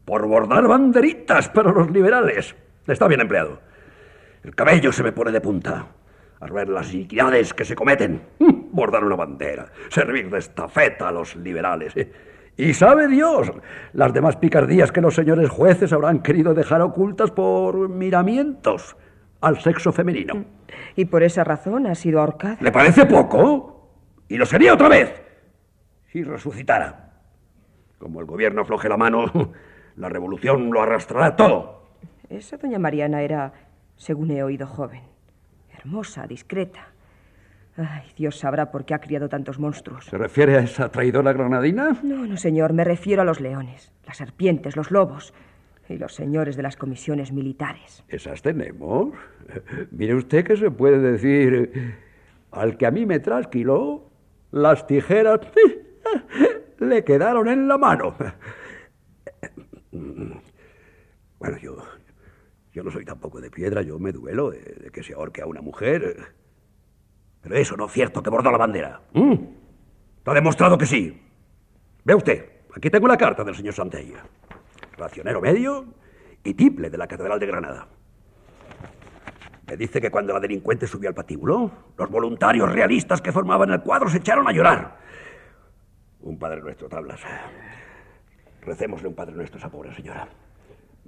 Por 0.05 0.27
bordar 0.27 0.67
banderitas 0.67 1.49
para 1.51 1.71
los 1.71 1.91
liberales. 1.91 2.55
Está 2.87 3.07
bien 3.07 3.21
empleado. 3.21 3.61
El 4.43 4.55
cabello 4.55 4.93
se 4.93 5.03
me 5.03 5.13
pone 5.13 5.31
de 5.31 5.41
punta. 5.41 5.87
Al 6.41 6.51
ver 6.53 6.69
las 6.69 6.93
iniquidades 6.93 7.53
que 7.55 7.65
se 7.65 7.75
cometen. 7.75 8.23
Bordar 8.73 9.05
una 9.05 9.17
bandera. 9.17 9.67
Servir 9.89 10.31
de 10.31 10.39
estafeta 10.39 11.09
a 11.09 11.13
los 11.13 11.37
liberales. 11.37 11.95
eh. 11.97 12.13
Y 12.57 12.73
sabe 12.73 13.09
Dios 13.09 13.51
las 13.95 14.13
demás 14.15 14.37
picardías 14.37 14.93
que 14.93 15.01
los 15.01 15.15
señores 15.15 15.51
jueces 15.51 15.93
habrán 15.93 16.21
querido 16.23 16.55
dejar 16.55 16.81
ocultas 16.83 17.31
por 17.31 17.89
miramientos 17.89 18.97
al 19.45 19.61
sexo 19.61 19.93
femenino. 19.93 20.45
Y 20.97 21.05
por 21.05 21.23
esa 21.23 21.45
razón 21.45 21.87
ha 21.87 21.95
sido 21.95 22.21
ahorcada. 22.21 22.59
¿Le 22.61 22.73
parece 22.73 23.07
poco? 23.07 23.91
Y 24.29 24.37
lo 24.37 24.47
sería 24.47 24.75
otra 24.75 24.89
vez. 24.89 25.23
Si 26.11 26.23
resucitara. 26.23 27.13
Como 27.99 28.21
el 28.21 28.27
gobierno 28.27 28.63
afloje 28.63 28.89
la 28.89 28.97
mano, 28.97 29.25
la 29.97 30.09
revolución 30.09 30.71
lo 30.71 30.83
arrastrará 30.83 31.37
todo. 31.37 31.91
Esa 32.29 32.57
doña 32.57 32.79
Mariana 32.79 33.23
era, 33.23 33.53
según 33.97 34.31
he 34.31 34.43
oído, 34.43 34.67
joven. 34.67 35.03
Hermosa, 35.77 36.27
discreta. 36.27 36.89
Ay, 37.77 38.05
Dios 38.17 38.39
sabrá 38.39 38.71
por 38.71 38.85
qué 38.85 38.95
ha 38.95 39.01
criado 39.01 39.29
tantos 39.29 39.59
monstruos. 39.59 40.05
¿Se 40.05 40.17
refiere 40.17 40.57
a 40.57 40.61
esa 40.61 40.91
traidora 40.91 41.33
granadina? 41.33 41.99
No, 42.03 42.25
no, 42.25 42.37
señor, 42.37 42.73
me 42.73 42.85
refiero 42.85 43.23
a 43.23 43.25
los 43.25 43.41
leones, 43.41 43.93
las 44.07 44.17
serpientes, 44.17 44.77
los 44.77 44.93
lobos 44.93 45.35
y 45.89 45.97
los 45.99 46.15
señores 46.15 46.57
de 46.57 46.63
las 46.63 46.77
comisiones 46.77 47.33
militares. 47.33 48.05
Esas 48.09 48.43
tenemos. 48.43 49.15
Mire 49.91 50.15
usted 50.15 50.45
que 50.45 50.57
se 50.57 50.71
puede 50.71 50.99
decir 50.99 51.95
al 52.51 52.77
que 52.77 52.87
a 52.87 52.91
mí 52.91 53.07
me 53.07 53.19
trasquiló, 53.21 54.11
las 54.51 54.87
tijeras 54.87 55.41
le 56.79 57.05
quedaron 57.05 57.49
en 57.49 57.69
la 57.69 57.79
mano. 57.79 58.15
Bueno, 61.39 61.59
yo, 61.59 61.77
yo 62.73 62.83
no 62.83 62.91
soy 62.91 63.05
tampoco 63.05 63.41
de 63.41 63.51
piedra, 63.51 63.83
yo 63.83 63.99
me 63.99 64.13
duelo 64.13 64.51
de, 64.51 64.61
de 64.61 64.91
que 64.91 65.03
se 65.03 65.13
ahorque 65.13 65.43
a 65.43 65.47
una 65.47 65.61
mujer. 65.61 66.17
Pero 67.43 67.57
eso 67.57 67.77
no 67.77 67.87
es 67.87 67.93
cierto 67.93 68.23
que 68.23 68.31
bordó 68.31 68.51
la 68.51 68.59
bandera. 68.59 69.03
¿Mm? 69.13 69.35
Está 70.19 70.33
demostrado 70.33 70.79
que 70.79 70.87
sí. 70.87 71.21
Ve 72.05 72.15
usted, 72.15 72.49
aquí 72.75 72.89
tengo 72.89 73.07
la 73.07 73.17
carta 73.17 73.45
del 73.45 73.55
señor 73.55 73.75
Santella. 73.75 74.25
Racionero 74.97 75.41
medio 75.41 75.85
y 76.43 76.55
tiple 76.55 76.91
de 76.91 76.99
la 76.99 77.07
Catedral 77.07 77.39
de 77.39 77.47
Granada. 77.47 77.89
Me 79.67 79.77
dice 79.77 80.01
que 80.01 80.11
cuando 80.11 80.33
la 80.35 80.41
delincuente 80.41 80.87
subió 80.87 81.09
al 81.09 81.15
patíbulo, 81.15 81.71
los 81.97 82.11
voluntarios 82.11 82.71
realistas 82.71 83.23
que 83.23 83.33
formaban 83.33 83.71
el 83.71 83.81
cuadro 83.81 84.09
se 84.09 84.19
echaron 84.19 84.47
a 84.47 84.53
llorar. 84.53 84.99
Un 86.21 86.39
Padre 86.39 86.61
Nuestro, 86.61 86.89
tablas. 86.89 87.21
Recémosle 88.61 89.09
un 89.09 89.15
Padre 89.15 89.35
Nuestro 89.35 89.57
a 89.57 89.61
esa 89.61 89.71
pobre 89.71 89.95
señora. 89.95 90.29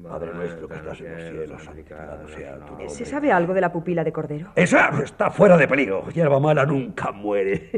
Padre 0.02 0.34
nuestro 0.34 0.68
que 0.68 0.74
estás 0.74 1.00
en 1.00 1.10
los 1.10 1.22
cielos, 1.22 1.64
santificado 1.64 2.28
sea 2.28 2.54
tu 2.56 2.66
nombre. 2.66 2.88
¿Se 2.90 3.06
sabe 3.06 3.32
algo 3.32 3.54
de 3.54 3.62
la 3.62 3.72
pupila 3.72 4.04
de 4.04 4.12
Cordero? 4.12 4.52
Esa 4.54 4.90
está 5.02 5.30
fuera 5.30 5.56
de 5.56 5.66
peligro. 5.66 6.06
Hierba 6.10 6.38
mala 6.38 6.66
nunca 6.66 7.12
muere. 7.12 7.70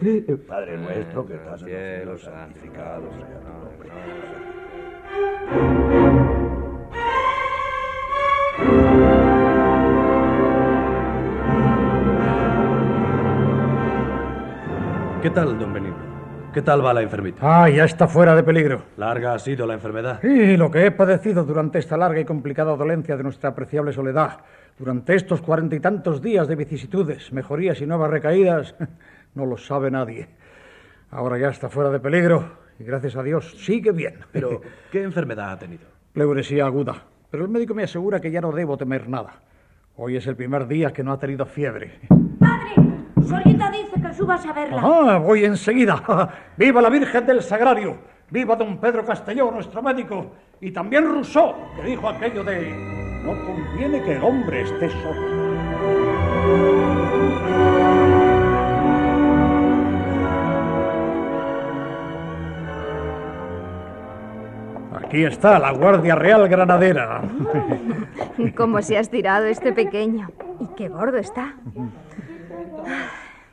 Padre 0.48 0.78
nuestro 0.78 1.26
que 1.26 1.34
estás 1.34 1.62
en 1.62 2.06
los 2.06 2.20
cielos, 2.20 2.22
santificado 2.22 3.10
sea 3.12 3.40
tu 3.40 3.48
nombre. 3.48 4.47
¿Qué 15.22 15.30
tal, 15.30 15.58
don 15.58 15.72
Benigno? 15.72 15.96
¿Qué 16.54 16.62
tal 16.62 16.84
va 16.84 16.94
la 16.94 17.02
enfermita? 17.02 17.40
Ah, 17.42 17.68
ya 17.68 17.84
está 17.84 18.08
fuera 18.08 18.34
de 18.34 18.42
peligro. 18.42 18.82
¿Larga 18.96 19.34
ha 19.34 19.38
sido 19.38 19.66
la 19.66 19.74
enfermedad? 19.74 20.22
Y 20.22 20.56
lo 20.56 20.70
que 20.70 20.86
he 20.86 20.90
padecido 20.90 21.44
durante 21.44 21.78
esta 21.78 21.96
larga 21.96 22.20
y 22.20 22.24
complicada 22.24 22.74
dolencia 22.76 23.16
de 23.16 23.22
nuestra 23.22 23.50
apreciable 23.50 23.92
soledad, 23.92 24.38
durante 24.78 25.14
estos 25.14 25.42
cuarenta 25.42 25.76
y 25.76 25.80
tantos 25.80 26.22
días 26.22 26.48
de 26.48 26.56
vicisitudes, 26.56 27.32
mejorías 27.32 27.80
y 27.80 27.86
nuevas 27.86 28.10
recaídas, 28.10 28.74
no 29.34 29.44
lo 29.44 29.58
sabe 29.58 29.90
nadie. 29.90 30.28
Ahora 31.10 31.36
ya 31.38 31.48
está 31.48 31.68
fuera 31.68 31.90
de 31.90 32.00
peligro 32.00 32.67
gracias 32.84 33.16
a 33.16 33.22
Dios 33.22 33.56
sigue 33.58 33.92
bien. 33.92 34.20
Pero, 34.32 34.60
¿qué 34.90 35.02
enfermedad 35.02 35.52
ha 35.52 35.58
tenido? 35.58 35.86
Pleuresía 36.12 36.66
aguda. 36.66 37.04
Pero 37.30 37.44
el 37.44 37.50
médico 37.50 37.74
me 37.74 37.84
asegura 37.84 38.20
que 38.20 38.30
ya 38.30 38.40
no 38.40 38.52
debo 38.52 38.76
temer 38.76 39.08
nada. 39.08 39.40
Hoy 39.96 40.16
es 40.16 40.26
el 40.26 40.36
primer 40.36 40.66
día 40.66 40.92
que 40.92 41.02
no 41.02 41.12
ha 41.12 41.18
tenido 41.18 41.44
fiebre. 41.44 42.00
Solita 43.26 43.70
dice 43.70 44.00
que 44.00 44.14
subas 44.14 44.46
a 44.46 44.52
verla. 44.52 44.80
Ah, 44.82 45.18
voy 45.18 45.44
enseguida. 45.44 46.32
¡Viva 46.56 46.80
la 46.80 46.88
Virgen 46.88 47.26
del 47.26 47.42
Sagrario! 47.42 47.98
Viva 48.30 48.56
don 48.56 48.78
Pedro 48.78 49.04
Castelló, 49.04 49.50
nuestro 49.50 49.82
médico. 49.82 50.32
Y 50.60 50.70
también 50.70 51.04
Rousseau, 51.04 51.54
que 51.76 51.82
dijo 51.88 52.08
aquello 52.08 52.44
de 52.44 52.70
no 53.24 53.44
conviene 53.44 54.02
que 54.02 54.16
el 54.16 54.22
hombre 54.22 54.62
esté 54.62 54.88
solo. 54.90 55.37
Aquí 65.08 65.24
está 65.24 65.58
la 65.58 65.70
Guardia 65.70 66.14
Real 66.16 66.46
Granadera. 66.50 67.22
¿Cómo 68.58 68.82
se 68.82 68.98
ha 68.98 69.00
estirado 69.00 69.46
este 69.46 69.72
pequeño? 69.72 70.28
Y 70.60 70.66
qué 70.76 70.90
gordo 70.90 71.16
está. 71.16 71.54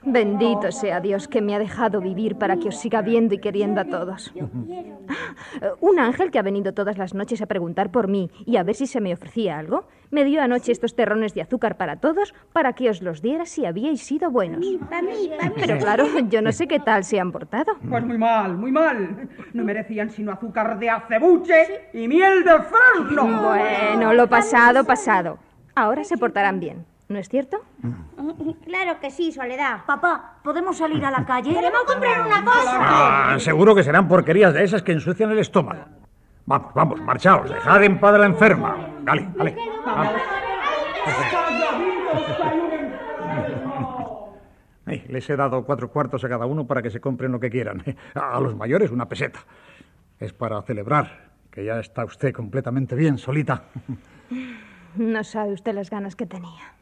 Bendito 0.06 0.72
sea 0.72 1.00
Dios 1.00 1.28
que 1.28 1.42
me 1.42 1.56
ha 1.56 1.60
dejado 1.60 2.00
vivir 2.00 2.36
para 2.36 2.58
que 2.58 2.70
os 2.70 2.78
siga 2.80 3.02
viendo 3.02 3.34
y 3.34 3.40
queriendo 3.40 3.82
a 3.82 3.86
todos. 3.86 4.34
Un 5.80 6.00
ángel 6.00 6.32
que 6.32 6.40
ha 6.40 6.44
venido 6.44 6.74
todas 6.74 6.98
las 6.98 7.14
noches 7.14 7.42
a 7.42 7.48
preguntar 7.48 7.92
por 7.92 8.08
mí 8.08 8.30
y 8.46 8.58
a 8.58 8.64
ver 8.64 8.76
si 8.76 8.88
se 8.88 9.02
me 9.02 9.14
ofrecía 9.14 9.58
algo, 9.58 9.88
me 10.12 10.24
dio 10.24 10.42
anoche 10.42 10.72
estos 10.72 10.96
terrones 10.96 11.34
de 11.34 11.42
azúcar 11.42 11.78
para 11.78 11.98
todos 11.98 12.34
para 12.54 12.74
que 12.74 12.90
os 12.90 13.02
los 13.02 13.22
diera 13.22 13.46
si 13.46 13.66
habíais 13.66 14.02
sido 14.02 14.30
buenos. 14.30 14.66
Pero 15.56 15.78
claro, 15.78 16.06
yo 16.30 16.42
no 16.42 16.52
sé 16.52 16.68
qué 16.68 16.80
tal 16.80 17.04
se 17.04 17.20
han 17.20 17.32
portado. 17.32 17.74
Pues 17.90 18.06
muy 18.06 18.18
mal, 18.18 18.58
muy 18.58 18.72
mal. 18.72 19.28
No 19.54 19.64
merecían 19.64 20.10
sino 20.10 20.32
azúcar 20.32 20.78
de 20.80 20.90
acebuche 20.90 21.90
y 21.94 22.08
miel 22.08 22.44
de 22.44 22.52
fresno. 22.52 23.42
Bueno, 23.42 24.14
lo 24.14 24.28
pasado, 24.28 24.84
pasado. 24.84 25.40
Ahora 25.76 26.04
se 26.04 26.18
portarán 26.18 26.60
bien. 26.60 26.86
¿No 27.08 27.20
es 27.20 27.30
cierto? 27.30 27.58
Claro 28.66 29.00
que 29.00 29.12
sí, 29.12 29.32
Soledad. 29.32 29.86
Papá, 29.86 30.40
¿podemos 30.44 30.78
salir 30.78 31.04
a 31.06 31.12
la 31.12 31.26
calle? 31.28 31.54
Queremos 31.54 31.84
comprar 31.84 32.26
una 32.26 32.44
cosa. 32.44 32.78
Ah, 33.34 33.40
seguro 33.40 33.76
que 33.76 33.84
serán 33.84 34.08
porquerías 34.08 34.54
de 34.54 34.64
esas 34.64 34.82
que 34.82 34.92
ensucian 34.94 35.32
el 35.32 35.40
estómago. 35.40 35.86
Vamos, 36.48 36.74
vamos, 36.74 37.02
marchaos, 37.02 37.50
dejad 37.50 37.84
en 37.84 38.00
paz 38.00 38.14
a 38.16 38.18
la 38.20 38.26
enferma. 38.28 38.78
Dale, 39.04 39.30
dale. 39.36 39.56
Ay, 44.88 45.04
les 45.10 45.28
he 45.30 45.36
dado 45.36 45.64
cuatro 45.66 45.90
cuartos 45.92 46.24
a 46.24 46.30
cada 46.30 46.46
uno 46.46 46.68
para 46.68 46.82
que 46.82 46.92
se 46.92 47.00
compren 47.02 47.32
lo 47.32 47.40
que 47.40 47.50
quieran. 47.50 47.84
A 48.14 48.40
los 48.40 48.56
mayores 48.56 48.92
una 48.92 49.08
peseta. 49.10 49.40
Es 50.20 50.32
para 50.34 50.62
celebrar 50.62 51.32
que 51.52 51.66
ya 51.66 51.80
está 51.80 52.06
usted 52.06 52.34
completamente 52.34 52.96
bien, 52.96 53.18
solita. 53.18 53.64
No 54.96 55.24
sabe 55.24 55.54
usted 55.54 55.74
las 55.74 55.90
ganas 55.90 56.16
que 56.16 56.26
tenía. 56.26 56.74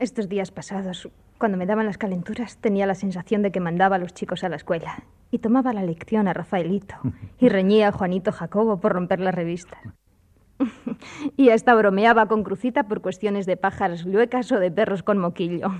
Estos 0.00 0.30
días 0.30 0.50
pasados, 0.50 1.10
cuando 1.36 1.58
me 1.58 1.66
daban 1.66 1.84
las 1.84 1.98
calenturas, 1.98 2.56
tenía 2.56 2.86
la 2.86 2.94
sensación 2.94 3.42
de 3.42 3.52
que 3.52 3.60
mandaba 3.60 3.96
a 3.96 3.98
los 3.98 4.14
chicos 4.14 4.42
a 4.44 4.48
la 4.48 4.56
escuela 4.56 5.04
y 5.30 5.40
tomaba 5.40 5.74
la 5.74 5.82
lección 5.82 6.26
a 6.26 6.32
Rafaelito 6.32 6.94
y 7.38 7.50
reñía 7.50 7.88
a 7.88 7.92
Juanito 7.92 8.32
Jacobo 8.32 8.80
por 8.80 8.94
romper 8.94 9.20
la 9.20 9.30
revista. 9.30 9.76
Y 11.36 11.50
hasta 11.50 11.74
bromeaba 11.74 12.26
con 12.26 12.42
Crucita 12.42 12.84
por 12.84 13.00
cuestiones 13.00 13.46
de 13.46 13.56
pájaras 13.56 14.04
luecas 14.04 14.50
o 14.52 14.58
de 14.58 14.70
perros 14.70 15.02
con 15.02 15.18
moquillo. 15.18 15.70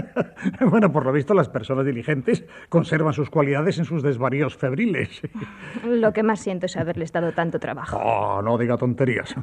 bueno, 0.70 0.92
por 0.92 1.04
lo 1.04 1.12
visto, 1.12 1.34
las 1.34 1.48
personas 1.48 1.84
diligentes 1.84 2.44
conservan 2.68 3.12
sus 3.12 3.30
cualidades 3.30 3.78
en 3.78 3.84
sus 3.84 4.02
desvaríos 4.02 4.56
febriles. 4.56 5.22
Lo 5.84 6.12
que 6.12 6.22
más 6.22 6.40
siento 6.40 6.66
es 6.66 6.76
haberles 6.76 7.12
dado 7.12 7.32
tanto 7.32 7.58
trabajo. 7.58 7.98
Oh, 7.98 8.42
no 8.42 8.56
diga 8.58 8.76
tonterías. 8.76 9.34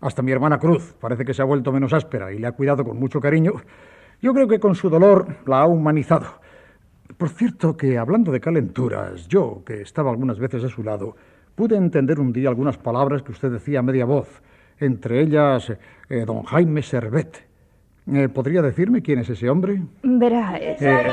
Hasta 0.00 0.22
mi 0.22 0.32
hermana 0.32 0.58
Cruz 0.58 0.94
parece 1.00 1.24
que 1.24 1.34
se 1.34 1.42
ha 1.42 1.46
vuelto 1.46 1.72
menos 1.72 1.92
áspera 1.92 2.32
y 2.32 2.38
le 2.38 2.46
ha 2.46 2.52
cuidado 2.52 2.84
con 2.84 2.98
mucho 2.98 3.20
cariño. 3.20 3.52
Yo 4.20 4.32
creo 4.32 4.48
que 4.48 4.60
con 4.60 4.74
su 4.74 4.90
dolor 4.90 5.38
la 5.46 5.60
ha 5.60 5.66
humanizado. 5.66 6.26
Por 7.16 7.28
cierto, 7.28 7.76
que 7.76 7.98
hablando 7.98 8.32
de 8.32 8.40
calenturas, 8.40 9.28
yo, 9.28 9.62
que 9.64 9.82
estaba 9.82 10.10
algunas 10.10 10.38
veces 10.38 10.64
a 10.64 10.68
su 10.68 10.82
lado, 10.82 11.16
pude 11.54 11.76
entender 11.76 12.20
un 12.20 12.32
día 12.32 12.48
algunas 12.48 12.76
palabras 12.78 13.22
que 13.22 13.32
usted 13.32 13.50
decía 13.50 13.78
a 13.80 13.82
media 13.82 14.04
voz, 14.04 14.42
entre 14.78 15.20
ellas 15.20 15.72
eh, 16.08 16.24
don 16.26 16.42
Jaime 16.44 16.82
Servet. 16.82 17.44
Eh, 18.12 18.28
¿Podría 18.28 18.60
decirme 18.60 19.00
quién 19.00 19.20
es 19.20 19.30
ese 19.30 19.48
hombre? 19.48 19.80
Verá. 20.02 20.58
eh, 20.58 20.76
Eh, 20.78 21.06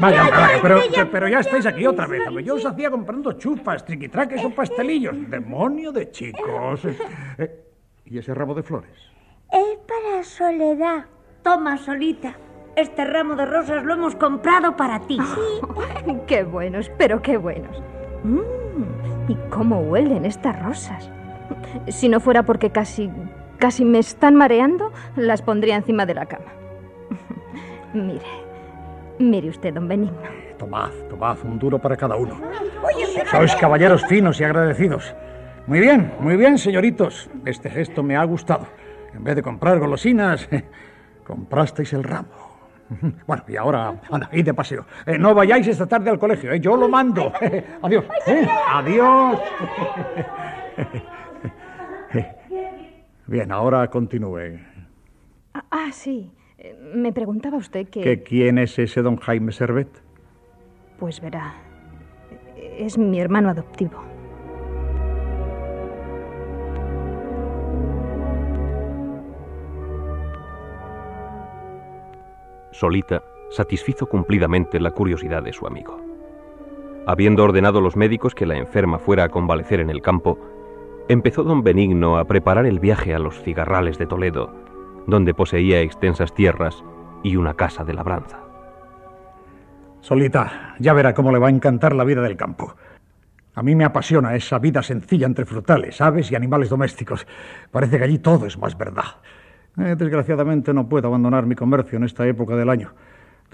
vaya, 0.00 0.22
vaya, 0.24 0.58
pero, 0.60 0.78
pero 1.12 1.28
ya 1.28 1.38
estáis 1.38 1.64
aquí 1.64 1.86
otra 1.86 2.08
vez. 2.08 2.26
hombre. 2.26 2.42
Yo 2.42 2.56
os 2.56 2.66
hacía 2.66 2.90
comprando 2.90 3.32
chupas, 3.34 3.84
triquitraques 3.84 4.44
o 4.44 4.50
pastelillos. 4.50 5.14
Demonio 5.30 5.92
de 5.92 6.10
chicos. 6.10 6.84
Eh, 7.38 7.60
¿Y 8.06 8.18
ese 8.18 8.34
ramo 8.34 8.52
de 8.54 8.64
flores? 8.64 8.90
Es 9.52 9.78
para 9.86 10.24
Soledad. 10.24 11.04
Toma, 11.44 11.76
Solita. 11.76 12.34
Este 12.74 13.04
ramo 13.04 13.36
de 13.36 13.46
rosas 13.46 13.84
lo 13.84 13.94
hemos 13.94 14.16
comprado 14.16 14.74
para 14.76 14.98
ti. 15.06 15.18
qué 16.26 16.42
buenos, 16.42 16.90
pero 16.98 17.22
qué 17.22 17.36
buenos. 17.36 17.80
Mm, 18.24 19.13
¿Y 19.28 19.34
cómo 19.50 19.80
huelen 19.80 20.24
estas 20.24 20.60
rosas? 20.62 21.10
Si 21.88 22.08
no 22.08 22.20
fuera 22.20 22.42
porque 22.42 22.70
casi, 22.70 23.10
casi 23.58 23.84
me 23.84 23.98
están 23.98 24.34
mareando, 24.34 24.92
las 25.16 25.42
pondría 25.42 25.76
encima 25.76 26.06
de 26.06 26.14
la 26.14 26.26
cama. 26.26 26.52
mire, 27.94 28.26
mire 29.18 29.48
usted, 29.48 29.72
don 29.72 29.88
Benigno. 29.88 30.18
Tomad, 30.58 30.90
tomad, 31.08 31.38
un 31.44 31.58
duro 31.58 31.78
para 31.78 31.96
cada 31.96 32.16
uno. 32.16 32.40
Sois 33.30 33.54
caballeros 33.56 34.04
finos 34.06 34.40
y 34.40 34.44
agradecidos. 34.44 35.14
Muy 35.66 35.80
bien, 35.80 36.12
muy 36.20 36.36
bien, 36.36 36.58
señoritos. 36.58 37.30
Este 37.46 37.70
gesto 37.70 38.02
me 38.02 38.16
ha 38.16 38.24
gustado. 38.24 38.66
En 39.14 39.24
vez 39.24 39.36
de 39.36 39.42
comprar 39.42 39.78
golosinas, 39.78 40.48
comprasteis 41.24 41.92
el 41.94 42.04
ramo. 42.04 42.43
Bueno, 43.26 43.42
y 43.48 43.56
ahora, 43.56 44.00
anda, 44.10 44.28
id 44.32 44.44
de 44.44 44.54
paseo. 44.54 44.84
Eh, 45.06 45.18
no 45.18 45.34
vayáis 45.34 45.66
esta 45.66 45.86
tarde 45.86 46.10
al 46.10 46.18
colegio, 46.18 46.52
eh, 46.52 46.60
yo 46.60 46.76
lo 46.76 46.88
mando. 46.88 47.32
Adiós. 47.82 48.04
eh, 48.26 48.46
Adiós. 48.70 49.40
Bien, 53.26 53.50
ahora 53.52 53.88
continúe. 53.88 54.58
Ah, 55.54 55.64
ah, 55.70 55.88
sí. 55.92 56.30
Me 56.94 57.12
preguntaba 57.12 57.56
usted 57.56 57.88
que... 57.88 58.00
¿Que 58.02 58.22
¿Quién 58.22 58.58
es 58.58 58.78
ese 58.78 59.02
don 59.02 59.16
Jaime 59.16 59.52
Servet? 59.52 59.88
Pues 60.98 61.20
verá, 61.20 61.54
es 62.78 62.96
mi 62.98 63.20
hermano 63.20 63.50
adoptivo. 63.50 64.02
Solita 72.74 73.22
satisfizo 73.50 74.06
cumplidamente 74.06 74.80
la 74.80 74.90
curiosidad 74.90 75.44
de 75.44 75.52
su 75.52 75.64
amigo. 75.64 76.00
Habiendo 77.06 77.44
ordenado 77.44 77.80
los 77.80 77.94
médicos 77.94 78.34
que 78.34 78.46
la 78.46 78.56
enferma 78.56 78.98
fuera 78.98 79.22
a 79.22 79.28
convalecer 79.28 79.78
en 79.78 79.90
el 79.90 80.02
campo, 80.02 80.40
empezó 81.08 81.44
don 81.44 81.62
Benigno 81.62 82.18
a 82.18 82.24
preparar 82.24 82.66
el 82.66 82.80
viaje 82.80 83.14
a 83.14 83.20
los 83.20 83.40
cigarrales 83.42 83.96
de 83.96 84.06
Toledo, 84.06 84.52
donde 85.06 85.34
poseía 85.34 85.82
extensas 85.82 86.34
tierras 86.34 86.82
y 87.22 87.36
una 87.36 87.54
casa 87.54 87.84
de 87.84 87.94
labranza. 87.94 88.40
Solita, 90.00 90.74
ya 90.80 90.94
verá 90.94 91.14
cómo 91.14 91.30
le 91.30 91.38
va 91.38 91.46
a 91.46 91.50
encantar 91.50 91.94
la 91.94 92.02
vida 92.02 92.22
del 92.22 92.36
campo. 92.36 92.74
A 93.54 93.62
mí 93.62 93.76
me 93.76 93.84
apasiona 93.84 94.34
esa 94.34 94.58
vida 94.58 94.82
sencilla 94.82 95.26
entre 95.26 95.46
frutales, 95.46 96.00
aves 96.00 96.32
y 96.32 96.34
animales 96.34 96.70
domésticos. 96.70 97.24
Parece 97.70 97.98
que 97.98 98.04
allí 98.04 98.18
todo 98.18 98.46
es 98.46 98.58
más 98.58 98.76
verdad. 98.76 99.04
Eh, 99.78 99.96
desgraciadamente 99.98 100.72
no 100.72 100.88
puedo 100.88 101.08
abandonar 101.08 101.46
mi 101.46 101.54
comercio 101.54 101.96
en 101.96 102.04
esta 102.04 102.26
época 102.26 102.54
del 102.56 102.70
año. 102.70 102.90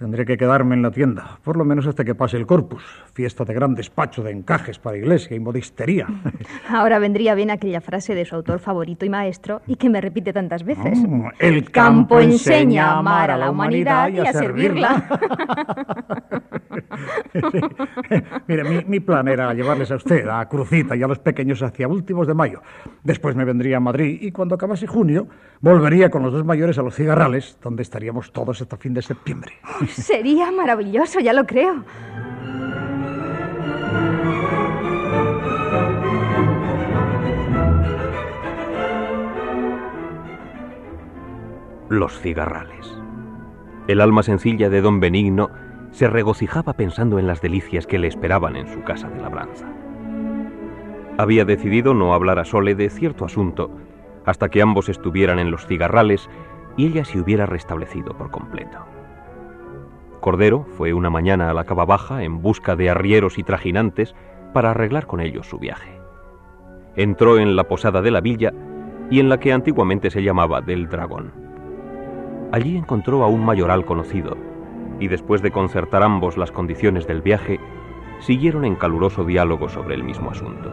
Tendré 0.01 0.25
que 0.25 0.39
quedarme 0.39 0.75
en 0.75 0.83
la 0.83 0.91
tienda, 0.91 1.39
por 1.45 1.59
lo 1.59 1.64
menos 1.66 1.87
hasta 1.87 2.05
que 2.05 2.14
pase 2.14 2.39
el 2.39 2.47
Corpus, 2.47 2.83
fiesta 3.12 3.45
de 3.45 3.53
gran 3.53 3.75
despacho 3.75 4.23
de 4.23 4.31
encajes 4.31 4.79
para 4.79 4.97
iglesia 4.97 5.37
y 5.37 5.41
modistería. 5.41 6.07
Ahora 6.71 6.99
vendría 6.99 7.35
bien 7.35 7.51
aquella 7.51 7.83
frase 7.83 8.14
de 8.14 8.25
su 8.25 8.35
autor 8.35 8.61
favorito 8.61 9.05
y 9.05 9.11
maestro 9.11 9.61
y 9.66 9.77
que 9.77 9.91
me 9.91 10.01
repite 10.01 10.33
tantas 10.33 10.64
veces. 10.64 10.99
Mm, 10.99 11.27
el 11.39 11.71
campo 11.71 12.18
enseña 12.18 12.93
a 12.93 12.99
amar 12.99 13.31
a 13.31 13.37
la 13.37 13.51
humanidad 13.51 14.09
y 14.09 14.21
a 14.21 14.33
servirla. 14.33 15.07
Mire, 18.46 18.64
mi, 18.64 18.84
mi 18.86 19.01
plan 19.01 19.28
era 19.28 19.53
llevarles 19.55 19.90
a 19.90 19.96
usted, 19.96 20.26
a 20.28 20.48
Crucita 20.48 20.96
y 20.96 21.03
a 21.03 21.07
los 21.07 21.18
pequeños 21.18 21.62
hacia 21.62 21.88
últimos 21.88 22.26
de 22.26 22.34
mayo. 22.34 22.62
Después 23.05 23.36
me 23.36 23.44
vendría 23.44 23.78
a 23.78 23.80
Madrid 23.80 24.18
y 24.20 24.32
cuando 24.32 24.55
acabase 24.55 24.86
junio 24.86 25.28
volvería 25.61 26.11
con 26.11 26.22
los 26.22 26.32
dos 26.32 26.44
mayores 26.44 26.78
a 26.78 26.82
los 26.82 26.94
cigarrales, 26.94 27.59
donde 27.62 27.82
estaríamos 27.82 28.32
todos 28.32 28.61
hasta 28.61 28.76
fin 28.76 28.94
de 28.94 29.03
septiembre. 29.03 29.53
Sería 29.88 30.51
maravilloso, 30.51 31.20
ya 31.20 31.32
lo 31.32 31.46
creo. 31.46 31.84
Los 41.88 42.20
cigarrales. 42.20 42.94
El 43.88 44.01
alma 44.01 44.22
sencilla 44.22 44.70
de 44.70 44.80
don 44.80 45.01
Benigno 45.01 45.51
se 45.91 46.09
regocijaba 46.09 46.74
pensando 46.74 47.18
en 47.18 47.26
las 47.26 47.41
delicias 47.41 47.86
que 47.86 47.99
le 47.99 48.09
esperaban 48.09 48.57
en 48.57 48.68
su 48.68 48.82
casa 48.82 49.09
de 49.09 49.20
labranza. 49.20 49.66
Había 51.18 51.45
decidido 51.45 51.95
no 51.95 52.14
hablar 52.14 52.38
a 52.38 52.45
Sole 52.45 52.74
de 52.74 52.88
cierto 52.88 53.24
asunto 53.24 53.70
hasta 54.24 54.49
que 54.49 54.62
ambos 54.62 54.88
estuvieran 54.88 55.38
en 55.38 55.51
los 55.51 55.66
cigarrales 55.66 56.30
y 56.76 56.86
ella 56.86 57.05
se 57.05 57.20
hubiera 57.20 57.47
restablecido 57.47 58.16
por 58.16 58.30
completo. 58.30 58.78
Cordero 60.20 60.66
fue 60.76 60.93
una 60.93 61.11
mañana 61.11 61.51
a 61.51 61.55
la 61.55 61.64
cava 61.64 61.84
baja 61.84 62.22
en 62.22 62.43
busca 62.43 62.76
de 62.76 62.91
arrieros 62.91 63.38
y 63.38 63.43
trajinantes 63.43 64.14
para 64.53 64.70
arreglar 64.70 65.07
con 65.07 65.20
ellos 65.20 65.49
su 65.49 65.59
viaje. 65.59 66.01
Entró 66.97 67.38
en 67.38 67.57
la 67.57 67.64
posada 67.64 68.03
de 68.03 68.11
la 68.11 68.20
villa 68.20 68.53
y 69.11 69.20
en 69.20 69.28
la 69.28 69.41
que 69.41 69.53
antiguamente 69.53 70.11
se 70.11 70.22
llamaba 70.22 70.61
del 70.61 70.88
Dragón. 70.88 71.32
Allí 72.53 72.76
encontró 72.76 73.24
a 73.24 73.28
un 73.28 73.45
mayoral 73.45 73.84
conocido 73.84 74.36
y 75.01 75.09
después 75.09 75.42
de 75.42 75.51
concertar 75.51 76.05
ambos 76.05 76.36
las 76.36 76.53
condiciones 76.53 77.07
del 77.09 77.22
viaje, 77.22 77.59
siguieron 78.20 78.64
en 78.64 78.76
caluroso 78.76 79.24
diálogo 79.24 79.68
sobre 79.68 79.96
el 79.96 80.05
mismo 80.05 80.30
asunto. 80.30 80.70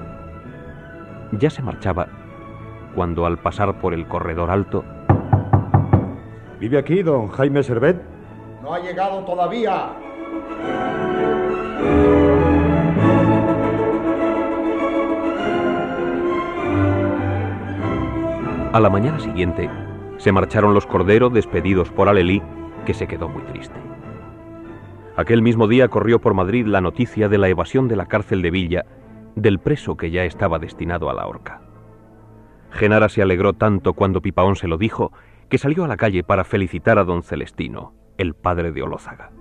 Ya 1.32 1.50
se 1.50 1.64
marchaba 1.64 2.08
cuando 2.94 3.26
al 3.26 3.38
pasar 3.38 3.80
por 3.80 3.94
el 3.94 4.08
corredor 4.08 4.52
alto... 4.52 4.84
¿Vive 6.60 6.78
aquí 6.78 7.04
don 7.04 7.28
Jaime 7.30 7.64
Servet? 7.64 8.02
No 8.62 8.74
ha 8.74 8.80
llegado 8.80 9.24
todavía. 9.24 9.92
A 18.74 18.80
la 18.80 18.90
mañana 18.90 19.20
siguiente 19.20 19.70
se 20.18 20.32
marcharon 20.32 20.74
los 20.74 20.86
corderos 20.86 21.32
despedidos 21.32 21.92
por 21.92 22.10
Alelí, 22.10 22.42
que 22.86 22.94
se 22.94 23.08
quedó 23.08 23.30
muy 23.30 23.44
triste. 23.44 23.76
Aquel 25.18 25.42
mismo 25.42 25.68
día 25.68 25.88
corrió 25.88 26.22
por 26.22 26.36
Madrid 26.36 26.68
la 26.68 26.80
noticia 26.80 27.28
de 27.28 27.40
la 27.40 27.50
evasión 27.50 27.88
de 27.88 27.96
la 27.96 28.06
cárcel 28.06 28.44
de 28.44 28.52
Villa 28.52 28.86
del 29.36 29.58
preso 29.58 29.98
que 29.98 30.12
ya 30.12 30.26
estaba 30.26 30.60
destinado 30.60 31.10
a 31.10 31.14
la 31.16 31.26
horca. 31.26 31.60
Genara 32.70 33.10
se 33.10 33.24
alegró 33.24 33.54
tanto 33.54 33.94
cuando 33.94 34.22
Pipaón 34.22 34.56
se 34.56 34.68
lo 34.68 34.78
dijo 34.78 35.12
que 35.50 35.58
salió 35.58 35.84
a 35.86 35.88
la 35.88 35.98
calle 35.98 36.24
para 36.24 36.44
felicitar 36.44 37.00
a 37.00 37.04
don 37.04 37.24
Celestino, 37.24 37.96
el 38.20 38.36
padre 38.36 38.72
de 38.72 38.84
Olózaga. 38.84 39.32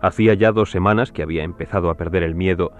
Hacía 0.00 0.34
ya 0.34 0.52
dos 0.52 0.70
semanas 0.70 1.10
que 1.10 1.24
había 1.24 1.42
empezado 1.42 1.90
a 1.90 1.96
perder 1.96 2.22
el 2.22 2.36
miedo 2.36 2.70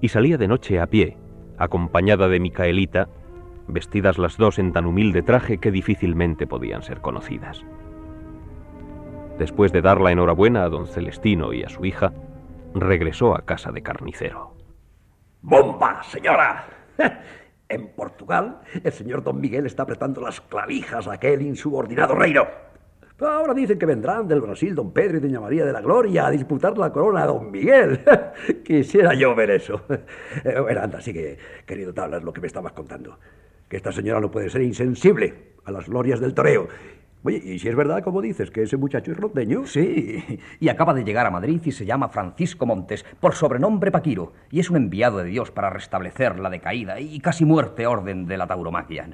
y 0.00 0.08
salía 0.08 0.38
de 0.38 0.48
noche 0.48 0.80
a 0.80 0.86
pie, 0.86 1.18
acompañada 1.58 2.28
de 2.28 2.40
Micaelita, 2.40 3.08
vestidas 3.68 4.16
las 4.16 4.38
dos 4.38 4.58
en 4.58 4.72
tan 4.72 4.86
humilde 4.86 5.20
traje 5.20 5.58
que 5.58 5.70
difícilmente 5.70 6.46
podían 6.46 6.82
ser 6.82 7.02
conocidas. 7.02 7.66
Después 9.38 9.72
de 9.72 9.82
dar 9.82 10.00
la 10.00 10.12
enhorabuena 10.12 10.62
a 10.62 10.68
don 10.68 10.86
Celestino 10.86 11.52
y 11.52 11.64
a 11.64 11.68
su 11.68 11.84
hija, 11.84 12.12
regresó 12.74 13.34
a 13.34 13.42
casa 13.42 13.72
de 13.72 13.82
carnicero. 13.82 14.54
¡Bomba, 15.42 16.02
señora! 16.04 16.66
En 17.68 17.88
Portugal, 17.88 18.60
el 18.84 18.92
señor 18.92 19.24
don 19.24 19.40
Miguel 19.40 19.66
está 19.66 19.82
apretando 19.82 20.20
las 20.20 20.40
clavijas 20.40 21.08
a 21.08 21.14
aquel 21.14 21.42
insubordinado 21.42 22.14
reino. 22.14 22.46
Ahora 23.20 23.54
dicen 23.54 23.78
que 23.78 23.86
vendrán 23.86 24.28
del 24.28 24.40
Brasil 24.40 24.74
don 24.74 24.92
Pedro 24.92 25.16
y 25.16 25.20
doña 25.20 25.40
María 25.40 25.64
de 25.64 25.72
la 25.72 25.80
Gloria 25.80 26.26
a 26.26 26.30
disputar 26.30 26.76
la 26.76 26.92
corona 26.92 27.22
a 27.22 27.26
don 27.26 27.50
Miguel. 27.50 28.00
Quisiera 28.64 29.14
yo 29.14 29.34
ver 29.34 29.50
eso. 29.50 29.80
Bueno, 30.44 30.80
anda, 30.80 31.00
sigue, 31.00 31.38
querido 31.64 31.94
Tablas, 31.94 32.22
lo 32.22 32.32
que 32.32 32.40
me 32.40 32.46
estabas 32.46 32.72
contando. 32.72 33.18
Que 33.68 33.76
esta 33.76 33.92
señora 33.92 34.20
no 34.20 34.30
puede 34.30 34.50
ser 34.50 34.62
insensible 34.62 35.54
a 35.64 35.72
las 35.72 35.88
glorias 35.88 36.20
del 36.20 36.34
toreo. 36.34 36.68
Oye, 37.26 37.40
¿y 37.42 37.58
si 37.58 37.68
es 37.68 37.74
verdad, 37.74 38.02
como 38.02 38.20
dices, 38.20 38.50
que 38.50 38.64
ese 38.64 38.76
muchacho 38.76 39.10
es 39.10 39.16
rondeño? 39.16 39.66
Sí, 39.66 40.22
y 40.60 40.68
acaba 40.68 40.92
de 40.92 41.04
llegar 41.04 41.26
a 41.26 41.30
Madrid 41.30 41.58
y 41.64 41.72
se 41.72 41.86
llama 41.86 42.10
Francisco 42.10 42.66
Montes, 42.66 43.02
por 43.18 43.34
sobrenombre 43.34 43.90
Paquiro, 43.90 44.34
y 44.50 44.60
es 44.60 44.68
un 44.68 44.76
enviado 44.76 45.16
de 45.16 45.24
Dios 45.24 45.50
para 45.50 45.70
restablecer 45.70 46.38
la 46.38 46.50
decaída 46.50 47.00
y 47.00 47.18
casi 47.20 47.46
muerte 47.46 47.86
orden 47.86 48.26
de 48.26 48.36
la 48.36 48.46
tauromaquia. 48.46 49.08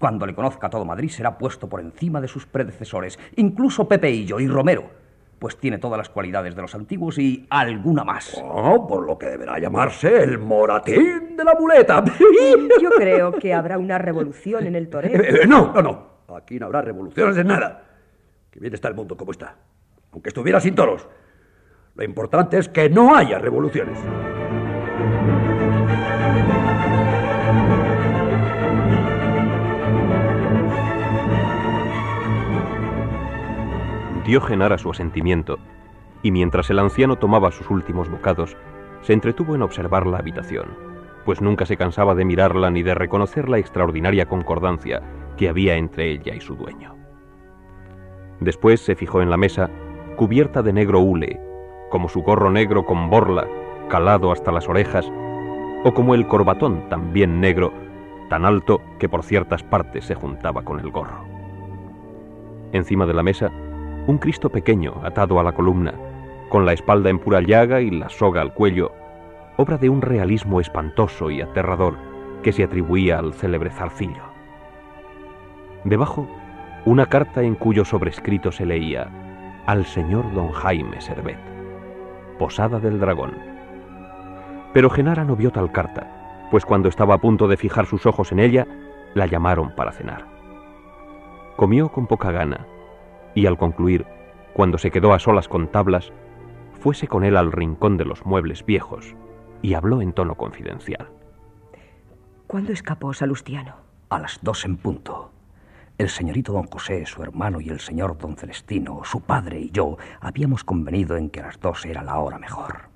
Cuando 0.00 0.26
le 0.26 0.34
conozca 0.34 0.68
todo 0.68 0.84
Madrid 0.84 1.10
será 1.10 1.38
puesto 1.38 1.68
por 1.68 1.80
encima 1.80 2.20
de 2.20 2.26
sus 2.26 2.44
predecesores, 2.44 3.20
incluso 3.36 3.86
Pepeillo 3.86 4.40
y 4.40 4.48
Romero, 4.48 4.90
pues 5.38 5.56
tiene 5.56 5.78
todas 5.78 5.98
las 5.98 6.08
cualidades 6.08 6.56
de 6.56 6.62
los 6.62 6.74
antiguos 6.74 7.18
y 7.18 7.46
alguna 7.50 8.02
más. 8.02 8.36
Oh, 8.42 8.84
por 8.84 9.06
lo 9.06 9.16
que 9.16 9.26
deberá 9.26 9.60
llamarse 9.60 10.24
el 10.24 10.38
moratín 10.38 11.36
de 11.36 11.44
la 11.44 11.54
muleta. 11.54 12.02
Yo 12.82 12.90
creo 12.90 13.30
que 13.30 13.54
habrá 13.54 13.78
una 13.78 13.98
revolución 13.98 14.66
en 14.66 14.74
el 14.74 14.88
toreo. 14.88 15.20
Eh, 15.20 15.40
eh, 15.42 15.46
no, 15.46 15.72
no, 15.72 15.82
no. 15.82 16.13
Aquí 16.28 16.58
no 16.58 16.66
habrá 16.66 16.82
revoluciones 16.82 17.36
de 17.36 17.44
nada. 17.44 17.84
Que 18.50 18.60
bien 18.60 18.74
está 18.74 18.88
el 18.88 18.94
mundo 18.94 19.16
como 19.16 19.32
está. 19.32 19.56
Aunque 20.12 20.28
estuviera 20.28 20.60
sin 20.60 20.74
toros. 20.74 21.06
Lo 21.94 22.04
importante 22.04 22.58
es 22.58 22.68
que 22.68 22.88
no 22.88 23.14
haya 23.14 23.38
revoluciones. 23.38 23.98
Dio 34.24 34.40
Genara 34.40 34.78
su 34.78 34.90
asentimiento, 34.90 35.58
y 36.22 36.30
mientras 36.30 36.70
el 36.70 36.78
anciano 36.78 37.16
tomaba 37.16 37.50
sus 37.50 37.70
últimos 37.70 38.08
bocados, 38.08 38.56
se 39.02 39.12
entretuvo 39.12 39.54
en 39.54 39.60
observar 39.60 40.06
la 40.06 40.16
habitación, 40.16 40.68
pues 41.26 41.42
nunca 41.42 41.66
se 41.66 41.76
cansaba 41.76 42.14
de 42.14 42.24
mirarla 42.24 42.70
ni 42.70 42.82
de 42.82 42.94
reconocer 42.94 43.50
la 43.50 43.58
extraordinaria 43.58 44.26
concordancia 44.26 45.02
que 45.36 45.48
había 45.48 45.76
entre 45.76 46.10
ella 46.10 46.34
y 46.34 46.40
su 46.40 46.56
dueño. 46.56 46.94
Después 48.40 48.80
se 48.80 48.94
fijó 48.94 49.22
en 49.22 49.30
la 49.30 49.36
mesa, 49.36 49.70
cubierta 50.16 50.62
de 50.62 50.72
negro 50.72 51.00
hule, 51.00 51.40
como 51.90 52.08
su 52.08 52.22
gorro 52.22 52.50
negro 52.50 52.84
con 52.84 53.10
borla, 53.10 53.46
calado 53.88 54.32
hasta 54.32 54.52
las 54.52 54.68
orejas, 54.68 55.10
o 55.84 55.92
como 55.94 56.14
el 56.14 56.26
corbatón 56.26 56.88
también 56.88 57.40
negro, 57.40 57.72
tan 58.28 58.44
alto 58.44 58.80
que 58.98 59.08
por 59.08 59.22
ciertas 59.22 59.62
partes 59.62 60.04
se 60.04 60.14
juntaba 60.14 60.62
con 60.62 60.80
el 60.80 60.90
gorro. 60.90 61.24
Encima 62.72 63.06
de 63.06 63.14
la 63.14 63.22
mesa, 63.22 63.50
un 64.06 64.18
Cristo 64.18 64.50
pequeño 64.50 64.94
atado 65.04 65.38
a 65.38 65.44
la 65.44 65.52
columna, 65.52 65.94
con 66.48 66.66
la 66.66 66.72
espalda 66.72 67.10
en 67.10 67.18
pura 67.18 67.40
llaga 67.40 67.80
y 67.80 67.90
la 67.90 68.08
soga 68.08 68.42
al 68.42 68.52
cuello, 68.54 68.92
obra 69.56 69.78
de 69.78 69.88
un 69.88 70.02
realismo 70.02 70.60
espantoso 70.60 71.30
y 71.30 71.40
aterrador 71.40 71.94
que 72.42 72.52
se 72.52 72.64
atribuía 72.64 73.18
al 73.18 73.32
célebre 73.32 73.70
zarcillo. 73.70 74.33
Debajo, 75.84 76.26
una 76.86 77.06
carta 77.06 77.42
en 77.42 77.54
cuyo 77.54 77.84
sobrescrito 77.84 78.52
se 78.52 78.64
leía 78.64 79.10
al 79.66 79.84
señor 79.84 80.32
don 80.34 80.50
Jaime 80.50 81.00
Servet, 81.00 81.38
Posada 82.38 82.80
del 82.80 82.98
Dragón. 82.98 83.32
Pero 84.72 84.90
Genara 84.90 85.24
no 85.24 85.36
vio 85.36 85.50
tal 85.50 85.72
carta, 85.72 86.46
pues 86.50 86.64
cuando 86.64 86.88
estaba 86.88 87.14
a 87.14 87.18
punto 87.18 87.48
de 87.48 87.56
fijar 87.56 87.86
sus 87.86 88.06
ojos 88.06 88.32
en 88.32 88.40
ella, 88.40 88.66
la 89.14 89.26
llamaron 89.26 89.74
para 89.74 89.92
cenar. 89.92 90.26
Comió 91.56 91.90
con 91.90 92.06
poca 92.06 92.30
gana, 92.32 92.66
y 93.34 93.46
al 93.46 93.58
concluir, 93.58 94.06
cuando 94.54 94.78
se 94.78 94.90
quedó 94.90 95.12
a 95.12 95.18
solas 95.18 95.48
con 95.48 95.68
tablas, 95.68 96.12
fuese 96.80 97.08
con 97.08 97.24
él 97.24 97.36
al 97.36 97.52
rincón 97.52 97.96
de 97.96 98.04
los 98.04 98.24
muebles 98.24 98.64
viejos 98.64 99.14
y 99.62 99.74
habló 99.74 100.00
en 100.00 100.12
tono 100.12 100.34
confidencial. 100.34 101.10
¿Cuándo 102.46 102.72
escapó 102.72 103.12
Salustiano? 103.12 103.76
A 104.10 104.18
las 104.18 104.38
dos 104.42 104.64
en 104.64 104.76
punto. 104.76 105.33
El 105.96 106.08
señorito 106.08 106.52
don 106.52 106.66
José, 106.66 107.06
su 107.06 107.22
hermano, 107.22 107.60
y 107.60 107.68
el 107.68 107.78
señor 107.78 108.18
don 108.18 108.36
Celestino, 108.36 109.02
su 109.04 109.20
padre 109.20 109.60
y 109.60 109.70
yo 109.70 109.96
habíamos 110.20 110.64
convenido 110.64 111.16
en 111.16 111.30
que 111.30 111.38
a 111.38 111.46
las 111.46 111.60
dos 111.60 111.86
era 111.86 112.02
la 112.02 112.18
hora 112.18 112.36
mejor. 112.36 112.88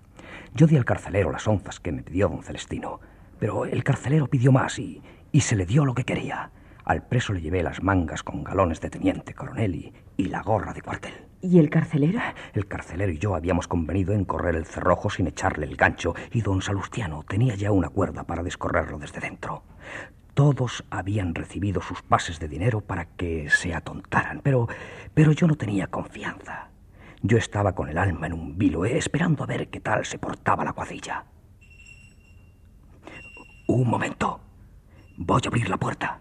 Yo 0.53 0.66
di 0.66 0.76
al 0.76 0.84
carcelero 0.84 1.30
las 1.30 1.46
onzas 1.46 1.78
que 1.78 1.92
me 1.92 2.03
pidió 2.03 2.28
don 2.28 2.42
Celestino, 2.42 2.99
pero 3.38 3.66
el 3.66 3.84
carcelero 3.84 4.26
pidió 4.26 4.51
más 4.51 4.80
y, 4.80 5.01
y 5.30 5.42
se 5.42 5.55
le 5.55 5.64
dio 5.64 5.84
lo 5.84 5.94
que 5.94 6.03
quería. 6.03 6.51
Al 6.84 7.07
preso 7.07 7.32
le 7.32 7.40
llevé 7.40 7.62
las 7.62 7.84
mangas 7.84 8.24
con 8.24 8.42
galones 8.42 8.80
de 8.80 8.90
teniente 8.90 9.32
coronel 9.32 9.76
y, 9.76 9.92
y 10.16 10.24
la 10.24 10.42
gorra 10.42 10.72
de 10.72 10.82
cuartel. 10.82 11.14
¿Y 11.40 11.61
el 11.61 11.70
carcelero? 11.70 12.18
El 12.53 12.66
carcelero 12.66 13.12
y 13.12 13.18
yo 13.18 13.36
habíamos 13.36 13.68
convenido 13.68 14.12
en 14.12 14.24
correr 14.24 14.57
el 14.57 14.66
cerrojo 14.66 15.09
sin 15.09 15.28
echarle 15.28 15.66
el 15.66 15.76
gancho, 15.76 16.16
y 16.32 16.40
don 16.40 16.62
Salustiano 16.62 17.22
tenía 17.22 17.55
ya 17.55 17.70
una 17.70 17.90
cuerda 17.90 18.24
para 18.24 18.42
descorrerlo 18.42 18.99
desde 18.99 19.20
dentro. 19.20 19.62
Todos 20.39 20.84
habían 20.89 21.34
recibido 21.34 21.82
sus 21.82 22.01
pases 22.03 22.39
de 22.39 22.47
dinero 22.47 22.80
para 22.80 23.07
que 23.07 23.51
se 23.51 23.74
atontaran, 23.74 24.41
pero, 24.41 24.68
pero 25.12 25.32
yo 25.32 25.49
no 25.49 25.57
tenía 25.57 25.89
confianza. 25.89 26.68
Yo 27.22 27.39
estaba 27.39 27.74
con 27.74 27.89
el 27.89 27.99
alma 27.99 28.28
en 28.28 28.34
un 28.34 28.57
vilo, 28.57 28.84
eh, 28.84 28.97
esperando 28.97 29.43
a 29.43 29.49
ver 29.49 29.66
qué 29.66 29.80
tal 29.80 30.05
se 30.05 30.20
portaba 30.20 30.62
la 30.62 30.74
cuadrilla. 30.74 31.24
Un 33.66 33.91
momento. 33.91 34.39
Voy 35.16 35.41
a 35.45 35.49
abrir 35.49 35.68
la 35.68 35.76
puerta. 35.76 36.20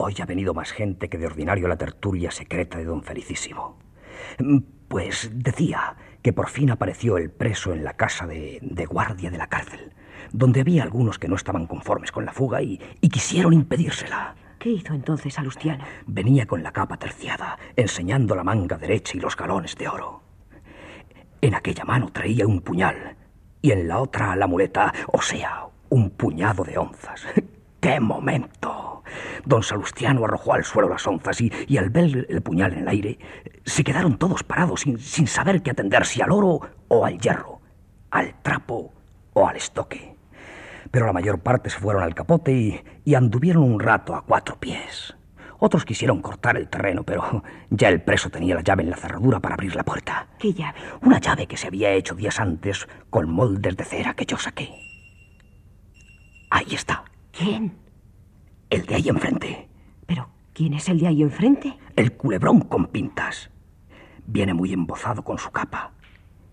Hoy 0.00 0.14
ha 0.22 0.26
venido 0.26 0.54
más 0.54 0.70
gente 0.70 1.08
que 1.08 1.18
de 1.18 1.26
ordinario 1.26 1.66
a 1.66 1.70
la 1.70 1.76
tertulia 1.76 2.30
secreta 2.30 2.78
de 2.78 2.84
don 2.84 3.02
Felicísimo. 3.02 3.80
Pues 4.86 5.28
decía 5.34 5.96
que 6.22 6.32
por 6.32 6.48
fin 6.50 6.70
apareció 6.70 7.18
el 7.18 7.32
preso 7.32 7.72
en 7.72 7.82
la 7.82 7.94
casa 7.94 8.24
de, 8.24 8.60
de 8.62 8.86
guardia 8.86 9.28
de 9.28 9.38
la 9.38 9.48
cárcel, 9.48 9.92
donde 10.30 10.60
había 10.60 10.84
algunos 10.84 11.18
que 11.18 11.26
no 11.26 11.34
estaban 11.34 11.66
conformes 11.66 12.12
con 12.12 12.24
la 12.24 12.32
fuga 12.32 12.62
y, 12.62 12.80
y 13.00 13.08
quisieron 13.08 13.52
impedírsela. 13.52 14.36
¿Qué 14.60 14.70
hizo 14.70 14.94
entonces 14.94 15.34
Salustiano? 15.34 15.84
Venía 16.06 16.46
con 16.46 16.62
la 16.62 16.70
capa 16.70 16.96
terciada, 16.96 17.58
enseñando 17.74 18.36
la 18.36 18.44
manga 18.44 18.78
derecha 18.78 19.16
y 19.16 19.20
los 19.20 19.36
galones 19.36 19.74
de 19.74 19.88
oro. 19.88 20.22
En 21.40 21.56
aquella 21.56 21.84
mano 21.84 22.12
traía 22.12 22.46
un 22.46 22.60
puñal 22.60 23.16
y 23.60 23.72
en 23.72 23.88
la 23.88 23.98
otra 23.98 24.36
la 24.36 24.46
muleta, 24.46 24.94
o 25.08 25.20
sea, 25.20 25.66
un 25.88 26.10
puñado 26.10 26.62
de 26.62 26.78
onzas. 26.78 27.26
¡Qué 27.80 27.98
momento! 27.98 28.97
Don 29.44 29.62
Salustiano 29.62 30.24
arrojó 30.24 30.54
al 30.54 30.64
suelo 30.64 30.88
las 30.88 31.06
onzas 31.06 31.40
y, 31.40 31.52
y 31.66 31.76
al 31.76 31.90
ver 31.90 32.26
el 32.28 32.42
puñal 32.42 32.72
en 32.72 32.80
el 32.80 32.88
aire, 32.88 33.18
se 33.64 33.84
quedaron 33.84 34.18
todos 34.18 34.42
parados 34.42 34.80
sin, 34.80 34.98
sin 34.98 35.26
saber 35.26 35.62
qué 35.62 35.70
atender, 35.70 36.04
si 36.06 36.22
al 36.22 36.32
oro 36.32 36.60
o 36.88 37.04
al 37.04 37.18
hierro, 37.18 37.60
al 38.10 38.34
trapo 38.42 38.92
o 39.32 39.46
al 39.46 39.56
estoque. 39.56 40.16
Pero 40.90 41.06
la 41.06 41.12
mayor 41.12 41.40
parte 41.40 41.70
se 41.70 41.78
fueron 41.78 42.02
al 42.02 42.14
capote 42.14 42.52
y, 42.52 42.80
y 43.04 43.14
anduvieron 43.14 43.62
un 43.62 43.80
rato 43.80 44.14
a 44.14 44.22
cuatro 44.22 44.58
pies. 44.58 45.14
Otros 45.60 45.84
quisieron 45.84 46.22
cortar 46.22 46.56
el 46.56 46.68
terreno, 46.68 47.02
pero 47.02 47.42
ya 47.70 47.88
el 47.88 48.00
preso 48.00 48.30
tenía 48.30 48.54
la 48.54 48.62
llave 48.62 48.84
en 48.84 48.90
la 48.90 48.96
cerradura 48.96 49.40
para 49.40 49.54
abrir 49.54 49.74
la 49.74 49.82
puerta. 49.82 50.28
¿Qué 50.38 50.52
llave? 50.52 50.78
Una 51.02 51.18
llave 51.18 51.46
que 51.46 51.56
se 51.56 51.66
había 51.66 51.90
hecho 51.90 52.14
días 52.14 52.38
antes 52.38 52.86
con 53.10 53.28
moldes 53.28 53.76
de 53.76 53.84
cera 53.84 54.14
que 54.14 54.24
yo 54.24 54.38
saqué. 54.38 54.70
Ahí 56.50 56.74
está. 56.74 57.04
¿Quién? 57.32 57.76
El 58.70 58.84
de 58.84 58.96
ahí 58.96 59.08
enfrente. 59.08 59.68
¿Pero 60.06 60.28
quién 60.52 60.74
es 60.74 60.90
el 60.90 60.98
de 60.98 61.06
ahí 61.06 61.22
enfrente? 61.22 61.78
El 61.96 62.12
culebrón 62.12 62.60
con 62.60 62.86
pintas. 62.88 63.50
Viene 64.26 64.52
muy 64.52 64.74
embozado 64.74 65.24
con 65.24 65.38
su 65.38 65.50
capa. 65.50 65.92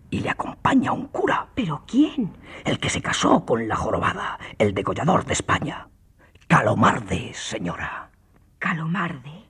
Y 0.09 0.22
le 0.22 0.30
acompaña 0.30 0.93
un 0.93 1.07
cura. 1.07 1.49
¿Pero 1.55 1.84
quién? 1.86 2.32
El 2.63 2.80
que 2.80 2.89
se 2.89 3.01
casó 3.01 3.45
con 3.45 3.68
la 3.68 3.76
jorobada, 3.76 4.39
el 4.59 4.74
degollador 4.74 5.26
de 5.26 5.34
España. 5.34 5.89
Calomarde, 6.47 7.34
señora. 7.34 8.11
Calomarde. 8.59 9.49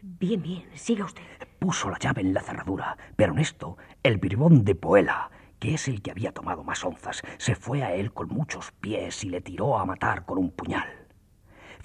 Bien, 0.00 0.40
bien, 0.40 0.64
siga 0.72 1.04
usted. 1.04 1.22
Puso 1.58 1.90
la 1.90 1.98
llave 1.98 2.22
en 2.22 2.32
la 2.32 2.40
cerradura, 2.40 2.96
pero 3.16 3.34
en 3.34 3.40
esto, 3.40 3.76
el 4.02 4.16
bribón 4.16 4.64
de 4.64 4.74
Poela, 4.76 5.30
que 5.58 5.74
es 5.74 5.88
el 5.88 6.00
que 6.00 6.10
había 6.10 6.32
tomado 6.32 6.64
más 6.64 6.82
onzas, 6.84 7.22
se 7.36 7.54
fue 7.54 7.82
a 7.82 7.92
él 7.92 8.14
con 8.14 8.28
muchos 8.28 8.72
pies 8.72 9.24
y 9.24 9.28
le 9.28 9.42
tiró 9.42 9.78
a 9.78 9.84
matar 9.84 10.24
con 10.24 10.38
un 10.38 10.50
puñal. 10.50 11.05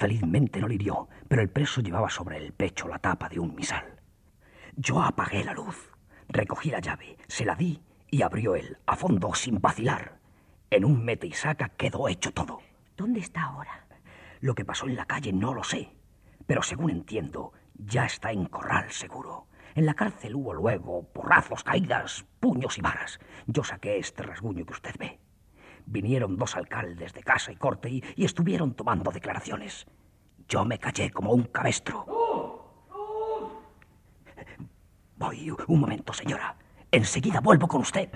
Felizmente 0.02 0.60
no 0.60 0.68
le 0.68 0.74
hirió, 0.74 1.10
pero 1.28 1.44
el 1.44 1.52
preso 1.52 1.80
llevaba 1.80 2.10
sobre 2.10 2.38
el 2.38 2.54
pecho 2.54 2.88
la 2.88 2.98
tapa 2.98 3.30
de 3.30 3.40
un 3.40 3.54
misal. 3.54 4.02
Yo 4.76 5.00
apagué 5.00 5.44
la 5.44 5.54
luz, 5.54 5.92
recogí 6.28 6.72
la 6.72 6.80
llave, 6.80 7.18
se 7.28 7.46
la 7.46 7.54
di 7.54 7.84
y 8.10 8.24
abrió 8.24 8.56
él, 8.56 8.80
a 8.88 8.96
fondo, 8.96 9.36
sin 9.36 9.62
vacilar. 9.62 10.18
En 10.72 10.86
un 10.86 11.06
mete 11.06 11.28
y 11.28 11.34
saca 11.34 11.70
quedó 11.70 12.08
hecho 12.08 12.34
todo. 12.34 12.62
¿Dónde 12.98 13.20
está 13.20 13.44
ahora? 13.44 13.86
Lo 14.40 14.56
que 14.56 14.66
pasó 14.66 14.88
en 14.88 14.96
la 14.96 15.06
calle 15.06 15.34
no 15.34 15.54
lo 15.54 15.64
sé, 15.64 15.96
pero 16.48 16.64
según 16.64 16.90
entiendo, 16.90 17.54
ya 17.76 18.06
está 18.06 18.32
en 18.32 18.46
corral 18.46 18.90
seguro. 18.90 19.50
En 19.76 19.86
la 19.86 19.94
cárcel 19.94 20.34
hubo 20.34 20.56
luego 20.56 21.04
porrazos, 21.14 21.64
caídas, 21.64 22.26
puños 22.40 22.76
y 22.80 22.82
varas. 22.82 23.20
Yo 23.46 23.64
saqué 23.64 24.00
este 24.00 24.24
rasguño 24.24 24.66
que 24.66 24.74
usted 24.74 24.96
ve. 24.98 25.20
Vinieron 25.92 26.38
dos 26.38 26.56
alcaldes 26.56 27.14
de 27.14 27.22
casa 27.22 27.52
y 27.52 27.58
corte 27.58 27.90
y, 27.90 28.24
estuvieron 28.24 28.74
tomando 28.76 29.12
declaraciones. 29.12 29.86
Yo 30.48 30.64
me 30.64 30.80
callé 30.80 31.12
como 31.12 31.34
un 31.34 31.44
cabestro. 31.44 32.06
Voy 35.18 35.52
un 35.68 35.80
momento, 35.82 36.14
señora. 36.14 36.56
Enseguida 36.90 37.42
vuelvo 37.42 37.68
con 37.68 37.82
usted. 37.82 38.10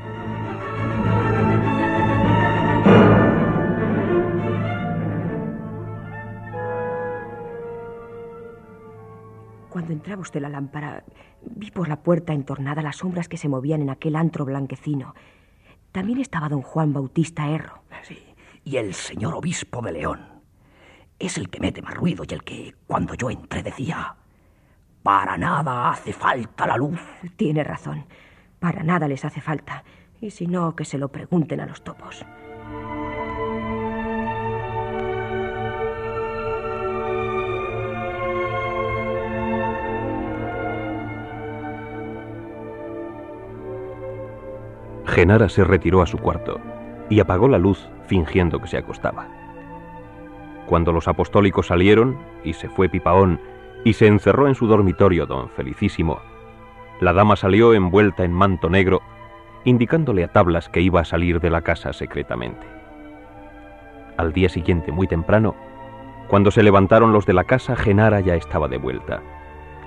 Cuando 9.69 9.91
entraba 9.91 10.21
usted 10.21 10.39
la 10.39 10.47
lámpara, 10.47 11.03
vi 11.41 11.71
por 11.71 11.89
la 11.89 12.01
puerta 12.01 12.31
entornada 12.31 12.81
las 12.81 12.95
sombras 12.95 13.27
que 13.27 13.35
se 13.35 13.49
movían 13.49 13.81
en 13.81 13.89
aquel 13.89 14.15
antro 14.15 14.45
blanquecino. 14.45 15.13
También 15.95 16.19
estaba 16.19 16.49
don 16.49 16.61
Juan 16.61 16.91
Bautista 16.91 17.47
Erro. 17.47 17.83
Sí, 18.03 18.21
y 18.65 18.75
el 18.75 18.93
señor 18.93 19.33
obispo 19.33 19.81
de 19.81 19.93
León. 19.93 20.27
Es 21.17 21.37
el 21.37 21.49
que 21.49 21.61
mete 21.61 21.81
más 21.81 21.93
ruido 21.93 22.25
y 22.29 22.33
el 22.33 22.43
que, 22.43 22.75
cuando 22.85 23.13
yo 23.13 23.29
entré, 23.29 23.63
decía... 23.63 24.17
Para 25.01 25.37
nada 25.37 25.91
hace 25.91 26.11
falta 26.11 26.67
la 26.67 26.75
luz. 26.75 26.99
Tiene 27.37 27.63
razón. 27.63 28.03
Para 28.59 28.83
nada 28.83 29.07
les 29.07 29.23
hace 29.23 29.39
falta. 29.39 29.85
Y 30.19 30.31
si 30.31 30.47
no, 30.47 30.75
que 30.75 30.83
se 30.83 30.97
lo 30.97 31.07
pregunten 31.07 31.61
a 31.61 31.65
los 31.65 31.81
topos. 31.81 32.25
Genara 45.15 45.47
se 45.47 45.63
retiró 45.63 46.01
a 46.01 46.07
su 46.07 46.17
cuarto 46.17 46.59
y 47.09 47.21
apagó 47.21 47.47
la 47.47 47.57
luz 47.57 47.87
fingiendo 48.05 48.59
que 48.59 48.67
se 48.67 48.77
acostaba. 48.77 49.29
Cuando 50.65 50.91
los 50.91 51.07
apostólicos 51.07 51.67
salieron 51.67 52.17
y 52.43 52.51
se 52.51 52.67
fue 52.67 52.89
Pipaón 52.89 53.39
y 53.85 53.93
se 53.93 54.07
encerró 54.07 54.49
en 54.49 54.55
su 54.55 54.67
dormitorio 54.67 55.25
don 55.25 55.47
Felicísimo, 55.47 56.19
la 56.99 57.13
dama 57.13 57.37
salió 57.37 57.73
envuelta 57.73 58.25
en 58.25 58.33
manto 58.33 58.69
negro, 58.69 59.01
indicándole 59.63 60.21
a 60.21 60.33
tablas 60.33 60.67
que 60.67 60.81
iba 60.81 60.99
a 60.99 61.05
salir 61.05 61.39
de 61.39 61.49
la 61.49 61.61
casa 61.61 61.93
secretamente. 61.93 62.67
Al 64.17 64.33
día 64.33 64.49
siguiente, 64.49 64.91
muy 64.91 65.07
temprano, 65.07 65.55
cuando 66.27 66.51
se 66.51 66.61
levantaron 66.61 67.13
los 67.13 67.25
de 67.25 67.33
la 67.33 67.45
casa, 67.45 67.77
Genara 67.77 68.19
ya 68.19 68.35
estaba 68.35 68.67
de 68.67 68.79
vuelta, 68.79 69.21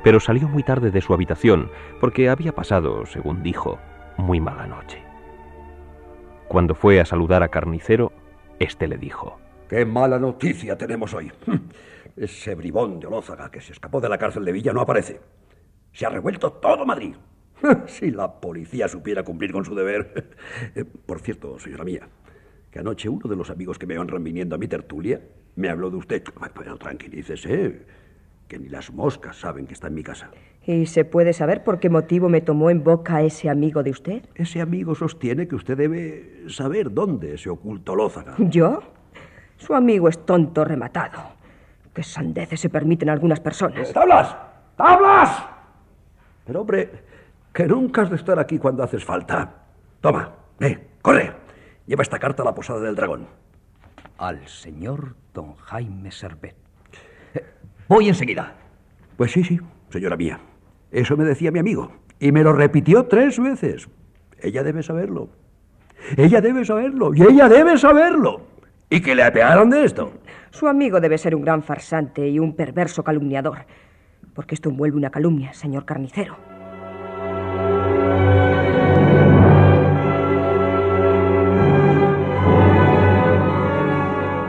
pero 0.02 0.20
salió 0.20 0.48
muy 0.48 0.62
tarde 0.62 0.90
de 0.90 1.02
su 1.02 1.12
habitación 1.12 1.70
porque 2.00 2.30
había 2.30 2.54
pasado, 2.54 3.04
según 3.04 3.42
dijo, 3.42 3.78
muy 4.16 4.40
mala 4.40 4.66
noche. 4.66 5.07
Cuando 6.48 6.74
fue 6.74 7.00
a 7.00 7.04
saludar 7.04 7.42
a 7.42 7.48
Carnicero, 7.48 8.12
éste 8.58 8.88
le 8.88 8.96
dijo: 8.96 9.38
¡Qué 9.68 9.84
mala 9.84 10.18
noticia 10.18 10.76
tenemos 10.76 11.12
hoy! 11.14 11.30
Ese 12.16 12.54
bribón 12.54 12.98
de 12.98 13.06
Olózaga 13.06 13.50
que 13.50 13.60
se 13.60 13.72
escapó 13.72 14.00
de 14.00 14.08
la 14.08 14.18
cárcel 14.18 14.44
de 14.44 14.52
Villa 14.52 14.72
no 14.72 14.80
aparece. 14.80 15.20
Se 15.92 16.06
ha 16.06 16.08
revuelto 16.10 16.52
todo 16.52 16.84
Madrid. 16.86 17.14
Si 17.86 18.10
la 18.10 18.40
policía 18.40 18.88
supiera 18.88 19.22
cumplir 19.24 19.52
con 19.52 19.64
su 19.64 19.74
deber. 19.74 20.36
Eh, 20.74 20.84
Por 20.84 21.20
cierto, 21.20 21.58
señora 21.58 21.84
mía, 21.84 22.08
que 22.70 22.78
anoche 22.78 23.08
uno 23.08 23.28
de 23.28 23.36
los 23.36 23.50
amigos 23.50 23.78
que 23.78 23.86
me 23.86 23.98
honran 23.98 24.24
viniendo 24.24 24.54
a 24.54 24.58
mi 24.58 24.68
tertulia 24.68 25.20
me 25.56 25.68
habló 25.68 25.90
de 25.90 25.96
usted. 25.96 26.22
Bueno, 26.54 26.76
tranquilícese, 26.78 27.84
que 28.48 28.58
ni 28.58 28.68
las 28.68 28.90
moscas 28.92 29.36
saben 29.36 29.66
que 29.66 29.74
está 29.74 29.86
en 29.88 29.94
mi 29.94 30.02
casa. 30.02 30.30
¿Y 30.66 30.86
se 30.86 31.04
puede 31.04 31.32
saber 31.32 31.62
por 31.62 31.78
qué 31.78 31.90
motivo 31.90 32.28
me 32.28 32.40
tomó 32.40 32.70
en 32.70 32.82
boca 32.82 33.22
ese 33.22 33.48
amigo 33.48 33.82
de 33.82 33.90
usted? 33.90 34.22
Ese 34.34 34.60
amigo 34.60 34.94
sostiene 34.94 35.46
que 35.46 35.54
usted 35.54 35.76
debe 35.76 36.44
saber 36.48 36.92
dónde 36.92 37.38
se 37.38 37.50
ocultó 37.50 37.94
Lózaga. 37.94 38.34
¿Yo? 38.38 38.82
Su 39.56 39.74
amigo 39.74 40.08
es 40.08 40.24
tonto 40.24 40.64
rematado. 40.64 41.20
Qué 41.94 42.02
sandeces 42.02 42.60
se 42.60 42.68
permiten 42.68 43.10
algunas 43.10 43.40
personas. 43.40 43.92
¡Tablas! 43.92 44.36
¡Tablas! 44.76 45.44
Pero 46.44 46.60
hombre, 46.60 46.90
que 47.52 47.66
nunca 47.66 48.02
has 48.02 48.10
de 48.10 48.16
estar 48.16 48.38
aquí 48.38 48.58
cuando 48.58 48.82
haces 48.82 49.04
falta. 49.04 49.52
Toma, 50.00 50.32
ve, 50.58 50.88
corre. 51.02 51.32
Lleva 51.86 52.02
esta 52.02 52.18
carta 52.18 52.42
a 52.42 52.46
la 52.46 52.54
posada 52.54 52.80
del 52.80 52.94
dragón. 52.94 53.26
Al 54.18 54.46
señor 54.46 55.16
don 55.34 55.54
Jaime 55.56 56.10
Servet. 56.12 56.67
Voy 57.88 58.06
enseguida. 58.06 58.52
Pues 59.16 59.32
sí, 59.32 59.42
sí, 59.42 59.58
señora 59.88 60.16
mía. 60.16 60.38
Eso 60.92 61.16
me 61.16 61.24
decía 61.24 61.50
mi 61.50 61.58
amigo. 61.58 61.90
Y 62.20 62.32
me 62.32 62.42
lo 62.42 62.52
repitió 62.52 63.06
tres 63.06 63.40
veces. 63.40 63.88
Ella 64.40 64.62
debe 64.62 64.82
saberlo. 64.82 65.30
Ella 66.16 66.42
debe 66.42 66.66
saberlo. 66.66 67.14
Y 67.14 67.22
ella 67.22 67.48
debe 67.48 67.78
saberlo. 67.78 68.42
¿Y 68.90 69.00
que 69.00 69.14
le 69.14 69.22
apearon 69.22 69.70
de 69.70 69.84
esto? 69.84 70.12
Su 70.50 70.68
amigo 70.68 71.00
debe 71.00 71.16
ser 71.16 71.34
un 71.34 71.42
gran 71.42 71.62
farsante 71.62 72.28
y 72.28 72.38
un 72.38 72.54
perverso 72.54 73.02
calumniador. 73.02 73.60
Porque 74.34 74.54
esto 74.54 74.68
envuelve 74.68 74.98
una 74.98 75.10
calumnia, 75.10 75.54
señor 75.54 75.86
carnicero. 75.86 76.36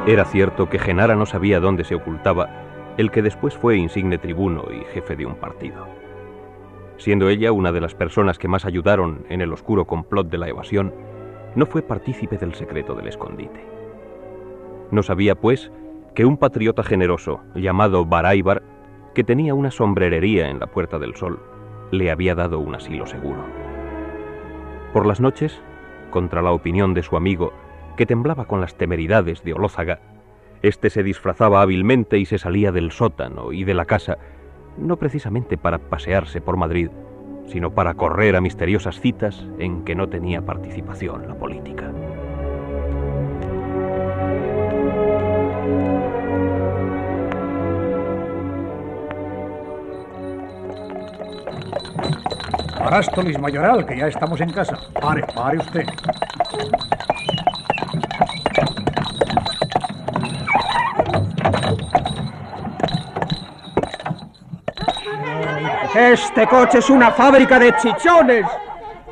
Era 0.06 0.26
cierto 0.26 0.70
que 0.70 0.80
Genara 0.80 1.16
no 1.16 1.26
sabía 1.26 1.60
dónde 1.60 1.86
se 1.86 1.96
ocultaba 1.96 2.69
el 3.00 3.12
que 3.12 3.22
después 3.22 3.56
fue 3.56 3.78
insigne 3.78 4.18
tribuno 4.18 4.66
y 4.70 4.84
jefe 4.93 5.16
de 5.16 5.26
un 5.26 5.36
partido. 5.36 5.88
Siendo 6.97 7.30
ella 7.30 7.54
una 7.54 7.72
de 7.72 7.80
las 7.80 7.95
personas 7.95 8.38
que 8.38 8.50
más 8.50 8.66
ayudaron 8.66 9.26
en 9.30 9.39
el 9.39 9.54
oscuro 9.54 9.86
complot 9.86 10.30
de 10.30 10.38
la 10.38 10.50
evasión, 10.50 10.93
no 11.56 11.66
fue 11.66 11.82
partícipe 11.82 12.38
del 12.38 12.56
secreto 12.56 12.95
del 12.95 13.08
escondite. 13.08 13.64
No 14.91 15.02
sabía, 15.02 15.36
pues, 15.36 15.72
que 16.14 16.26
un 16.26 16.36
patriota 16.36 16.84
generoso 16.84 17.39
llamado 17.56 18.04
Baráibar, 18.04 18.64
que 19.16 19.24
tenía 19.24 19.54
una 19.54 19.72
sombrerería 19.72 20.50
en 20.50 20.60
la 20.60 20.68
Puerta 20.68 21.00
del 21.00 21.16
Sol, 21.16 21.39
le 21.91 22.12
había 22.12 22.36
dado 22.36 22.60
un 22.60 22.76
asilo 22.76 23.08
seguro. 23.08 23.45
Por 24.91 25.06
las 25.06 25.22
noches, 25.22 25.62
contra 26.10 26.41
la 26.41 26.52
opinión 26.52 26.93
de 26.93 27.04
su 27.04 27.16
amigo, 27.16 27.54
que 27.95 28.06
temblaba 28.06 28.43
con 28.43 28.60
las 28.60 28.76
temeridades 28.76 29.41
de 29.45 29.54
Olózaga, 29.54 30.02
este 30.62 30.89
se 30.89 31.03
disfrazaba 31.03 31.62
hábilmente 31.62 32.18
y 32.18 32.26
se 32.26 32.38
salía 32.38 32.72
del 32.72 32.91
sótano 32.91 33.53
y 33.53 33.64
de 33.64 33.74
la 33.74 33.86
casa, 33.86 34.18
no 34.78 34.97
precisamente 34.97 35.57
para 35.57 35.78
pasearse 35.78 36.41
por 36.41 36.57
Madrid, 36.57 36.89
sino 37.47 37.72
para 37.72 37.93
correr 37.93 38.36
a 38.36 38.41
misteriosas 38.41 38.99
citas 38.99 39.47
en 39.57 39.86
que 39.86 39.95
no 39.95 40.10
tenía 40.10 40.41
participación 40.41 41.28
la 41.28 41.36
política. 41.36 41.91
Arástolis 52.80 53.39
Mayoral, 53.39 53.86
que 53.86 53.97
ya 53.97 54.07
estamos 54.07 54.41
en 54.41 54.49
casa. 54.51 54.78
Pare, 54.99 55.24
pare 55.36 55.57
usted. 55.57 55.86
Este 65.96 66.46
coche 66.48 66.80
es 66.80 66.90
una 66.90 67.12
fábrica 67.12 67.60
de 67.60 67.74
chichones. 67.78 68.46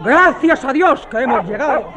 Gracias 0.03 0.63
a 0.63 0.73
Dios 0.73 1.07
que 1.07 1.21
hemos 1.23 1.47
llegado. 1.47 1.91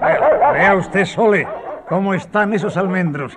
Vea, 0.00 0.52
vea 0.52 0.74
usted, 0.76 1.04
Sole, 1.04 1.46
cómo 1.88 2.14
están 2.14 2.52
esos 2.54 2.76
almendros. 2.76 3.34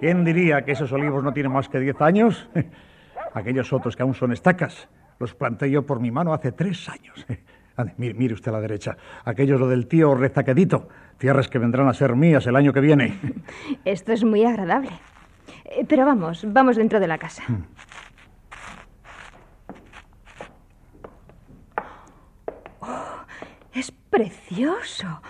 ¿Quién 0.00 0.24
diría 0.24 0.64
que 0.64 0.72
esos 0.72 0.90
olivos 0.92 1.22
no 1.22 1.32
tienen 1.32 1.52
más 1.52 1.68
que 1.68 1.78
10 1.78 2.00
años? 2.00 2.48
Aquellos 3.34 3.72
otros 3.72 3.96
que 3.96 4.02
aún 4.02 4.14
son 4.14 4.32
estacas, 4.32 4.88
los 5.18 5.34
planté 5.34 5.70
yo 5.70 5.84
por 5.84 6.00
mi 6.00 6.10
mano 6.10 6.32
hace 6.32 6.52
tres 6.52 6.88
años. 6.88 7.26
Ande, 7.76 7.92
mire, 7.98 8.14
mire 8.14 8.34
usted 8.34 8.50
a 8.50 8.52
la 8.54 8.60
derecha. 8.60 8.96
Aquello 9.24 9.54
es 9.54 9.60
lo 9.60 9.68
del 9.68 9.88
tío 9.88 10.14
Rezaquedito. 10.14 10.88
Tierras 11.18 11.48
que 11.48 11.58
vendrán 11.58 11.88
a 11.88 11.94
ser 11.94 12.14
mías 12.16 12.46
el 12.46 12.56
año 12.56 12.72
que 12.72 12.80
viene. 12.80 13.18
Esto 13.84 14.12
es 14.12 14.24
muy 14.24 14.44
agradable. 14.44 14.90
Eh, 15.64 15.84
Pero 15.88 16.06
vamos, 16.06 16.44
vamos 16.52 16.76
dentro 16.76 17.00
de 17.00 17.08
la 17.08 17.18
casa. 17.18 17.42
Oh, 17.48 17.52
precioso. 24.14 25.20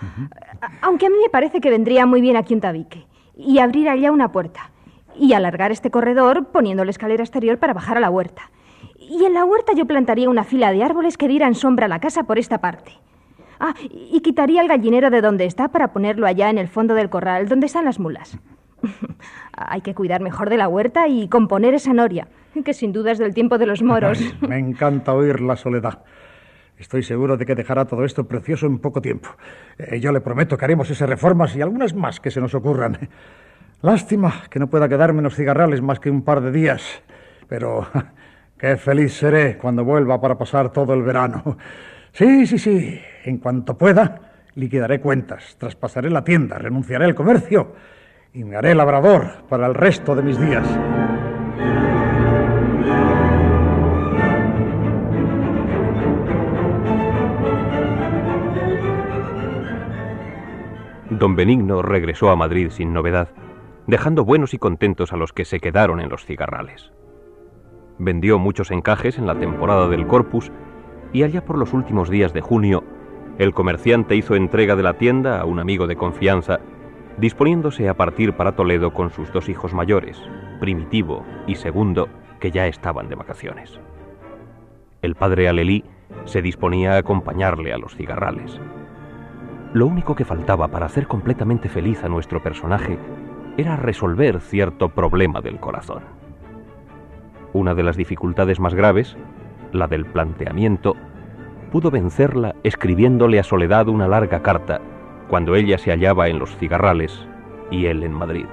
Aunque 0.81 1.07
a 1.07 1.09
mí 1.09 1.15
me 1.21 1.29
parece 1.29 1.59
que 1.59 1.69
vendría 1.69 2.05
muy 2.05 2.21
bien 2.21 2.37
aquí 2.37 2.53
un 2.53 2.61
tabique. 2.61 3.07
Y 3.35 3.59
abrir 3.59 3.89
allá 3.89 4.11
una 4.11 4.31
puerta. 4.31 4.71
Y 5.15 5.33
alargar 5.33 5.71
este 5.71 5.89
corredor 5.89 6.47
poniendo 6.51 6.85
la 6.85 6.91
escalera 6.91 7.23
exterior 7.23 7.57
para 7.57 7.73
bajar 7.73 7.97
a 7.97 8.01
la 8.01 8.09
huerta. 8.09 8.51
Y 8.99 9.25
en 9.25 9.33
la 9.33 9.43
huerta 9.43 9.73
yo 9.73 9.85
plantaría 9.85 10.29
una 10.29 10.43
fila 10.43 10.71
de 10.71 10.83
árboles 10.83 11.17
que 11.17 11.27
dieran 11.27 11.55
sombra 11.55 11.85
a 11.85 11.89
la 11.89 11.99
casa 11.99 12.23
por 12.23 12.37
esta 12.37 12.59
parte. 12.59 12.93
Ah, 13.59 13.73
y 13.81 14.05
y 14.15 14.19
quitaría 14.21 14.61
el 14.61 14.67
gallinero 14.67 15.09
de 15.09 15.21
donde 15.21 15.45
está 15.45 15.69
para 15.69 15.91
ponerlo 15.93 16.27
allá 16.27 16.49
en 16.49 16.57
el 16.57 16.67
fondo 16.67 16.93
del 16.93 17.09
corral, 17.09 17.47
donde 17.47 17.67
están 17.67 17.85
las 17.85 17.99
mulas. 17.99 18.37
Hay 19.53 19.81
que 19.81 19.95
cuidar 19.95 20.21
mejor 20.21 20.49
de 20.49 20.57
la 20.57 20.67
huerta 20.67 21.07
y 21.07 21.27
componer 21.27 21.73
esa 21.73 21.93
noria, 21.93 22.27
que 22.63 22.73
sin 22.73 22.91
duda 22.91 23.11
es 23.11 23.17
del 23.17 23.33
tiempo 23.33 23.57
de 23.57 23.65
los 23.65 23.81
moros. 23.81 24.19
Ay, 24.19 24.47
me 24.47 24.59
encanta 24.59 25.13
oír 25.13 25.41
la 25.41 25.55
soledad. 25.55 26.03
Estoy 26.77 27.03
seguro 27.03 27.37
de 27.37 27.45
que 27.45 27.55
dejará 27.55 27.85
todo 27.85 28.03
esto 28.03 28.25
precioso 28.25 28.65
en 28.65 28.79
poco 28.79 29.01
tiempo. 29.01 29.29
Eh, 29.77 29.99
yo 29.99 30.11
le 30.11 30.21
prometo 30.21 30.57
que 30.57 30.65
haremos 30.65 30.89
esas 30.89 31.09
reformas 31.09 31.55
y 31.55 31.61
algunas 31.61 31.93
más 31.93 32.19
que 32.19 32.31
se 32.31 32.41
nos 32.41 32.53
ocurran. 32.53 32.97
Lástima 33.81 34.43
que 34.49 34.59
no 34.59 34.67
pueda 34.67 34.89
quedarme 34.89 35.19
en 35.19 35.25
los 35.25 35.35
cigarrales 35.35 35.81
más 35.81 35.99
que 35.99 36.09
un 36.09 36.23
par 36.23 36.41
de 36.41 36.51
días. 36.51 37.01
Pero 37.47 37.87
qué 38.57 38.75
feliz 38.77 39.13
seré 39.13 39.57
cuando 39.57 39.85
vuelva 39.85 40.19
para 40.19 40.37
pasar 40.37 40.71
todo 40.71 40.93
el 40.93 41.03
verano. 41.03 41.57
Sí, 42.11 42.45
sí, 42.45 42.57
sí. 42.57 42.99
En 43.23 43.37
cuanto 43.37 43.77
pueda, 43.77 44.21
liquidaré 44.55 44.99
cuentas, 44.99 45.55
traspasaré 45.57 46.09
la 46.09 46.23
tienda, 46.23 46.57
renunciaré 46.57 47.05
al 47.05 47.15
comercio 47.15 47.73
y 48.33 48.43
me 48.43 48.55
haré 48.55 48.75
labrador 48.75 49.45
para 49.47 49.67
el 49.67 49.73
resto 49.73 50.15
de 50.15 50.23
mis 50.23 50.39
días. 50.39 50.67
Don 61.17 61.37
Benigno 61.37 61.81
regresó 61.81 62.29
a 62.29 62.35
Madrid 62.35 62.69
sin 62.71 62.91
novedad, 62.91 63.29
dejando 63.87 64.25
buenos 64.25 64.53
y 64.53 64.57
contentos 64.57 65.13
a 65.13 65.17
los 65.17 65.31
que 65.31 65.45
se 65.45 65.61
quedaron 65.61 66.01
en 66.01 66.09
los 66.09 66.25
cigarrales. 66.25 66.91
Vendió 67.97 68.37
muchos 68.37 68.69
encajes 68.69 69.17
en 69.17 69.25
la 69.25 69.39
temporada 69.39 69.87
del 69.87 70.07
Corpus 70.07 70.51
y 71.13 71.23
allá 71.23 71.45
por 71.45 71.57
los 71.57 71.71
últimos 71.71 72.09
días 72.09 72.33
de 72.33 72.41
junio, 72.41 72.83
el 73.37 73.53
comerciante 73.53 74.17
hizo 74.17 74.35
entrega 74.35 74.75
de 74.75 74.83
la 74.83 74.97
tienda 74.97 75.39
a 75.39 75.45
un 75.45 75.59
amigo 75.59 75.87
de 75.87 75.95
confianza, 75.95 76.59
disponiéndose 77.17 77.87
a 77.87 77.93
partir 77.93 78.33
para 78.33 78.57
Toledo 78.57 78.91
con 78.91 79.09
sus 79.09 79.31
dos 79.31 79.47
hijos 79.47 79.73
mayores, 79.73 80.21
Primitivo 80.59 81.25
y 81.47 81.55
Segundo, 81.55 82.09
que 82.41 82.51
ya 82.51 82.67
estaban 82.67 83.07
de 83.07 83.15
vacaciones. 83.15 83.79
El 85.01 85.15
padre 85.15 85.47
Alelí 85.47 85.85
se 86.25 86.41
disponía 86.41 86.93
a 86.93 86.97
acompañarle 86.97 87.71
a 87.71 87.77
los 87.77 87.95
cigarrales. 87.95 88.59
Lo 89.75 89.87
único 89.87 90.15
que 90.15 90.23
faltaba 90.23 90.69
para 90.69 90.85
hacer 90.85 91.05
completamente 91.05 91.67
feliz 91.67 92.01
a 92.05 92.07
nuestro 92.07 92.41
personaje 92.41 92.97
era 93.57 93.75
resolver 93.75 94.39
cierto 94.39 94.87
problema 94.87 95.41
del 95.41 95.59
corazón. 95.59 96.01
Una 97.51 97.75
de 97.75 97.83
las 97.83 97.97
dificultades 97.97 98.61
más 98.61 98.73
graves, 98.73 99.17
la 99.73 99.87
del 99.87 100.05
planteamiento, 100.05 100.95
pudo 101.73 101.91
vencerla 101.91 102.55
escribiéndole 102.63 103.37
a 103.37 103.43
Soledad 103.43 103.89
una 103.89 104.07
larga 104.07 104.41
carta 104.41 104.79
cuando 105.27 105.55
ella 105.55 105.77
se 105.77 105.91
hallaba 105.91 106.29
en 106.29 106.39
los 106.39 106.55
cigarrales 106.55 107.27
y 107.69 107.87
él 107.87 108.03
en 108.03 108.13
Madrid. 108.13 108.45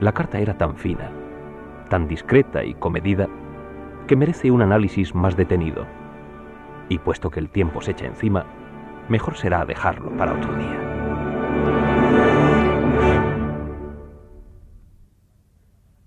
La 0.00 0.12
carta 0.12 0.40
era 0.40 0.58
tan 0.58 0.76
fina, 0.76 1.10
tan 1.88 2.06
discreta 2.06 2.64
y 2.64 2.74
comedida, 2.74 3.28
que 4.06 4.16
merece 4.16 4.50
un 4.50 4.60
análisis 4.60 5.14
más 5.14 5.38
detenido. 5.38 5.86
Y 6.90 6.98
puesto 6.98 7.30
que 7.30 7.40
el 7.40 7.48
tiempo 7.48 7.80
se 7.80 7.92
echa 7.92 8.04
encima, 8.04 8.44
mejor 9.12 9.36
será 9.36 9.64
dejarlo 9.64 10.10
para 10.16 10.32
otro 10.32 10.56
día. 10.56 10.78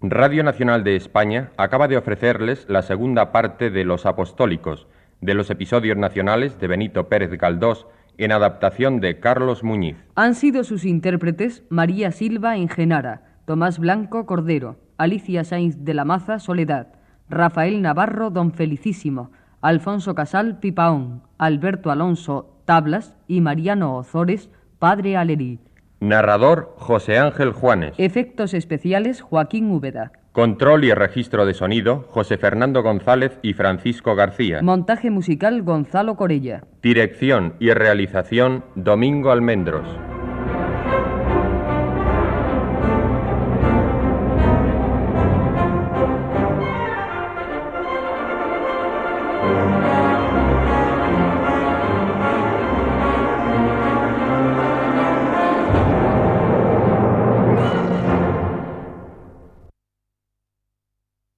Radio 0.01 0.43
Nacional 0.43 0.83
de 0.83 0.95
España 0.95 1.51
acaba 1.55 1.87
de 1.87 1.97
ofrecerles 1.97 2.65
la 2.67 2.81
segunda 2.81 3.31
parte 3.31 3.69
de 3.69 3.85
Los 3.85 4.05
Apostólicos, 4.05 4.87
de 5.21 5.35
los 5.35 5.49
episodios 5.49 5.97
nacionales 5.97 6.59
de 6.59 6.67
Benito 6.67 7.07
Pérez 7.07 7.31
Galdós, 7.39 7.87
en 8.17 8.31
adaptación 8.31 8.99
de 8.99 9.19
Carlos 9.19 9.63
Muñiz. 9.63 9.97
Han 10.15 10.35
sido 10.35 10.63
sus 10.63 10.83
intérpretes 10.83 11.63
María 11.69 12.11
Silva 12.11 12.57
en 12.57 12.69
Genara, 12.69 13.39
Tomás 13.45 13.77
Blanco 13.77 14.25
Cordero, 14.25 14.77
Alicia 14.97 15.43
Sainz 15.43 15.83
de 15.83 15.93
la 15.93 16.05
Maza 16.05 16.39
Soledad, 16.39 16.87
Rafael 17.29 17.81
Navarro 17.81 18.29
Don 18.29 18.51
Felicísimo, 18.51 19.31
Alfonso 19.65 20.13
Casal 20.13 20.59
Pipaón, 20.59 21.23
Alberto 21.39 21.89
Alonso 21.89 22.61
Tablas 22.65 23.17
y 23.27 23.41
Mariano 23.41 23.95
Ozores 23.95 24.51
Padre 24.77 25.17
Alerí. 25.17 25.59
Narrador 25.99 26.75
José 26.77 27.17
Ángel 27.17 27.51
Juanes. 27.51 27.95
Efectos 27.97 28.53
especiales 28.53 29.21
Joaquín 29.21 29.71
Úbeda. 29.71 30.11
Control 30.33 30.83
y 30.83 30.93
registro 30.93 31.47
de 31.47 31.55
sonido 31.55 32.05
José 32.11 32.37
Fernando 32.37 32.83
González 32.83 33.39
y 33.41 33.53
Francisco 33.53 34.13
García. 34.13 34.61
Montaje 34.61 35.09
musical 35.09 35.63
Gonzalo 35.63 36.15
Corella. 36.15 36.61
Dirección 36.83 37.55
y 37.59 37.71
realización 37.71 38.65
Domingo 38.75 39.31
Almendros. 39.31 39.87